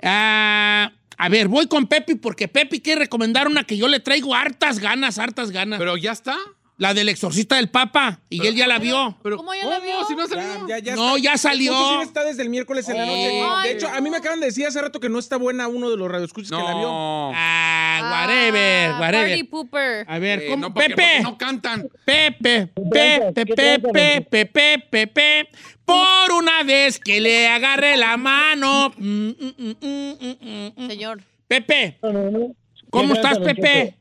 Ah, 0.03 0.93
a 1.17 1.29
ver, 1.29 1.49
voy 1.49 1.67
con 1.67 1.87
Pepi 1.87 2.17
porque 2.17 2.49
Pepi 2.49 2.81
quiere 2.81 3.01
recomendar 3.01 3.47
una 3.49 3.65
que 3.65 3.77
yo 3.77 3.89
le 3.89 4.01
traigo 4.01 4.35
hartas 4.35 4.79
ganas, 4.79 5.19
hartas 5.19 5.51
ganas. 5.51 5.79
Pero 5.79 5.97
ya 5.97 6.13
está. 6.13 6.37
La 6.77 6.93
del 6.93 7.09
exorcista 7.09 7.55
del 7.57 7.69
Papa 7.71 8.21
y 8.29 8.45
él 8.47 8.57
ya 8.57 8.67
la 8.67 8.79
vio. 8.81 9.17
Pero, 9.23 9.37
¿Cómo 9.37 9.55
ya 9.55 9.65
la 9.67 9.79
vio? 9.79 10.05
Si 10.07 10.15
no 10.17 10.23
ha 10.25 10.27
salido. 10.27 10.67
Ya, 10.69 10.79
ya 10.81 10.97
No, 10.97 11.17
está. 11.17 11.31
ya 11.31 11.39
salió. 11.39 12.03
Está 12.03 12.25
desde 12.25 12.43
el 12.43 12.49
miércoles 12.51 12.89
en 12.89 12.97
la 12.97 13.07
noche. 13.07 13.43
Ay, 13.45 13.69
de 13.69 13.75
hecho, 13.77 13.89
a 13.89 14.01
mí 14.01 14.11
me 14.11 14.17
acaban 14.17 14.41
de 14.41 14.47
decir 14.47 14.67
hace 14.67 14.81
rato 14.83 14.99
que 14.99 15.09
no 15.09 15.19
está 15.21 15.37
buena 15.37 15.69
uno 15.69 15.89
de 15.91 15.97
los 15.97 16.11
radioescuchas 16.11 16.51
que 16.51 16.57
la 16.65 16.75
vio. 16.75 16.83
No. 16.89 17.33
Ah, 17.35 18.25
whatever, 18.27 18.91
Ah, 18.91 18.99
whatever. 19.01 19.29
Party 19.29 19.45
pooper. 19.45 20.05
A 20.09 20.19
ver, 20.19 20.43
Eh, 20.43 20.47
¿cómo? 20.49 20.63
no, 20.69 20.75
porque- 20.75 20.89
Pepe. 20.91 21.03
porque 21.03 21.23
no 21.23 21.39
cantan. 21.39 21.89
Pepe, 22.05 22.69
Pepe, 22.91 23.45
Pepe, 23.55 24.21
Pepe, 24.29 24.79
Pepe, 24.91 25.49
por 25.85 26.33
una 26.37 26.63
vez 26.65 26.99
que 26.99 27.21
le 27.21 27.47
agarré 27.49 27.97
la 27.97 28.17
mano. 28.17 28.93
Mm, 28.97 29.29
mm, 29.29 29.55
mm, 29.59 29.75
mm, 29.81 30.17
mm, 30.21 30.73
mm. 30.85 30.89
Señor. 30.89 31.23
Pepe, 31.47 31.99
No, 32.03 32.13
no, 32.13 32.31
no. 32.31 32.39
¿cómo 32.91 33.13
¿Qué 33.15 33.21
estás, 33.21 33.39
Pepe? 33.39 33.95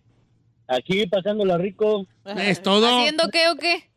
Aquí 0.67 1.05
pasándola 1.07 1.57
rico. 1.57 2.05
Es 2.37 2.61
todo. 2.61 2.99
¿Haciendo 2.99 3.29
qué 3.31 3.49
o 3.49 3.55
qué? 3.55 3.89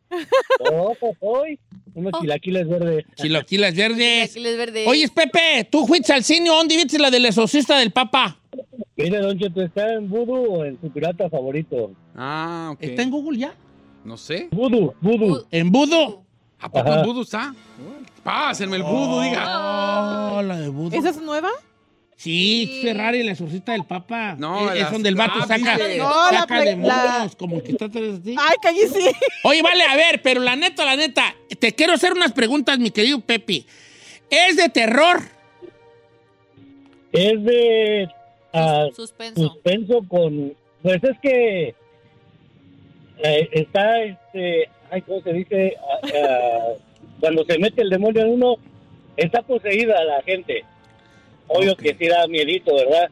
Oh, 0.71 0.95
hoy. 1.19 1.59
Unos 1.93 2.13
chilaquiles 2.21 2.67
verdes. 2.67 3.05
Chilaquiles 3.15 3.75
verdes. 3.75 4.33
Chilaquiles 4.33 4.57
verdes. 4.57 4.87
Oye, 4.87 5.09
Pepe, 5.09 5.67
¿tú 5.69 5.87
fuiste 5.87 6.13
al 6.13 6.23
cine? 6.23 6.49
¿Dónde 6.49 6.75
viste 6.75 6.99
la 6.99 7.09
del 7.09 7.25
exorcista 7.25 7.77
del 7.77 7.91
Papa? 7.91 8.37
Mire, 8.95 9.19
Don 9.19 9.37
Cheto, 9.37 9.61
¿está 9.63 9.93
en 9.93 10.09
Voodoo 10.09 10.59
o 10.59 10.65
en 10.65 10.79
su 10.79 10.91
pirata 10.91 11.29
favorito? 11.29 11.91
Ah, 12.15 12.69
ok. 12.73 12.79
¿Está 12.81 13.01
en 13.01 13.11
Google 13.11 13.37
ya? 13.39 13.55
No 14.03 14.15
sé. 14.15 14.47
Voodoo, 14.51 14.93
Voodoo. 15.01 15.45
¿En 15.51 15.71
Budo? 15.71 16.23
¿A 16.59 16.69
poco 16.69 16.89
Ajá. 16.89 17.01
el 17.01 17.05
vudú 17.05 17.21
está? 17.21 17.53
Pásenme 18.23 18.77
el 18.77 18.83
vudú, 18.83 19.21
diga. 19.21 20.33
Oh, 20.33 20.41
la 20.41 20.57
de 20.57 20.69
Budo. 20.69 20.97
¿Esa 20.97 21.09
es 21.09 21.17
nueva? 21.17 21.49
Sí, 22.17 22.79
Ferrari, 22.81 23.19
el 23.19 23.29
exorcista 23.29 23.73
del 23.73 23.85
Papa. 23.85 24.35
No, 24.39 24.71
es, 24.73 24.81
las- 24.81 24.91
donde 24.91 25.09
el 25.09 25.15
vato 25.15 25.33
ah, 25.35 25.45
saca, 25.47 25.77
No, 25.77 26.31
la 26.31 26.39
saca 26.39 26.61
demonios, 26.61 26.87
la- 26.87 27.29
como 27.37 27.61
que 27.61 27.71
está 27.73 27.85
atrás 27.85 28.23
de 28.23 28.31
ti. 28.31 28.35
Ay, 28.39 28.55
cállese. 28.59 29.11
Oye, 29.43 29.61
vale, 29.61 29.83
a 29.83 29.95
ver, 29.95 30.21
pero 30.23 30.41
la 30.41 30.55
neta, 30.55 30.83
la 30.83 30.95
neta, 30.95 31.35
te 31.59 31.73
quiero 31.73 31.93
hacer 31.93 32.13
unas 32.13 32.31
preguntas, 32.33 32.79
mi 32.79 32.89
querido 32.89 33.19
Pepe. 33.19 33.65
¿Es 34.31 34.57
de 34.57 34.67
terror? 34.69 35.21
Es 37.11 37.43
de 37.43 38.09
ah, 38.51 38.87
Suspenso. 38.95 39.49
suspenso 39.49 40.03
con... 40.07 40.53
Pues 40.81 41.03
es 41.03 41.19
que 41.21 41.75
eh, 43.23 43.49
está, 43.51 44.01
este... 44.03 44.69
Ay, 44.89 45.01
¿cómo 45.03 45.21
se 45.21 45.33
dice? 45.33 45.75
Ah, 45.79 46.07
ah, 46.15 46.73
cuando 47.19 47.45
se 47.45 47.59
mete 47.59 47.83
el 47.83 47.89
demonio 47.91 48.21
en 48.23 48.29
uno, 48.29 48.55
está 49.17 49.43
poseída 49.43 50.03
la 50.03 50.21
gente. 50.23 50.63
Obvio 51.47 51.75
que 51.75 51.95
sí 51.95 52.07
da 52.07 52.27
miedito, 52.27 52.75
¿verdad? 52.75 53.09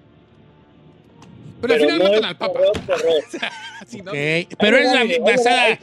Pero 1.68 1.74
al 1.74 1.80
final 1.80 1.98
no 1.98 2.04
matan 2.06 2.20
es 2.20 2.26
al 2.26 2.38
papa. 2.38 2.60
Pero 4.60 4.78
es 4.78 4.92
la 4.92 5.06
basada... 5.24 5.80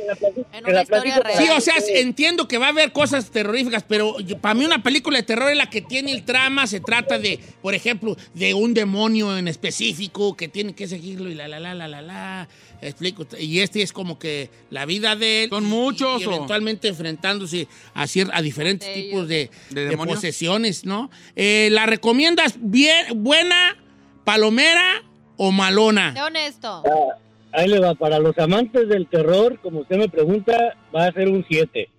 En 0.52 0.66
una 0.66 0.82
historia 0.82 1.20
real. 1.20 1.38
Sí, 1.38 1.48
o 1.56 1.60
sea, 1.60 1.74
entiendo 1.94 2.48
que 2.48 2.58
va 2.58 2.66
a 2.66 2.70
haber 2.70 2.92
cosas 2.92 3.30
terroríficas, 3.30 3.84
pero 3.86 4.18
yo- 4.20 4.38
para 4.38 4.54
mí 4.54 4.64
una 4.64 4.82
película 4.82 5.18
de 5.18 5.22
terror 5.22 5.50
es 5.50 5.56
la 5.56 5.70
que 5.70 5.80
tiene 5.82 6.12
el 6.12 6.24
trama, 6.24 6.66
se 6.66 6.80
trata 6.80 7.18
de, 7.18 7.38
por 7.60 7.74
ejemplo, 7.74 8.16
de 8.34 8.54
un 8.54 8.74
demonio 8.74 9.36
en 9.36 9.48
específico 9.48 10.36
que 10.36 10.48
tiene 10.48 10.74
que 10.74 10.86
seguirlo 10.88 11.30
y 11.30 11.34
la, 11.34 11.48
la, 11.48 11.60
la, 11.60 11.74
la, 11.74 11.88
la, 11.88 12.02
la. 12.02 12.48
Explico. 12.80 13.24
Y 13.38 13.60
este 13.60 13.82
es 13.82 13.92
como 13.92 14.18
que 14.18 14.50
la 14.70 14.86
vida 14.86 15.14
de 15.14 15.44
él. 15.44 15.50
Son 15.50 15.64
muchos, 15.64 16.22
Y, 16.22 16.26
o- 16.26 16.34
eventualmente 16.34 16.88
enfrentándose 16.88 17.68
a, 17.94 18.06
a 18.32 18.42
diferentes 18.42 18.88
De 18.88 18.94
tipos 19.02 19.28
de, 19.28 19.50
¿De 19.70 19.80
de 19.82 19.88
demonios? 19.90 20.16
posesiones, 20.16 20.84
¿no? 20.84 21.10
Eh, 21.36 21.68
¿La 21.70 21.86
recomiendas 21.86 22.54
bien, 22.58 23.22
buena, 23.22 23.76
palomera 24.24 25.02
o 25.44 25.50
malona? 25.52 26.12
Sé 26.14 26.22
honesto. 26.22 26.82
Ah, 26.86 27.16
Ahí 27.54 27.68
le 27.68 27.80
va, 27.80 27.94
para 27.94 28.18
los 28.18 28.38
amantes 28.38 28.88
del 28.88 29.06
terror, 29.08 29.58
como 29.60 29.80
usted 29.80 29.96
me 29.96 30.08
pregunta, 30.08 30.56
va 30.94 31.06
a 31.06 31.12
ser 31.12 31.28
un 31.28 31.44
7. 31.46 31.90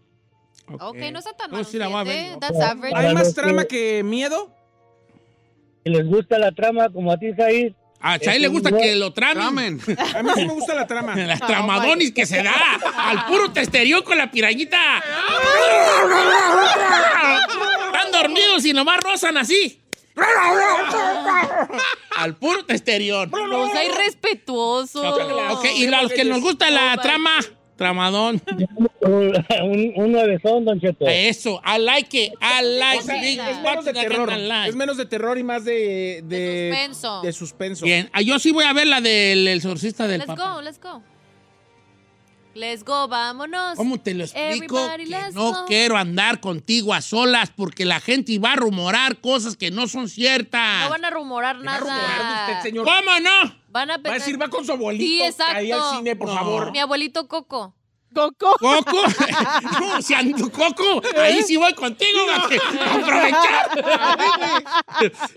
Ok, 0.79 0.95
no 1.11 1.19
está 1.19 1.33
tan 1.33 1.51
No, 1.51 1.57
mal. 1.57 1.65
sí 1.65 1.77
la 1.77 1.87
voy 1.89 1.97
a 1.99 2.03
ver. 2.03 2.39
That's 2.39 2.59
average. 2.59 2.95
¿Hay 2.95 3.13
más 3.13 3.33
trama 3.35 3.65
que- 3.65 3.97
que 3.97 4.03
miedo? 4.03 4.49
Si 5.83 5.91
les 5.91 6.05
gusta 6.07 6.39
la 6.39 6.51
trama, 6.53 6.89
como 6.89 7.11
a 7.11 7.17
ti, 7.17 7.33
Said, 7.37 7.73
A 7.99 8.17
Chay 8.17 8.39
le 8.39 8.47
gusta 8.47 8.71
que 8.71 8.95
lo 8.95 9.13
tramen. 9.13 9.77
Tramen. 9.79 10.15
A 10.15 10.23
mí 10.23 10.29
sí 10.35 10.45
me 10.47 10.53
gusta 10.53 10.73
la 10.73 10.87
trama. 10.87 11.15
Las 11.17 11.39
tramadonis 11.39 12.11
que 12.13 12.25
se 12.25 12.41
da 12.41 12.53
al 12.97 13.25
puro 13.27 13.51
testerión 13.51 14.01
con 14.03 14.17
la 14.17 14.31
pirañita. 14.31 14.77
Están 17.93 18.11
dormidos 18.11 18.65
y 18.65 18.73
nomás 18.73 18.97
rozan 19.01 19.37
así. 19.37 19.82
Al 22.17 22.35
puro 22.35 22.65
testerión. 22.65 23.31
No 23.31 23.69
sea 23.71 23.85
irrespetuoso. 23.85 25.01
Ok, 25.51 25.65
y 25.75 25.85
a 25.87 26.01
los 26.01 26.11
que 26.11 26.23
nos 26.25 26.41
gusta 26.41 26.69
la 26.69 26.95
trama, 26.97 27.31
tramadón. 27.75 28.41
un, 29.01 29.93
un 29.95 30.11
nuevezón, 30.11 30.65
Don 30.65 30.79
Cheto. 30.79 31.05
Eso, 31.07 31.61
I 31.65 31.79
like 31.79 32.17
it, 32.25 32.33
I 32.41 32.63
like 32.79 32.99
O 32.99 33.01
sea, 33.03 33.21
big 33.21 33.39
es 33.39 33.61
menos 33.61 33.85
de 33.85 33.93
terror. 33.93 34.29
Es 34.67 34.75
menos 34.75 34.97
de 34.97 35.05
terror 35.05 35.37
y 35.37 35.43
más 35.43 35.65
de... 35.65 36.21
De, 36.23 36.37
De 36.39 36.69
suspenso. 36.71 37.21
de 37.21 37.33
suspenso. 37.33 37.85
Bien, 37.85 38.09
ah, 38.13 38.21
yo 38.21 38.37
sí 38.39 38.51
voy 38.51 38.65
a 38.65 38.73
ver 38.73 38.87
la 38.87 39.01
del 39.01 39.47
exorcista 39.47 40.07
del 40.07 40.19
Let's 40.19 40.27
Papa. 40.27 40.53
go, 40.55 40.61
let's 40.61 40.79
go. 40.79 41.01
Let's 42.55 42.83
go, 42.83 43.07
vámonos. 43.07 43.75
¿Cómo 43.77 43.99
te 43.99 44.13
lo 44.13 44.23
explico? 44.25 44.77
Everybody, 44.77 45.05
Que 45.05 45.31
no 45.33 45.51
go. 45.53 45.65
quiero 45.65 45.97
andar 45.97 46.39
contigo 46.39 46.93
a 46.93 47.01
solas 47.01 47.49
porque 47.55 47.83
la 47.83 47.99
gente 47.99 48.37
va 48.37 48.53
a 48.53 48.55
rumorar 48.55 49.17
cosas 49.21 49.57
que 49.57 49.71
no 49.71 49.87
son 49.87 50.07
ciertas. 50.07 50.83
No 50.83 50.89
van 50.91 51.03
a 51.05 51.09
rumorar 51.09 51.59
nada. 51.61 52.47
usted, 52.51 52.69
señor. 52.69 52.85
¿Cómo 52.85 53.19
no? 53.19 53.55
Van 53.69 53.89
a 53.89 53.97
Va 53.97 54.11
a 54.11 54.13
decir, 54.13 54.39
va 54.39 54.49
con 54.49 54.63
su 54.63 54.71
abuelito 54.71 55.03
Sí, 55.03 55.21
exacto. 55.23 55.55
ahí 55.57 55.71
al 55.71 55.81
cine, 55.97 56.15
por 56.15 56.27
No. 56.27 56.35
favor. 56.35 56.71
Mi 56.71 56.77
abuelito 56.79 57.27
Coco. 57.27 57.73
Coco. 58.13 58.55
¿Coco? 58.59 58.97
no, 59.79 60.01
si 60.01 60.13
ando 60.13 60.51
Coco, 60.51 61.01
ahí 61.19 61.41
sí 61.43 61.57
voy 61.57 61.73
contigo, 61.73 62.19
va, 62.27 62.47
que 62.47 62.57
aprovechar. 62.57 63.83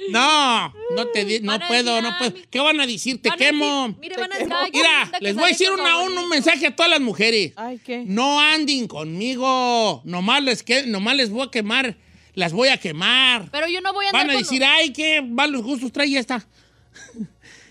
no, 0.10 0.72
no 0.94 1.06
te 1.08 1.40
no 1.40 1.52
Van 1.52 1.62
a 1.62 1.68
puedo, 1.68 2.02
no 2.02 2.08
"Ah, 2.08 2.16
puedo. 2.18 2.34
¿Qué 2.50 2.60
van 2.60 2.80
a 2.80 2.86
decir? 2.86 3.20
Te 3.20 3.28
Van 3.30 3.36
a 3.36 3.44
quemo. 3.44 3.88
decir- 3.88 3.96
Mire, 4.00 4.16
van 4.16 4.32
a 4.32 4.38
decir, 4.38 4.52
"Ay, 4.54 4.70
qué 4.70 4.78
Mira, 4.78 5.10
les 5.20 5.34
voy 5.34 5.44
a 5.44 5.48
decir 5.48 5.70
una- 5.70 5.82
un, 5.96 6.02
abuelito". 6.12 6.28
mensaje 6.28 6.66
a 6.66 6.76
todas 6.76 6.90
las 6.90 7.00
mujeres. 7.00 7.52
Ay, 7.56 7.80
¿qué? 7.84 8.04
No 8.06 8.40
anden 8.40 8.86
conmigo. 8.86 10.02
Nomás 10.04 10.42
les, 10.42 10.62
que, 10.62 10.86
nomás 10.86 11.16
les 11.16 11.30
voy 11.30 11.46
a 11.46 11.50
quemar. 11.50 11.96
Las 12.34 12.52
voy 12.52 12.68
a 12.68 12.76
quemar. 12.78 13.48
Pero 13.50 13.66
yo 13.68 13.80
no 13.80 13.92
voy 13.94 14.04
a 14.06 14.08
andar 14.10 14.22
Van 14.26 14.30
a 14.30 14.34
con- 14.34 14.42
decir, 14.42 14.62
ay, 14.64 14.92
qué 14.92 15.22
malos 15.22 15.62
gustos 15.62 15.90
trae 15.90 16.16
esta. 16.18 16.46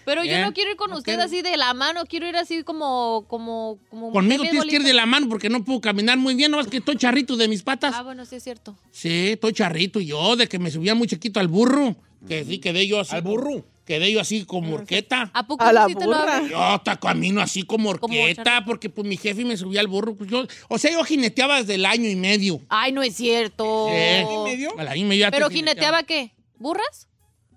Pero 0.06 0.24
yo 0.24 0.40
no 0.42 0.54
quiero 0.54 0.72
ir 0.72 0.78
con 0.78 0.94
usted 0.94 1.20
así 1.20 1.42
de 1.42 1.58
la 1.58 1.74
mano, 1.74 2.04
quiero 2.06 2.28
ir 2.28 2.36
así 2.38 2.64
como, 2.64 3.26
como, 3.28 3.80
como. 3.90 4.12
Conmigo 4.12 4.44
tienes 4.44 4.66
que 4.66 4.76
ir 4.78 4.84
de 4.84 4.94
la 4.94 5.06
mano 5.06 5.28
porque 5.28 5.50
no 5.50 5.64
puedo 5.64 5.82
caminar 5.82 6.18
muy 6.18 6.36
bien. 6.36 6.52
No 6.52 6.60
es 6.60 6.68
que 6.68 6.78
estoy 6.78 6.96
charrito 6.98 7.36
de 7.36 7.48
mis 7.48 7.64
patas. 7.64 7.94
Ah, 7.98 8.04
bueno, 8.04 8.26
sí 8.26 8.36
es 8.36 8.44
cierto. 8.44 8.78
Sí, 8.92 9.30
estoy 9.32 9.54
charrito 9.54 10.00
yo, 10.00 10.36
de 10.36 10.48
que 10.48 10.60
me 10.60 10.70
subía 10.72 10.96
muy 10.96 11.08
chiquito 11.08 11.40
al 11.40 11.48
burro. 11.48 11.96
Que 12.28 12.44
sí, 12.46 12.60
quedé 12.60 12.88
yo 12.88 13.00
así. 13.00 13.16
¿Al 13.16 13.22
burro? 13.22 13.66
Quedé 13.86 14.12
yo 14.12 14.20
así 14.20 14.46
como 14.46 14.74
orqueta. 14.74 15.30
¿A 15.32 15.46
poco 15.46 15.64
A 15.64 15.72
la 15.72 15.86
sí 15.86 15.94
te 15.94 16.06
lo 16.06 16.18
burra. 16.18 16.38
hago? 16.38 16.48
Yo 16.48 16.60
hasta 16.60 17.00
camino 17.00 17.40
así 17.40 17.62
como 17.64 17.96
Como 18.00 18.16
orqueta, 18.20 18.44
charrito. 18.44 18.66
porque 18.66 18.90
pues 18.90 19.08
mi 19.08 19.16
jefe 19.16 19.46
me 19.46 19.56
subía 19.58 19.80
al 19.80 19.88
burro. 19.88 20.16
Pues 20.16 20.30
yo, 20.30 20.48
o 20.70 20.78
sea, 20.80 20.92
yo 20.92 21.04
jineteaba 21.04 21.58
desde 21.60 21.76
el 21.76 21.86
año 21.86 22.10
y 22.10 22.16
medio. 22.16 22.62
Ay, 22.70 22.92
no 22.92 23.04
es 23.04 23.16
cierto. 23.16 23.88
¿Y 23.90 24.44
medio? 24.50 24.72
Al 24.80 24.88
año 24.88 25.02
y 25.02 25.04
medio 25.06 25.22
ya 25.22 25.32
te 25.32 25.38
¿Pero 25.38 25.50
jineteaba 25.52 26.02
qué? 26.04 26.32
¿Burras? 26.58 27.08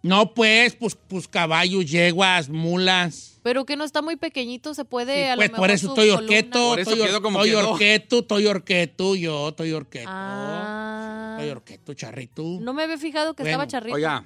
No, 0.03 0.33
pues, 0.35 0.75
pues, 0.75 0.97
pues 1.09 1.27
caballos, 1.27 1.85
yeguas, 1.91 2.49
mulas. 2.49 3.41
Pero 3.43 3.65
que 3.65 3.77
no 3.77 3.85
está 3.85 4.03
muy 4.03 4.17
pequeñito, 4.17 4.75
se 4.75 4.85
puede 4.85 5.25
Sí, 5.25 5.29
a 5.29 5.37
lo 5.37 5.41
pues 5.41 5.51
mejor 5.51 5.63
por 5.63 5.71
eso 5.71 5.89
estoy 5.89 6.11
orqueto, 6.11 6.69
Por 6.71 6.81
eso 6.81 6.91
estoy, 6.91 7.55
orqueto, 7.55 8.19
estoy 8.21 8.47
orqueto, 8.47 9.15
yo 9.15 9.49
estoy 9.49 9.73
orqueto. 9.73 10.11
Ah. 10.11 11.37
Estoy 11.39 11.51
orqueto, 11.51 11.95
charrito. 11.95 12.43
No 12.61 12.73
me 12.73 12.85
había 12.85 12.99
fijado 12.99 13.35
que 13.35 13.43
Bueno, 13.43 13.63
estaba 13.63 13.67
charrito. 13.67 13.97
Oiga, 13.97 14.25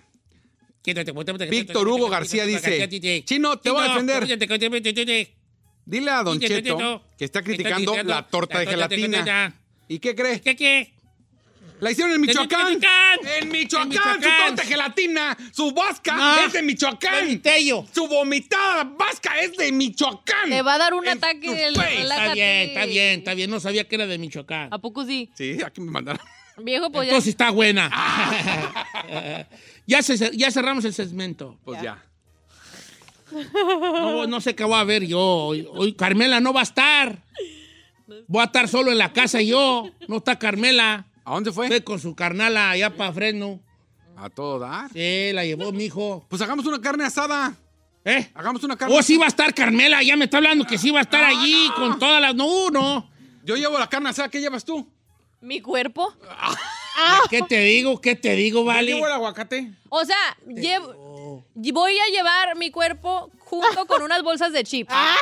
Víctor 1.51 1.89
Hugo 1.89 2.09
García 2.09 2.45
dice. 2.45 3.23
Chino, 3.25 3.59
te 3.59 3.71
voy 3.71 3.87
a 3.87 3.95
defender. 3.95 5.29
Dile 5.85 6.11
a 6.11 6.23
Don 6.23 6.39
Cheto 6.39 7.03
que 7.17 7.25
está 7.25 7.43
criticando 7.43 8.03
la 8.03 8.27
torta 8.27 8.61
de 8.61 8.67
gelatina. 8.67 9.55
¿Y 9.89 9.99
qué 9.99 10.15
cree? 10.15 10.41
¿Qué 10.41 10.57
qué? 10.57 10.92
La 11.83 11.91
hicieron 11.91 12.15
en 12.15 12.21
Michoacán. 12.21 12.75
Michoacán. 12.75 13.19
En 13.43 13.49
Michoacán. 13.51 13.91
En 13.91 13.99
Su 13.99 14.19
Michoacán. 14.21 14.47
torta 14.47 14.63
gelatina, 14.63 15.37
su 15.53 15.73
vasca 15.73 16.15
No. 16.15 16.47
es 16.47 16.53
de 16.53 16.63
Michoacán. 16.63 17.43
Su 17.93 18.07
vomitada 18.07 18.85
vasca 18.85 19.41
es 19.41 19.57
de 19.57 19.73
Michoacán. 19.73 20.49
Te 20.49 20.63
va 20.63 20.75
a 20.75 20.79
dar 20.79 20.95
un 20.95 21.05
En 21.09 21.19
ataque. 21.19 21.67
Está 21.69 22.33
bien, 22.35 22.63
está 22.71 22.87
bien, 22.87 23.19
está 23.19 23.35
bien. 23.35 23.51
No 23.51 23.59
sabía 23.59 23.89
que 23.89 23.97
era 23.97 24.07
de 24.07 24.17
Michoacán. 24.17 24.69
¿A 24.73 24.79
poco 24.79 25.05
sí? 25.05 25.29
Sí, 25.35 25.59
aquí 25.67 25.81
me 25.81 25.91
mandaron. 25.91 26.25
Viejo, 26.59 26.89
pues 26.93 27.07
ya. 27.07 27.15
Entonces 27.15 27.31
está 27.31 27.51
buena. 27.51 27.91
ya, 29.87 30.03
se- 30.03 30.37
ya 30.37 30.53
cerramos 30.53 30.85
el 30.85 30.95
segmento. 30.95 31.59
Pues 31.65 31.83
ya. 31.83 32.01
No, 33.53 34.27
no 34.29 34.41
sé 34.41 34.55
qué 34.55 34.63
voy 34.63 34.79
a 34.79 34.85
ver 34.85 35.05
yo. 35.05 35.19
Hoy, 35.21 35.67
hoy 35.73 35.95
Carmela 35.95 36.39
no 36.39 36.53
va 36.53 36.61
a 36.61 36.65
estar. 36.65 37.19
Voy 38.29 38.43
a 38.43 38.45
estar 38.45 38.69
solo 38.69 38.93
en 38.93 38.99
la 38.99 39.13
casa 39.13 39.41
yo. 39.43 39.91
No 40.07 40.19
está 40.19 40.39
Carmela. 40.39 41.07
¿A 41.25 41.35
dónde 41.35 41.53
fue? 41.53 41.69
Fue 41.69 41.85
con 41.85 41.99
su 42.01 42.15
carnala 42.15 42.71
allá 42.71 42.91
para 42.97 43.13
Fresno. 43.13 43.61
A 44.17 44.29
todo 44.31 44.59
dar. 44.59 44.91
Sí, 44.93 45.31
la 45.33 45.45
llevó 45.45 45.73
mi 45.73 45.85
hijo. 45.85 46.25
Pues 46.29 46.41
hagamos 46.43 46.67
una 46.67 46.81
carne 46.81 47.05
asada. 47.05 47.55
¿Eh? 48.05 48.31
Hagamos 48.35 48.63
una 48.65 48.77
carne 48.77 48.97
Oh, 48.97 49.03
sí 49.03 49.17
va 49.17 49.27
a 49.27 49.29
estar 49.29 49.55
Carmela. 49.55 50.03
Ya 50.03 50.17
me 50.17 50.25
está 50.25 50.39
hablando 50.39 50.67
que 50.67 50.77
sí 50.79 50.91
va 50.91 50.99
a 50.99 51.03
estar 51.03 51.23
allí 51.25 51.71
con 51.77 51.99
todas 51.99 52.21
las. 52.21 52.35
No, 52.35 52.69
no. 52.71 53.09
Yo 53.45 53.57
llevo 53.57 53.79
la 53.79 53.89
carne 53.89 54.09
asada. 54.11 54.29
¿Qué 54.29 54.41
llevas 54.41 54.65
tú? 54.65 54.87
Mi 55.41 55.61
cuerpo. 55.61 56.13
¿Qué 57.31 57.43
te 57.49 57.61
digo? 57.61 58.01
¿Qué 58.01 58.15
te 58.17 58.35
digo, 58.35 58.65
vale? 58.65 58.93
Llevo 58.95 59.07
el 59.07 59.13
aguacate. 59.13 59.73
O 59.89 60.05
sea, 60.05 60.17
llevo- 60.47 61.12
voy 61.55 61.99
a 61.99 62.07
llevar 62.11 62.57
mi 62.57 62.71
cuerpo 62.71 63.31
junto 63.39 63.87
con 63.87 64.03
unas 64.03 64.23
bolsas 64.23 64.53
de 64.53 64.65
chips. 64.65 64.93
Va 64.93 65.17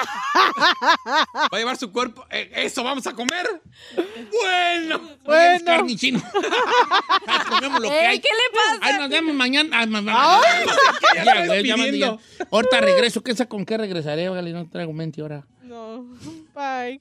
a 1.50 1.56
llevar 1.58 1.76
su 1.76 1.90
cuerpo. 1.92 2.24
Eh, 2.30 2.50
eso 2.54 2.82
vamos 2.84 3.06
a 3.06 3.12
comer. 3.14 3.60
Bueno. 4.30 5.00
Bueno. 5.24 5.64
carne 5.64 5.92
y 5.92 5.96
chino. 5.96 6.22
Ay, 7.26 7.38
comemos 7.48 7.80
lo 7.80 7.88
que 7.88 7.98
Ey, 8.00 8.06
hay. 8.06 8.20
¿qué 8.20 8.28
le 8.28 8.56
pasa? 8.56 8.78
Ay, 8.82 8.98
nos 9.00 9.08
vemos 9.10 9.34
mañana. 9.34 9.80
Ay, 9.80 9.86
mamá. 9.88 10.40
ya 11.14 11.24
Ya, 11.24 11.46
güey, 11.46 11.64
ya 11.66 11.76
mandé 11.76 11.92
pidiendo. 11.92 12.20
ya. 12.38 12.46
Ahorita 12.50 12.80
regreso. 12.80 13.22
¿Qué 13.22 13.34
sé 13.34 13.46
con 13.48 13.64
qué 13.66 13.76
regresaré? 13.78 14.28
Vale, 14.28 14.52
no 14.52 14.68
traigo 14.68 14.92
mente 14.92 15.20
ahora. 15.20 15.44
No. 15.62 16.04
Bye. 16.54 17.00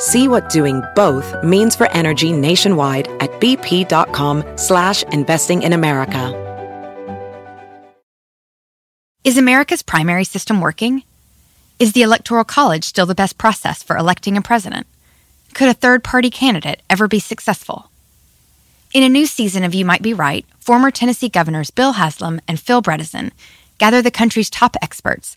See 0.00 0.28
what 0.28 0.48
doing 0.48 0.82
both 0.96 1.44
means 1.44 1.76
for 1.76 1.86
energy 1.92 2.32
nationwide 2.32 3.06
at 3.20 3.30
bp.com 3.38 4.42
slash 4.56 5.02
investing 5.12 5.60
in 5.62 5.74
America. 5.74 6.32
Is 9.22 9.36
America's 9.36 9.82
primary 9.82 10.24
system 10.24 10.62
working? 10.62 11.02
Is 11.78 11.92
the 11.92 12.00
Electoral 12.00 12.44
College 12.44 12.84
still 12.84 13.04
the 13.04 13.14
best 13.14 13.36
process 13.36 13.82
for 13.82 13.98
electing 13.98 14.38
a 14.38 14.40
president? 14.40 14.86
Could 15.52 15.68
a 15.68 15.74
third 15.74 16.02
party 16.02 16.30
candidate 16.30 16.80
ever 16.88 17.06
be 17.06 17.20
successful? 17.20 17.90
In 18.94 19.02
a 19.02 19.10
new 19.10 19.26
season 19.26 19.62
of 19.62 19.74
You 19.74 19.84
Might 19.84 20.00
Be 20.00 20.14
Right, 20.14 20.46
former 20.58 20.90
Tennessee 20.90 21.28
governors 21.28 21.70
Bill 21.70 21.92
Haslam 21.92 22.40
and 22.48 22.58
Phil 22.58 22.80
Bredesen 22.82 23.32
gather 23.76 24.00
the 24.00 24.10
country's 24.10 24.48
top 24.48 24.74
experts 24.80 25.36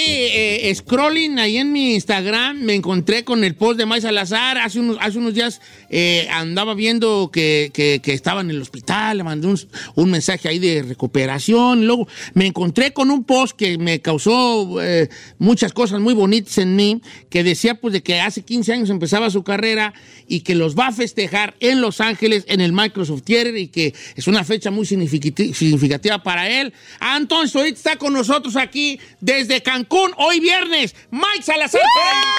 scrolling 0.73 1.39
ahí 1.39 1.57
en 1.57 1.71
mi 1.71 1.93
Instagram, 1.95 2.59
me 2.61 2.73
encontré 2.75 3.23
con 3.23 3.43
el 3.43 3.55
post 3.55 3.77
de 3.77 3.85
May 3.85 4.01
Salazar. 4.01 4.57
Hace 4.57 4.79
unos, 4.79 4.97
hace 4.99 5.17
unos 5.17 5.33
días 5.33 5.61
eh, 5.89 6.27
andaba 6.31 6.73
viendo 6.73 7.29
que, 7.31 7.71
que- 7.73 7.99
que 8.03 8.13
estaba 8.13 8.41
en 8.41 8.49
el 8.49 8.61
hospital, 8.61 9.17
le 9.17 9.23
mandé 9.23 9.47
un, 9.47 9.59
un 9.95 10.09
mensaje 10.11 10.47
ahí 10.49 10.59
de 10.59 10.83
recuperación. 10.83 11.85
Luego 11.85 12.07
me 12.33 12.45
encontré 12.45 12.93
con 12.93 13.11
un 13.11 13.23
post 13.23 13.55
que 13.55 13.77
me 13.77 13.99
causó 14.01 14.81
eh, 14.81 15.09
muchas 15.39 15.73
cosas 15.73 15.99
muy 15.99 16.13
bonitas 16.13 16.57
en 16.57 16.75
mí, 16.75 17.01
que 17.29 17.43
decía 17.43 17.75
pues 17.75 17.93
de 17.93 18.01
que 18.03 18.19
hace 18.19 18.43
15 18.43 18.73
años 18.73 18.89
empezaba 18.89 19.29
su 19.29 19.43
carrera 19.43 19.93
y 20.27 20.41
que 20.41 20.55
los 20.55 20.75
va 20.77 20.87
a 20.87 20.91
festejar 20.91 21.55
en 21.59 21.81
Los 21.81 21.99
Ángeles, 22.01 22.45
en 22.47 22.61
el 22.61 22.71
Microsoft 22.73 23.23
Theater, 23.23 23.57
y 23.57 23.67
que 23.67 23.93
es 24.15 24.27
una 24.27 24.43
fecha 24.43 24.71
muy 24.71 24.85
significati- 24.85 25.53
significativa 25.53 26.23
para 26.23 26.49
él. 26.49 26.73
Ah, 26.99 27.17
entonces 27.19 27.63
está 27.71 27.95
con 27.97 28.13
nosotros 28.13 28.55
aquí 28.55 28.99
desde 29.19 29.61
Cancún, 29.61 30.11
hoy 30.17 30.39
viernes, 30.39 30.60
Mike 30.69 31.41
Salazar 31.43 31.81
invitarnos 31.81 32.37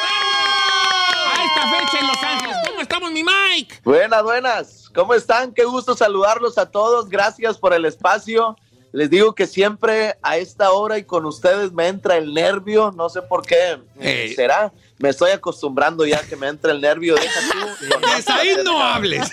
a 1.26 1.44
esta 1.44 1.70
fecha 1.78 1.98
en 2.00 2.06
Los 2.06 2.22
Ángeles. 2.22 2.56
¿Cómo 2.68 2.80
estamos, 2.80 3.10
mi 3.12 3.24
Mike? 3.24 3.80
Buenas, 3.82 4.22
buenas. 4.22 4.90
¿Cómo 4.94 5.14
están? 5.14 5.52
Qué 5.52 5.64
gusto 5.64 5.96
saludarlos 5.96 6.56
a 6.56 6.70
todos. 6.70 7.08
Gracias 7.08 7.58
por 7.58 7.74
el 7.74 7.84
espacio. 7.84 8.56
Les 8.92 9.10
digo 9.10 9.34
que 9.34 9.46
siempre 9.46 10.16
a 10.22 10.36
esta 10.36 10.70
hora 10.70 10.98
y 10.98 11.04
con 11.04 11.24
ustedes 11.26 11.72
me 11.72 11.88
entra 11.88 12.16
el 12.16 12.32
nervio. 12.32 12.92
No 12.94 13.08
sé 13.08 13.22
por 13.22 13.44
qué 13.44 13.80
Ey. 13.98 14.34
será. 14.34 14.72
Me 14.98 15.08
estoy 15.08 15.30
acostumbrando 15.32 16.06
ya 16.06 16.20
que 16.20 16.36
me 16.36 16.46
entra 16.46 16.70
el 16.70 16.80
nervio. 16.80 17.16
Deja 17.16 17.40
tú. 17.40 17.86
con 17.90 18.00
más 18.02 18.28
ahí 18.28 18.50
no 18.58 18.64
cabrón. 18.64 18.82
hables. 18.82 19.30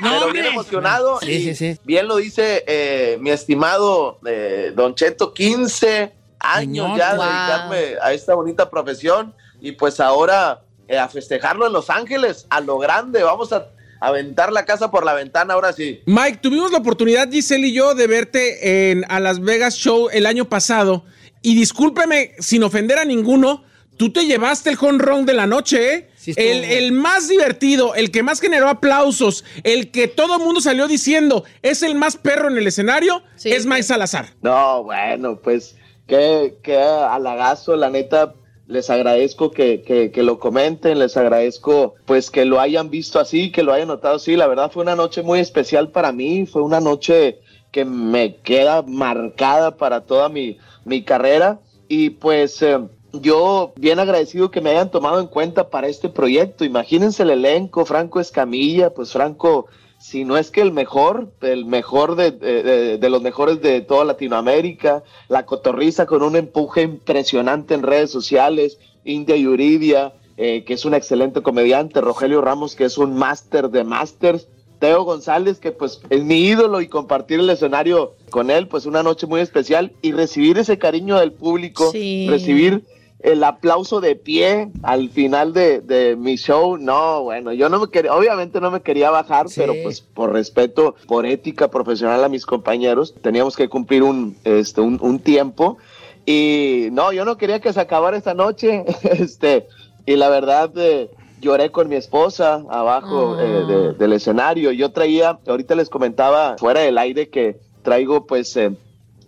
No, 0.00 0.20
pero 0.20 0.32
bien 0.32 0.46
emocionado. 0.52 1.18
Sí, 1.20 1.32
y 1.32 1.42
sí, 1.42 1.54
sí. 1.74 1.80
Bien 1.84 2.08
lo 2.08 2.16
dice 2.16 2.64
eh, 2.66 3.18
mi 3.20 3.30
estimado 3.30 4.20
eh, 4.24 4.72
Don 4.74 4.94
Cheto, 4.94 5.34
15 5.34 6.14
años 6.40 6.86
Señor, 6.86 6.98
ya 6.98 7.14
wow. 7.14 7.24
dedicarme 7.24 7.96
a 8.02 8.12
esta 8.12 8.34
bonita 8.34 8.70
profesión 8.70 9.34
y 9.60 9.72
pues 9.72 10.00
ahora 10.00 10.62
eh, 10.88 10.98
a 10.98 11.08
festejarlo 11.08 11.66
en 11.66 11.72
Los 11.72 11.90
Ángeles, 11.90 12.46
a 12.50 12.60
lo 12.60 12.78
grande. 12.78 13.22
Vamos 13.22 13.52
a 13.52 13.68
aventar 14.00 14.52
la 14.52 14.64
casa 14.64 14.90
por 14.90 15.04
la 15.04 15.14
ventana 15.14 15.54
ahora 15.54 15.72
sí. 15.72 16.00
Mike, 16.06 16.38
tuvimos 16.42 16.70
la 16.70 16.78
oportunidad, 16.78 17.30
Giselle 17.30 17.66
y 17.66 17.72
yo, 17.72 17.94
de 17.94 18.06
verte 18.06 18.90
en 18.90 19.04
a 19.08 19.20
Las 19.20 19.40
Vegas 19.40 19.76
Show 19.76 20.08
el 20.12 20.26
año 20.26 20.44
pasado. 20.48 21.04
Y 21.42 21.54
discúlpeme, 21.54 22.32
sin 22.38 22.62
ofender 22.62 22.98
a 22.98 23.04
ninguno, 23.04 23.64
tú 23.96 24.12
te 24.12 24.26
llevaste 24.26 24.70
el 24.70 24.78
home 24.80 24.98
run 24.98 25.26
de 25.26 25.32
la 25.34 25.46
noche, 25.46 25.94
¿eh? 25.94 26.10
Sí, 26.16 26.34
el, 26.36 26.64
el 26.64 26.92
más 26.92 27.28
divertido, 27.28 27.94
el 27.94 28.10
que 28.10 28.22
más 28.24 28.40
generó 28.40 28.68
aplausos, 28.68 29.44
el 29.62 29.92
que 29.92 30.08
todo 30.08 30.36
el 30.36 30.42
mundo 30.42 30.60
salió 30.60 30.88
diciendo 30.88 31.44
es 31.62 31.82
el 31.82 31.94
más 31.94 32.16
perro 32.16 32.48
en 32.48 32.56
el 32.58 32.66
escenario, 32.66 33.22
Sí, 33.36 33.52
es. 33.52 33.64
Mike 33.64 33.84
Salazar. 33.84 34.26
No, 34.42 34.82
bueno, 34.82 35.38
pues 35.40 35.76
qué, 36.06 36.58
qué 36.62 36.78
halagazo, 36.78 37.76
la 37.76 37.90
neta. 37.90 38.34
Les 38.68 38.90
agradezco 38.90 39.52
que, 39.52 39.82
que, 40.12 40.22
lo 40.24 40.40
comenten, 40.40 40.98
les 40.98 41.16
agradezco 41.16 41.94
pues 42.04 42.32
que 42.32 42.44
lo 42.44 42.58
hayan 42.58 42.90
visto 42.90 43.20
así, 43.20 43.52
que 43.52 43.62
lo 43.62 43.72
hayan 43.72 43.86
notado 43.86 44.16
así. 44.16 44.34
La 44.34 44.48
verdad 44.48 44.72
fue 44.72 44.82
una 44.82 44.96
noche 44.96 45.22
muy 45.22 45.38
especial 45.38 45.90
para 45.92 46.10
mí, 46.10 46.46
fue 46.46 46.62
una 46.62 46.80
noche 46.80 47.38
que 47.70 47.84
me 47.84 48.36
queda 48.38 48.82
marcada 48.82 49.76
para 49.76 50.00
toda 50.00 50.28
mi, 50.28 50.58
mi 50.84 51.04
carrera 51.04 51.60
y 51.88 52.10
pues 52.10 52.60
eh, 52.62 52.80
yo 53.12 53.72
bien 53.76 53.98
agradecido 54.00 54.50
que 54.50 54.60
me 54.60 54.70
hayan 54.70 54.90
tomado 54.90 55.20
en 55.20 55.26
cuenta 55.26 55.70
para 55.70 55.86
este 55.86 56.08
proyecto. 56.08 56.64
Imagínense 56.64 57.22
el 57.22 57.30
elenco, 57.30 57.84
Franco 57.84 58.18
Escamilla, 58.18 58.90
pues 58.90 59.12
Franco 59.12 59.66
si 60.08 60.24
no 60.24 60.36
es 60.38 60.52
que 60.52 60.60
el 60.60 60.70
mejor, 60.72 61.32
el 61.40 61.64
mejor 61.64 62.14
de, 62.14 62.30
de- 62.30 62.62
de- 62.62 62.98
de 62.98 63.10
los 63.10 63.22
mejores 63.22 63.60
de 63.60 63.80
toda 63.80 64.04
Latinoamérica, 64.04 65.02
la 65.28 65.44
cotorriza 65.46 66.06
con 66.06 66.22
un 66.22 66.36
empuje 66.36 66.82
impresionante 66.82 67.74
en 67.74 67.82
redes 67.82 68.10
sociales, 68.12 68.78
India 69.04 69.34
Yuridia, 69.36 70.12
eh, 70.36 70.62
que 70.64 70.74
es 70.74 70.84
un 70.84 70.94
excelente 70.94 71.42
comediante, 71.42 72.00
Rogelio 72.00 72.40
Ramos, 72.40 72.76
que 72.76 72.84
es 72.84 72.98
un 72.98 73.16
máster 73.16 73.68
de 73.70 73.82
másters, 73.82 74.46
Teo 74.78 75.02
González, 75.02 75.58
que 75.58 75.72
pues 75.72 76.00
es 76.08 76.22
mi 76.22 76.38
ídolo 76.40 76.80
y 76.82 76.86
compartir 76.88 77.40
el 77.40 77.50
escenario 77.50 78.12
con 78.30 78.50
él, 78.52 78.68
pues 78.68 78.86
una 78.86 79.02
noche 79.02 79.26
muy 79.26 79.40
especial 79.40 79.90
y 80.02 80.12
recibir 80.12 80.56
ese 80.58 80.78
cariño 80.78 81.18
del 81.18 81.32
público, 81.32 81.90
Sí. 81.90 82.28
recibir 82.30 82.84
el 83.26 83.42
aplauso 83.44 84.00
de 84.00 84.14
pie 84.16 84.70
al 84.82 85.10
final 85.10 85.52
de, 85.52 85.80
de 85.80 86.14
mi 86.16 86.36
show, 86.36 86.76
no, 86.76 87.24
bueno, 87.24 87.52
yo 87.52 87.68
no 87.68 87.80
me 87.80 87.88
quería, 87.88 88.14
obviamente 88.14 88.60
no 88.60 88.70
me 88.70 88.80
quería 88.82 89.10
bajar, 89.10 89.46
pero 89.56 89.74
pues 89.82 90.00
por 90.00 90.32
respeto, 90.32 90.94
por 91.08 91.26
ética 91.26 91.68
profesional 91.68 92.22
a 92.22 92.28
mis 92.28 92.46
compañeros, 92.46 93.14
teníamos 93.22 93.56
que 93.56 93.68
cumplir 93.68 94.02
un, 94.04 94.36
este, 94.44 94.80
un, 94.80 94.98
un 95.02 95.18
tiempo. 95.18 95.76
Y 96.24 96.88
no, 96.92 97.12
yo 97.12 97.24
no 97.24 97.36
quería 97.36 97.60
que 97.60 97.72
se 97.72 97.80
acabara 97.80 98.16
esta 98.16 98.34
noche, 98.34 98.84
este, 99.02 99.66
y 100.06 100.16
la 100.16 100.28
verdad, 100.28 100.70
eh, 100.76 101.10
lloré 101.40 101.70
con 101.70 101.88
mi 101.88 101.96
esposa 101.96 102.62
abajo 102.70 103.38
eh, 103.40 103.64
de- 103.66 103.92
del 103.94 104.12
escenario. 104.12 104.70
Yo 104.72 104.92
traía, 104.92 105.38
ahorita 105.46 105.74
les 105.74 105.88
comentaba 105.90 106.56
fuera 106.58 106.80
del 106.80 106.96
aire 106.98 107.28
que 107.28 107.58
traigo 107.82 108.24
pues 108.26 108.56
eh, 108.56 108.70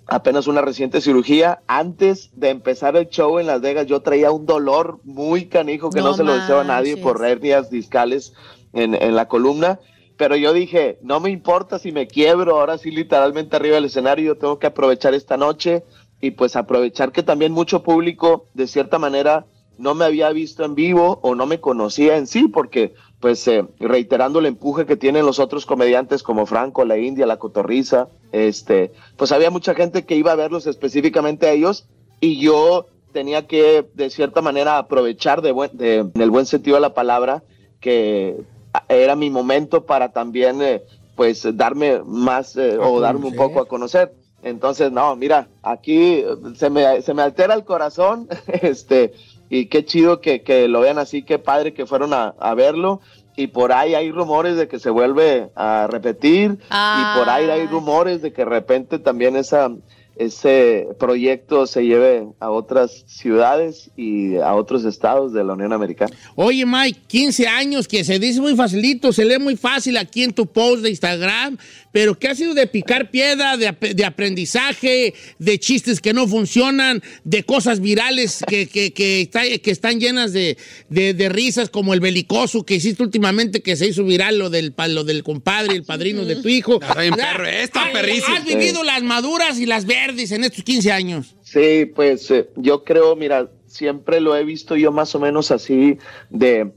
apenas 0.08 0.46
una 0.46 0.62
reciente 0.62 1.00
cirugía. 1.00 1.60
Antes 1.66 2.30
de 2.34 2.50
empezar 2.50 2.96
el 2.96 3.08
show 3.08 3.38
en 3.38 3.46
Las 3.46 3.60
Vegas, 3.60 3.86
yo 3.86 4.00
traía 4.00 4.30
un 4.30 4.46
dolor 4.46 4.98
muy 5.04 5.46
canijo 5.46 5.90
que 5.90 6.00
no, 6.00 6.08
No 6.08 6.14
se 6.14 6.24
lo 6.24 6.34
deseo 6.34 6.60
a 6.60 6.64
nadie 6.64 6.96
por 6.96 7.24
hernias 7.24 7.70
discales 7.70 8.32
en, 8.72 8.94
en 8.94 9.14
la 9.14 9.28
columna. 9.28 9.78
Pero 10.16 10.34
yo 10.34 10.52
dije, 10.52 10.98
no 11.02 11.20
me 11.20 11.30
importa 11.30 11.78
si 11.78 11.92
me 11.92 12.08
quiebro, 12.08 12.58
ahora 12.58 12.78
sí 12.78 12.90
literalmente 12.90 13.54
arriba 13.54 13.76
del 13.76 13.84
escenario, 13.84 14.34
yo 14.34 14.38
tengo 14.38 14.58
que 14.58 14.66
aprovechar 14.66 15.14
esta 15.14 15.36
noche 15.36 15.84
y 16.20 16.32
pues 16.32 16.56
aprovechar 16.56 17.12
que 17.12 17.22
también 17.22 17.52
mucho 17.52 17.84
público 17.84 18.46
de 18.54 18.66
cierta 18.66 18.98
manera 18.98 19.46
no 19.78 19.94
me 19.94 20.04
había 20.04 20.30
visto 20.30 20.64
en 20.64 20.74
vivo 20.74 21.20
o 21.22 21.36
no 21.36 21.46
me 21.46 21.60
conocía 21.60 22.16
en 22.16 22.26
sí, 22.26 22.48
porque 22.48 22.94
pues 23.20 23.46
eh, 23.48 23.64
reiterando 23.80 24.38
el 24.38 24.46
empuje 24.46 24.86
que 24.86 24.96
tienen 24.96 25.26
los 25.26 25.38
otros 25.38 25.66
comediantes 25.66 26.22
como 26.22 26.46
Franco, 26.46 26.84
la 26.84 26.98
India, 26.98 27.26
la 27.26 27.38
Cotorriza, 27.38 28.08
este, 28.32 28.92
pues 29.16 29.32
había 29.32 29.50
mucha 29.50 29.74
gente 29.74 30.04
que 30.04 30.14
iba 30.14 30.32
a 30.32 30.36
verlos 30.36 30.66
específicamente 30.66 31.46
a 31.46 31.52
ellos 31.52 31.88
y 32.20 32.38
yo 32.38 32.86
tenía 33.12 33.46
que 33.46 33.86
de 33.94 34.10
cierta 34.10 34.42
manera 34.42 34.78
aprovechar 34.78 35.42
de 35.42 35.52
buen, 35.52 35.76
de, 35.76 35.96
en 35.98 36.20
el 36.20 36.30
buen 36.30 36.46
sentido 36.46 36.76
de 36.76 36.82
la 36.82 36.94
palabra 36.94 37.42
que 37.80 38.36
era 38.88 39.16
mi 39.16 39.30
momento 39.30 39.84
para 39.84 40.12
también 40.12 40.62
eh, 40.62 40.82
pues 41.16 41.46
darme 41.56 42.00
más 42.04 42.56
eh, 42.56 42.78
o 42.78 43.00
darme 43.00 43.26
un 43.26 43.34
poco 43.34 43.60
a 43.60 43.66
conocer. 43.66 44.14
Entonces, 44.42 44.92
no, 44.92 45.16
mira, 45.16 45.48
aquí 45.62 46.24
se 46.54 46.70
me, 46.70 47.02
se 47.02 47.12
me 47.12 47.22
altera 47.22 47.54
el 47.54 47.64
corazón, 47.64 48.28
este, 48.46 49.14
y 49.50 49.66
qué 49.66 49.84
chido 49.84 50.20
que, 50.20 50.42
que 50.42 50.68
lo 50.68 50.80
vean 50.80 50.98
así, 50.98 51.22
qué 51.22 51.38
padre 51.38 51.74
que 51.74 51.86
fueron 51.86 52.12
a, 52.12 52.34
a 52.38 52.54
verlo. 52.54 53.00
Y 53.36 53.46
por 53.46 53.72
ahí 53.72 53.94
hay 53.94 54.10
rumores 54.10 54.56
de 54.56 54.66
que 54.66 54.80
se 54.80 54.90
vuelve 54.90 55.50
a 55.54 55.86
repetir, 55.88 56.58
y 56.60 57.18
por 57.18 57.28
ahí 57.30 57.48
hay 57.48 57.68
rumores 57.68 58.20
de 58.20 58.32
que 58.32 58.42
de 58.42 58.50
repente 58.50 58.98
también 58.98 59.36
esa, 59.36 59.70
ese 60.18 60.88
proyecto 60.98 61.68
se 61.68 61.86
lleve 61.86 62.26
a 62.40 62.50
otras 62.50 63.04
ciudades 63.06 63.92
y 63.96 64.36
a 64.38 64.54
otros 64.56 64.84
estados 64.84 65.32
de 65.32 65.44
la 65.44 65.52
Unión 65.52 65.72
Americana. 65.72 66.10
Oye, 66.34 66.66
Mike, 66.66 67.02
15 67.06 67.46
años, 67.46 67.86
que 67.86 68.02
se 68.02 68.18
dice 68.18 68.40
muy 68.40 68.56
facilito, 68.56 69.12
se 69.12 69.24
lee 69.24 69.38
muy 69.38 69.56
fácil 69.56 69.96
aquí 69.96 70.24
en 70.24 70.32
tu 70.32 70.46
post 70.46 70.82
de 70.82 70.90
Instagram, 70.90 71.56
pero 71.92 72.18
que 72.18 72.28
ha 72.28 72.34
sido 72.34 72.54
de 72.54 72.66
picar 72.66 73.10
piedra, 73.10 73.56
de, 73.56 73.72
de 73.94 74.04
aprendizaje, 74.04 75.14
de 75.38 75.58
chistes 75.58 76.00
que 76.00 76.12
no 76.12 76.26
funcionan, 76.28 77.02
de 77.24 77.42
cosas 77.44 77.80
virales 77.80 78.42
que, 78.48 78.66
que, 78.66 78.92
que, 78.92 79.22
está- 79.22 79.42
que 79.58 79.70
están 79.70 80.00
llenas 80.00 80.32
de, 80.32 80.56
de- 80.88 81.14
de 81.14 81.28
risas, 81.28 81.70
como 81.70 81.94
el 81.94 82.00
belicoso 82.00 82.64
que 82.64 82.74
hiciste 82.76 83.02
últimamente, 83.02 83.62
que 83.62 83.76
se 83.76 83.86
hizo 83.88 84.04
viral, 84.04 84.38
lo 84.38 84.50
del, 84.50 84.72
pa- 84.72 84.88
lo 84.88 85.04
del 85.04 85.22
compadre, 85.22 85.74
el 85.74 85.84
padrino 85.84 86.24
de 86.24 86.36
tu 86.36 86.48
hijo. 86.48 86.80
Está 86.80 87.00
bien 87.00 87.14
perro, 87.14 87.44
perrísimo. 87.92 88.36
Has 88.36 88.44
vivido 88.44 88.82
las 88.84 89.02
maduras 89.02 89.58
y 89.58 89.66
las 89.66 89.84
verdes 89.86 90.30
en 90.32 90.44
estos 90.44 90.62
15 90.64 90.92
años. 90.92 91.34
Sí, 91.42 91.86
pues 91.94 92.30
eh, 92.30 92.48
yo 92.56 92.84
creo, 92.84 93.16
mira, 93.16 93.50
siempre 93.66 94.20
lo 94.20 94.36
he 94.36 94.44
visto 94.44 94.76
yo 94.76 94.92
más 94.92 95.14
o 95.14 95.20
menos 95.20 95.50
así 95.50 95.96
de 96.30 96.70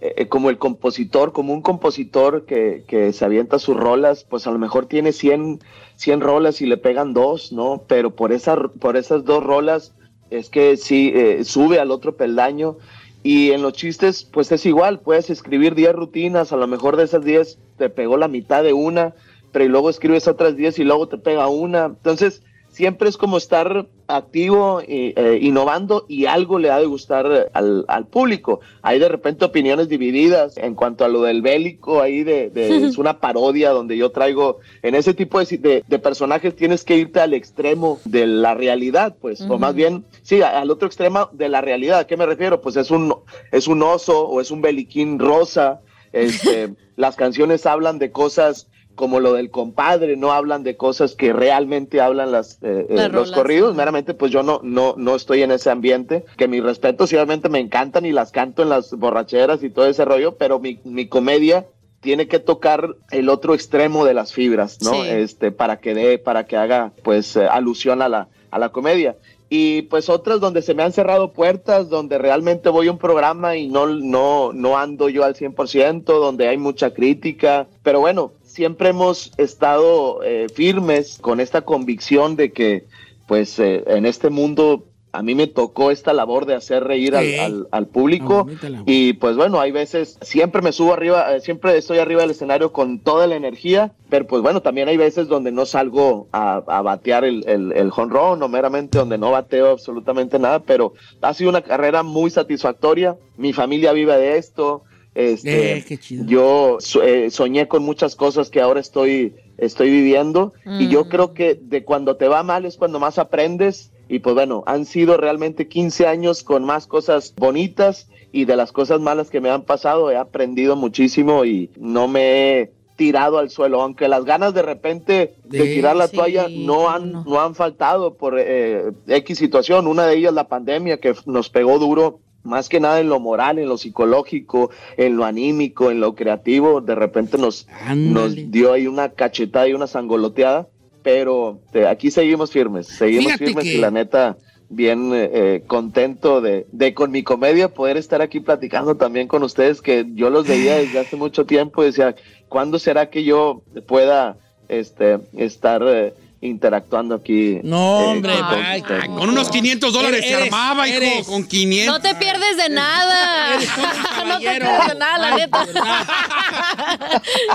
eh, 0.00 0.28
como 0.28 0.48
el 0.50 0.58
compositor, 0.58 1.32
como 1.32 1.52
un 1.52 1.62
compositor 1.62 2.46
que, 2.46 2.84
que 2.86 3.12
se 3.12 3.24
avienta 3.24 3.58
sus 3.58 3.76
rolas, 3.76 4.24
pues 4.24 4.46
a 4.46 4.52
lo 4.52 4.58
mejor 4.58 4.86
tiene 4.86 5.12
100, 5.12 5.60
100 5.96 6.20
rolas 6.20 6.60
y 6.60 6.66
le 6.66 6.76
pegan 6.76 7.14
dos, 7.14 7.52
¿no? 7.52 7.82
Pero 7.88 8.14
por, 8.14 8.32
esa, 8.32 8.56
por 8.56 8.96
esas 8.96 9.24
dos 9.24 9.42
rolas 9.42 9.94
es 10.30 10.50
que 10.50 10.76
sí, 10.76 11.12
eh, 11.14 11.44
sube 11.44 11.80
al 11.80 11.90
otro 11.90 12.16
peldaño. 12.16 12.76
Y 13.24 13.50
en 13.50 13.62
los 13.62 13.72
chistes, 13.72 14.22
pues 14.24 14.52
es 14.52 14.64
igual, 14.64 15.00
puedes 15.00 15.30
escribir 15.30 15.74
10 15.74 15.92
rutinas, 15.94 16.52
a 16.52 16.56
lo 16.56 16.68
mejor 16.68 16.96
de 16.96 17.04
esas 17.04 17.24
10 17.24 17.58
te 17.76 17.90
pegó 17.90 18.16
la 18.16 18.28
mitad 18.28 18.62
de 18.62 18.72
una, 18.72 19.14
pero 19.50 19.64
y 19.64 19.68
luego 19.68 19.90
escribes 19.90 20.28
otras 20.28 20.54
10 20.56 20.78
y 20.78 20.84
luego 20.84 21.08
te 21.08 21.18
pega 21.18 21.48
una. 21.48 21.86
Entonces, 21.86 22.42
siempre 22.78 23.08
es 23.08 23.16
como 23.16 23.36
estar 23.38 23.88
activo, 24.06 24.80
y, 24.80 25.12
eh, 25.16 25.38
innovando 25.42 26.06
y 26.08 26.26
algo 26.26 26.60
le 26.60 26.70
ha 26.70 26.78
de 26.78 26.86
gustar 26.86 27.50
al, 27.52 27.84
al 27.88 28.06
público. 28.06 28.60
Hay 28.82 29.00
de 29.00 29.08
repente 29.08 29.44
opiniones 29.44 29.88
divididas 29.88 30.56
en 30.56 30.76
cuanto 30.76 31.04
a 31.04 31.08
lo 31.08 31.22
del 31.22 31.42
bélico, 31.42 32.00
ahí 32.00 32.22
de, 32.22 32.50
de- 32.50 32.68
es 32.86 32.96
una 32.98 33.18
parodia 33.18 33.70
donde 33.70 33.96
yo 33.96 34.10
traigo, 34.12 34.58
en 34.82 34.94
ese 34.94 35.12
tipo 35.12 35.40
de, 35.44 35.58
de- 35.58 35.84
de 35.86 35.98
personajes 35.98 36.54
tienes 36.54 36.84
que 36.84 36.96
irte 36.96 37.18
al 37.18 37.34
extremo 37.34 37.98
de 38.04 38.28
la 38.28 38.54
realidad, 38.54 39.16
pues, 39.20 39.40
o 39.40 39.58
más 39.58 39.74
bien, 39.74 40.04
sí, 40.22 40.40
al 40.40 40.70
otro 40.70 40.86
extremo 40.86 41.28
de 41.32 41.48
la 41.48 41.60
realidad. 41.60 41.98
¿A 41.98 42.06
qué 42.06 42.16
me 42.16 42.26
refiero? 42.26 42.60
Pues 42.62 42.76
es 42.76 42.92
un, 42.92 43.12
es 43.50 43.66
un 43.66 43.82
oso 43.82 44.24
o 44.28 44.40
es 44.40 44.52
un 44.52 44.62
beliquín 44.62 45.18
rosa. 45.18 45.80
Este, 46.12 46.70
las 46.96 47.16
canciones 47.16 47.66
hablan 47.66 47.98
de 47.98 48.12
cosas 48.12 48.68
como 48.98 49.20
lo 49.20 49.32
del 49.32 49.52
compadre, 49.52 50.16
no 50.16 50.32
hablan 50.32 50.64
de 50.64 50.76
cosas 50.76 51.14
que 51.14 51.32
realmente 51.32 52.00
hablan 52.00 52.32
las, 52.32 52.58
eh, 52.62 52.84
eh, 52.90 52.96
Las 52.96 53.12
los 53.12 53.30
corridos, 53.30 53.76
meramente 53.76 54.12
pues 54.12 54.32
yo 54.32 54.42
no, 54.42 54.60
no, 54.64 54.94
no 54.98 55.14
estoy 55.14 55.42
en 55.42 55.52
ese 55.52 55.70
ambiente, 55.70 56.24
que 56.36 56.48
mis 56.48 56.64
respetos 56.64 57.12
obviamente 57.12 57.48
me 57.48 57.60
encantan 57.60 58.04
y 58.06 58.10
las 58.10 58.32
canto 58.32 58.60
en 58.62 58.70
las 58.70 58.92
borracheras 58.92 59.62
y 59.62 59.70
todo 59.70 59.86
ese 59.86 60.04
rollo, 60.04 60.34
pero 60.36 60.58
mi, 60.58 60.80
mi 60.82 61.06
comedia 61.06 61.66
tiene 62.00 62.26
que 62.26 62.40
tocar 62.40 62.96
el 63.12 63.28
otro 63.28 63.54
extremo 63.54 64.04
de 64.04 64.14
las 64.14 64.32
fibras, 64.32 64.78
¿no? 64.82 64.94
Sí. 64.94 65.02
Este, 65.08 65.52
para 65.52 65.78
que 65.78 65.94
dé, 65.94 66.18
para 66.18 66.46
que 66.46 66.56
haga 66.56 66.90
pues 67.04 67.36
eh, 67.36 67.46
alusión 67.46 68.02
a 68.02 68.08
la, 68.08 68.28
a 68.50 68.58
la 68.58 68.70
comedia. 68.70 69.14
Y 69.50 69.82
pues 69.82 70.08
otras 70.10 70.40
donde 70.40 70.60
se 70.60 70.74
me 70.74 70.82
han 70.82 70.92
cerrado 70.92 71.32
puertas, 71.32 71.88
donde 71.88 72.18
realmente 72.18 72.68
voy 72.68 72.88
a 72.88 72.90
un 72.90 72.98
programa 72.98 73.56
y 73.56 73.68
no, 73.68 73.86
no, 73.86 74.52
no 74.52 74.76
ando 74.76 75.08
yo 75.08 75.24
al 75.24 75.36
100%, 75.36 76.02
donde 76.02 76.48
hay 76.48 76.58
mucha 76.58 76.92
crítica. 76.92 77.66
Pero 77.82 78.00
bueno, 78.00 78.32
siempre 78.58 78.88
hemos 78.88 79.30
estado 79.38 80.20
eh, 80.24 80.48
firmes 80.52 81.18
con 81.20 81.38
esta 81.38 81.60
convicción 81.62 82.34
de 82.34 82.50
que 82.50 82.86
pues 83.28 83.56
eh, 83.60 83.84
en 83.86 84.04
este 84.04 84.30
mundo 84.30 84.84
a 85.12 85.22
mí 85.22 85.36
me 85.36 85.46
tocó 85.46 85.92
esta 85.92 86.12
labor 86.12 86.44
de 86.44 86.54
hacer 86.56 86.82
reír 86.82 87.14
al, 87.14 87.24
Sí. 87.24 87.38
al- 87.38 87.68
al 87.70 87.86
público. 87.86 88.46
Y 88.84 89.12
pues 89.14 89.36
bueno, 89.36 89.60
hay 89.60 89.70
veces, 89.70 90.18
siempre 90.22 90.60
me 90.60 90.72
subo 90.72 90.92
arriba, 90.92 91.34
eh, 91.36 91.40
siempre 91.40 91.76
estoy 91.78 91.98
arriba 91.98 92.22
del 92.22 92.32
escenario 92.32 92.72
con 92.72 92.98
toda 92.98 93.26
la 93.28 93.36
energía, 93.36 93.92
pero 94.10 94.26
pues 94.26 94.42
bueno, 94.42 94.60
también 94.60 94.88
hay 94.88 94.96
veces 94.96 95.28
donde 95.28 95.52
no 95.52 95.64
salgo 95.66 96.26
a, 96.32 96.56
a 96.66 96.82
batear 96.82 97.24
el, 97.24 97.48
el, 97.48 97.72
el 97.72 97.90
home 97.94 98.12
run 98.12 98.42
o 98.42 98.48
meramente 98.48 98.98
donde 98.98 99.18
no 99.18 99.30
bateo 99.30 99.70
absolutamente 99.70 100.38
nada, 100.40 100.58
pero 100.60 100.94
ha 101.22 101.32
sido 101.32 101.50
una 101.50 101.62
carrera 101.62 102.02
muy 102.02 102.28
satisfactoria, 102.30 103.16
mi 103.36 103.52
familia 103.52 103.92
vive 103.92 104.16
de 104.16 104.36
esto, 104.36 104.82
este, 105.14 105.78
Eh, 105.78 105.84
qué 105.86 105.98
chido. 105.98 106.24
yo 106.26 106.76
so- 106.80 107.02
eh, 107.02 107.30
soñé 107.30 107.66
con 107.68 107.82
muchas 107.82 108.14
cosas 108.16 108.50
que 108.50 108.60
ahora 108.60 108.80
estoy, 108.80 109.34
estoy 109.56 109.90
viviendo 109.90 110.52
y 110.78 110.88
yo 110.88 111.04
Mm. 111.04 111.08
creo 111.08 111.34
que 111.34 111.54
de 111.60 111.84
cuando 111.84 112.16
te 112.16 112.28
va 112.28 112.42
mal 112.42 112.64
es 112.64 112.76
cuando 112.76 113.00
más 113.00 113.18
aprendes 113.18 113.92
y 114.08 114.20
pues 114.20 114.34
bueno, 114.34 114.62
han 114.66 114.84
sido 114.86 115.16
realmente 115.16 115.68
15 115.68 116.06
años 116.06 116.42
con 116.42 116.64
más 116.64 116.86
cosas 116.86 117.34
bonitas 117.36 118.08
y 118.32 118.44
de 118.44 118.56
las 118.56 118.72
cosas 118.72 119.00
malas 119.00 119.30
que 119.30 119.40
me 119.40 119.50
han 119.50 119.62
pasado 119.62 120.10
he 120.10 120.16
aprendido 120.16 120.76
muchísimo 120.76 121.44
y 121.44 121.70
no 121.78 122.08
me 122.08 122.60
he 122.60 122.72
tirado 122.96 123.38
al 123.38 123.48
suelo, 123.50 123.80
aunque 123.80 124.08
las 124.08 124.24
ganas 124.24 124.54
de 124.54 124.62
repente 124.62 125.34
de 125.44 125.64
tirar 125.66 125.94
la 125.94 126.08
sí, 126.08 126.16
toalla 126.16 126.46
no 126.50 126.90
han, 126.90 127.12
no. 127.12 127.40
han 127.40 127.54
faltado 127.54 128.14
por 128.14 128.36
eh, 128.38 128.90
X 129.06 129.38
situación, 129.38 129.86
una 129.86 130.04
de 130.06 130.16
ellas 130.16 130.34
la 130.34 130.48
pandemia 130.48 130.98
que 130.98 131.14
nos 131.26 131.48
pegó 131.48 131.78
duro 131.78 132.18
más 132.42 132.68
que 132.68 132.80
nada 132.80 133.00
en 133.00 133.08
lo 133.08 133.20
moral, 133.20 133.58
en 133.58 133.68
lo 133.68 133.76
psicológico, 133.78 134.70
en 134.96 135.16
lo 135.16 135.24
anímico, 135.24 135.90
en 135.90 136.00
lo 136.00 136.14
creativo, 136.14 136.80
de 136.80 136.94
repente 136.94 137.36
nos, 137.38 137.66
nos 138.12 138.34
dio 138.50 138.72
ahí 138.72 138.86
una 138.86 139.10
cachetada 139.10 139.68
y 139.68 139.74
una 139.74 139.86
sangoloteada, 139.86 140.68
pero 141.02 141.60
eh, 141.72 141.86
aquí 141.86 142.10
seguimos 142.10 142.50
firmes, 142.50 142.86
seguimos 142.86 143.24
Fíjate 143.32 143.44
firmes 143.46 143.64
que- 143.64 143.74
y 143.74 143.78
la 143.78 143.90
neta 143.90 144.36
bien 144.70 145.12
eh, 145.14 145.30
eh, 145.32 145.62
contento 145.66 146.40
de, 146.42 146.66
de 146.72 146.92
con 146.92 147.10
mi 147.10 147.22
comedia 147.22 147.72
poder 147.72 147.96
estar 147.96 148.20
aquí 148.20 148.40
platicando 148.40 148.96
también 148.96 149.26
con 149.26 149.42
ustedes 149.42 149.80
que 149.80 150.04
yo 150.14 150.28
los 150.28 150.46
veía 150.46 150.76
desde 150.76 150.98
hace 150.98 151.16
mucho 151.16 151.46
tiempo 151.46 151.82
y 151.82 151.86
decía, 151.86 152.14
¿cuándo 152.48 152.78
será 152.78 153.08
que 153.08 153.24
yo 153.24 153.62
pueda 153.86 154.36
este, 154.68 155.18
estar 155.32 155.82
eh, 155.86 156.12
interactuando 156.40 157.14
aquí. 157.16 157.58
No, 157.64 158.00
eh, 158.00 158.04
hombre, 158.04 158.34
con. 158.38 158.62
Ay, 158.64 158.82
con 158.82 159.28
unos 159.28 159.50
500 159.50 159.92
dólares 159.92 160.20
se 160.24 160.32
Eres- 160.32 160.44
armaba, 160.44 160.86
hijo. 160.88 160.96
eres- 160.98 161.26
Con 161.26 161.44
500. 161.46 161.94
No 161.94 162.00
te 162.00 162.14
pierdes 162.14 162.56
de 162.56 162.68
nada. 162.68 163.47
Eres 163.58 163.74
todo 163.74 164.22
un 164.22 164.28
no 164.28 164.38
te 164.38 164.94
nada, 164.98 165.18
la 165.18 165.34
Ay, 165.34 165.40
neta. 165.40 165.66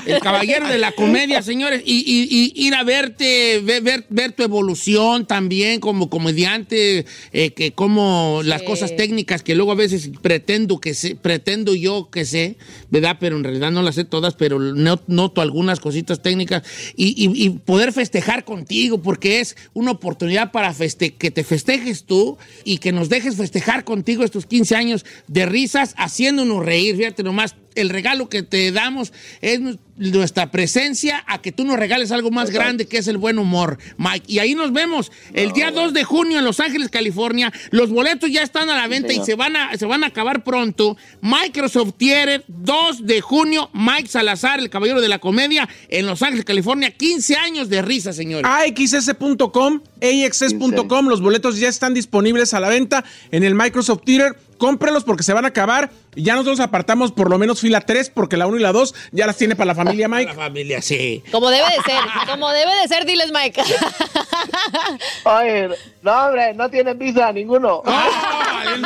El 0.05 0.19
caballero 0.19 0.67
de 0.67 0.77
la 0.77 0.91
comedia, 0.91 1.41
señores. 1.41 1.81
Y, 1.85 1.99
y- 1.99 2.53
y 2.61 2.67
ir 2.67 2.75
a 2.75 2.83
verte, 2.83 3.59
ver, 3.63 3.81
ver, 3.81 4.05
ver 4.09 4.31
tu 4.33 4.43
evolución 4.43 5.25
también 5.25 5.79
como 5.79 6.09
comediante, 6.09 7.05
eh, 7.31 7.51
que 7.51 7.71
como 7.73 8.41
las 8.43 8.63
cosas 8.63 8.95
técnicas 8.95 9.43
que 9.43 9.55
luego 9.55 9.71
a 9.71 9.75
veces 9.75 10.09
pretendo 10.21 10.79
que 10.79 10.93
sé, 10.93 11.15
pretendo 11.15 11.75
yo 11.75 12.09
que 12.11 12.25
sé, 12.25 12.57
¿verdad? 12.89 13.17
Pero 13.19 13.37
en 13.37 13.43
realidad 13.43 13.71
no 13.71 13.81
las 13.81 13.95
sé 13.95 14.03
todas, 14.05 14.33
pero 14.35 14.59
no- 14.59 14.99
noto 15.07 15.41
algunas 15.41 15.79
cositas 15.79 16.21
técnicas. 16.21 16.63
Y, 16.95 17.09
y- 17.17 17.45
y 17.45 17.49
poder 17.51 17.93
festejar 17.93 18.43
contigo, 18.45 19.01
porque 19.01 19.39
es 19.39 19.55
una 19.73 19.91
oportunidad 19.91 20.51
para 20.51 20.73
feste 20.73 21.13
que 21.15 21.31
te 21.31 21.43
festejes 21.43 22.03
tú 22.05 22.37
y 22.63 22.77
que 22.77 22.91
nos 22.91 23.09
dejes 23.09 23.35
festejar 23.35 23.83
contigo 23.83 24.23
estos 24.23 24.45
15 24.45 24.75
años 24.75 25.05
de 25.27 25.45
risas, 25.45 25.92
haciéndonos 25.97 26.65
reír. 26.65 26.95
Fíjate 26.95 27.23
nomás, 27.23 27.55
el 27.75 27.89
regalo 27.89 28.29
que 28.29 28.43
te 28.43 28.71
damos 28.71 29.13
es 29.41 29.59
nu- 29.59 29.77
nuestra 29.95 30.49
presencia 30.49 31.23
a 31.27 31.39
que 31.41 31.51
tú 31.51 31.65
nos 31.65 31.77
regales 31.77 32.11
algo 32.11 32.31
más 32.31 32.49
grande 32.49 32.87
que 32.87 32.97
es 32.97 33.07
el 33.07 33.17
buen 33.17 33.37
humor, 33.37 33.77
Mike. 33.97 34.25
Y 34.27 34.39
ahí 34.39 34.55
nos 34.55 34.73
vemos 34.73 35.11
el 35.33 35.51
día 35.53 35.69
2 35.71 35.93
de 35.93 36.03
junio 36.03 36.39
en 36.39 36.45
Los 36.45 36.59
Ángeles, 36.59 36.89
California. 36.89 37.53
Los 37.69 37.89
boletos 37.91 38.31
ya 38.31 38.41
están 38.41 38.69
a 38.71 38.75
la 38.75 38.87
venta 38.87 39.13
y 39.13 39.23
se 39.23 39.35
van 39.35 39.55
a, 39.55 39.77
se 39.77 39.85
van 39.85 40.03
a 40.03 40.07
acabar 40.07 40.43
pronto. 40.43 40.97
Microsoft 41.21 41.93
Theater, 41.97 42.43
2 42.47 43.05
de 43.05 43.21
junio, 43.21 43.69
Mike 43.73 44.09
Salazar, 44.09 44.59
el 44.59 44.69
caballero 44.71 44.99
de 44.99 45.09
la 45.09 45.19
comedia, 45.19 45.69
en 45.89 46.07
Los 46.07 46.23
Ángeles, 46.23 46.43
California. 46.45 46.89
15 46.91 47.35
años 47.35 47.69
de 47.69 47.81
risa, 47.83 48.13
señores. 48.13 48.49
AXS.com, 48.51 49.81
AXS.com, 50.01 51.07
los 51.07 51.21
boletos 51.21 51.59
ya 51.59 51.69
están 51.69 51.93
disponibles 51.93 52.53
a 52.53 52.59
la 52.59 52.69
venta 52.69 53.03
en 53.31 53.43
el 53.43 53.55
Microsoft 53.55 54.01
Theater. 54.05 54.35
Cómprelos 54.57 55.03
porque 55.03 55.23
se 55.23 55.33
van 55.33 55.45
a 55.45 55.49
acabar. 55.49 55.91
Y 56.15 56.23
ya 56.23 56.33
nosotros 56.35 56.59
apartamos 56.59 57.11
por 57.11 57.29
lo 57.29 57.37
menos 57.37 57.59
fila 57.59 57.81
3 57.81 58.09
porque 58.09 58.37
la 58.37 58.47
1 58.47 58.57
y 58.57 58.61
la 58.61 58.71
2 58.71 58.93
ya 59.11 59.25
las 59.27 59.37
tiene 59.37 59.55
para 59.55 59.67
la 59.67 59.75
familia 59.75 60.07
La 60.07 60.15
Mike. 60.17 60.33
familia, 60.33 60.81
sí. 60.81 61.23
Como 61.31 61.49
debe 61.49 61.65
de 61.67 61.81
ser, 61.83 62.01
como 62.29 62.49
debe 62.51 62.71
de 62.81 62.87
ser, 62.87 63.05
diles, 63.05 63.31
Mike. 63.33 63.61
Oye, 65.23 65.69
no, 66.01 66.25
hombre, 66.25 66.53
no 66.53 66.69
tienen 66.69 66.97
visa 66.97 67.31
ninguno. 67.31 67.81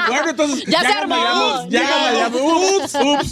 Bueno, 0.08 0.30
entonces 0.32 0.66
Ya 0.66 0.82
se 0.82 0.88
armó. 0.88 1.16
Ya 1.70 1.82
Ya. 2.14 2.28
Ups, 2.30 2.96
ups. 2.96 3.32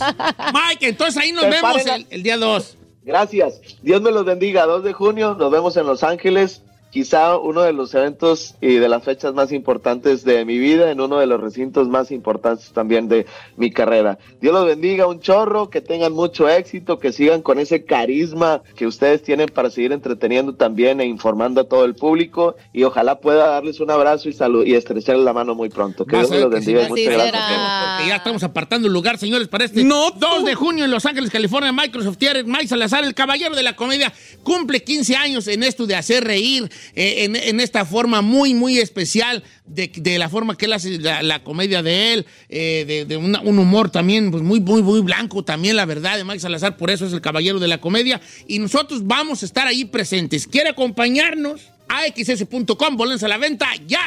Mike, 0.53 0.87
entonces 0.89 1.21
ahí 1.21 1.31
nos 1.31 1.45
Preparen 1.45 1.61
vemos 1.77 1.85
la- 1.85 1.95
el, 1.95 2.07
el 2.11 2.23
día 2.23 2.37
2. 2.37 2.77
Gracias. 3.03 3.59
Dios 3.81 4.01
me 4.01 4.11
los 4.11 4.23
bendiga. 4.25 4.65
2 4.65 4.83
de 4.83 4.93
junio 4.93 5.35
nos 5.37 5.51
vemos 5.51 5.75
en 5.75 5.85
Los 5.85 6.03
Ángeles. 6.03 6.61
Quizá 6.91 7.37
uno 7.37 7.61
de 7.61 7.73
los 7.73 7.93
eventos 7.93 8.55
y 8.61 8.75
de 8.75 8.87
las 8.87 9.03
fechas 9.03 9.33
más 9.33 9.51
importantes 9.51 10.23
de 10.23 10.45
mi 10.45 10.57
vida, 10.57 10.91
en 10.91 11.01
uno 11.01 11.19
de 11.19 11.27
los 11.27 11.41
recintos 11.41 11.89
más 11.89 12.09
importantes 12.09 12.71
también 12.71 13.09
de 13.09 13.25
mi 13.57 13.69
carrera. 13.69 14.17
Dios 14.39 14.53
los 14.53 14.65
bendiga 14.65 15.05
un 15.05 15.19
chorro, 15.19 15.69
que 15.69 15.81
tengan 15.81 16.13
mucho 16.13 16.47
éxito, 16.47 16.97
que 16.97 17.11
sigan 17.11 17.41
con 17.41 17.59
ese 17.59 17.83
carisma 17.83 18.61
que 18.77 18.87
ustedes 18.87 19.23
tienen 19.23 19.49
para 19.49 19.69
seguir 19.69 19.91
entreteniendo 19.91 20.55
también 20.55 21.01
e 21.01 21.05
informando 21.05 21.61
a 21.61 21.63
todo 21.65 21.83
el 21.83 21.95
público. 21.95 22.55
Y 22.71 22.83
ojalá 22.83 23.19
pueda 23.19 23.47
darles 23.47 23.79
un 23.81 23.91
abrazo 23.91 24.29
y 24.29 24.33
salud 24.33 24.65
y 24.65 24.75
estrecharles 24.75 25.25
la 25.25 25.33
mano 25.33 25.53
muy 25.53 25.69
pronto. 25.69 26.05
Que 26.05 26.17
Dios 26.17 26.29
los 26.29 26.49
bendiga 26.49 26.83
y 26.83 26.89
muchas 26.89 27.13
gracias. 27.13 27.41
Porque 27.95 28.09
ya 28.09 28.15
estamos 28.15 28.43
apartando 28.43 28.87
el 28.87 28.93
lugar, 28.93 29.17
señores, 29.17 29.47
para 29.47 29.65
este 29.65 29.83
No, 29.83 30.11
2 30.11 30.45
de 30.45 30.55
junio 30.55 30.85
en 30.85 30.91
Los 30.91 31.05
Ángeles, 31.05 31.29
California, 31.29 31.71
Microsoft 31.71 32.17
Theater. 32.17 32.45
Mike 32.45 32.67
Salazar, 32.67 33.03
el 33.03 33.13
caballero 33.13 33.55
de 33.55 33.63
la 33.63 33.75
comedia, 33.75 34.13
cumple 34.43 34.83
15 34.83 35.15
años 35.15 35.47
en 35.47 35.63
esto 35.63 35.85
de 35.85 35.95
hacer 35.95 36.23
reír, 36.23 36.69
eh, 36.95 37.25
en, 37.25 37.59
esta 37.59 37.85
forma 37.85 38.21
muy, 38.21 38.53
muy 38.53 38.79
especial 38.79 39.43
de, 39.65 40.17
la 40.17 40.29
forma 40.29 40.57
que 40.57 40.65
él 40.65 40.73
hace 40.73 40.99
la, 40.99 41.43
comedia 41.43 41.81
de 41.81 42.13
él, 42.13 42.25
eh, 42.49 43.05
de, 43.07 43.17
un 43.17 43.59
humor 43.59 43.89
también 43.89 44.31
pues, 44.31 44.43
muy, 44.43 44.59
muy, 44.59 44.81
muy 44.81 45.01
blanco 45.01 45.43
también, 45.43 45.75
la 45.75 45.85
verdad, 45.85 46.17
de 46.17 46.23
Mike 46.23 46.39
Salazar, 46.39 46.77
por 46.77 46.91
eso 46.91 47.05
es 47.05 47.13
el 47.13 47.21
caballero 47.21 47.59
de 47.59 47.67
la 47.67 47.79
comedia. 47.79 48.21
Y 48.47 48.59
nosotros 48.59 49.05
vamos 49.05 49.43
a 49.43 49.45
estar 49.45 49.67
ahí 49.67 49.85
presentes. 49.85 50.47
¿Quiere 50.47 50.69
acompañarnos? 50.69 51.61
AXS.com, 51.87 52.97
bolense 52.97 53.25
a 53.25 53.29
la 53.29 53.37
venta 53.37 53.67
ya. 53.87 54.01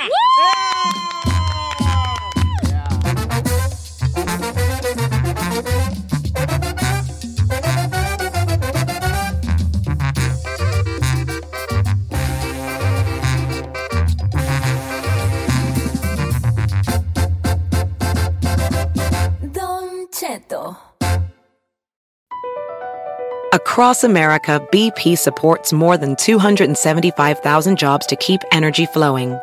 Across 23.54 24.04
America, 24.04 24.60
BP 24.70 25.16
supports 25.16 25.72
more 25.72 25.96
than 25.96 26.16
275,000 26.16 27.78
jobs 27.78 28.04
to 28.04 28.16
keep 28.16 28.42
energy 28.52 28.84
flowing. 28.84 29.38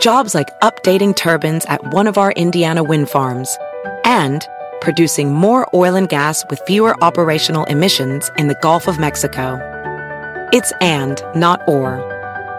Jobs 0.00 0.34
like 0.34 0.48
updating 0.62 1.14
turbines 1.14 1.64
at 1.66 1.94
one 1.94 2.08
of 2.08 2.18
our 2.18 2.32
Indiana 2.32 2.82
wind 2.82 3.08
farms 3.08 3.56
and 4.04 4.44
producing 4.80 5.32
more 5.32 5.68
oil 5.72 5.94
and 5.94 6.08
gas 6.08 6.44
with 6.50 6.60
fewer 6.66 7.00
operational 7.04 7.62
emissions 7.66 8.32
in 8.36 8.48
the 8.48 8.58
Gulf 8.62 8.88
of 8.88 8.98
Mexico. 8.98 9.60
It's 10.52 10.72
and, 10.80 11.22
not 11.36 11.60
or. 11.68 12.11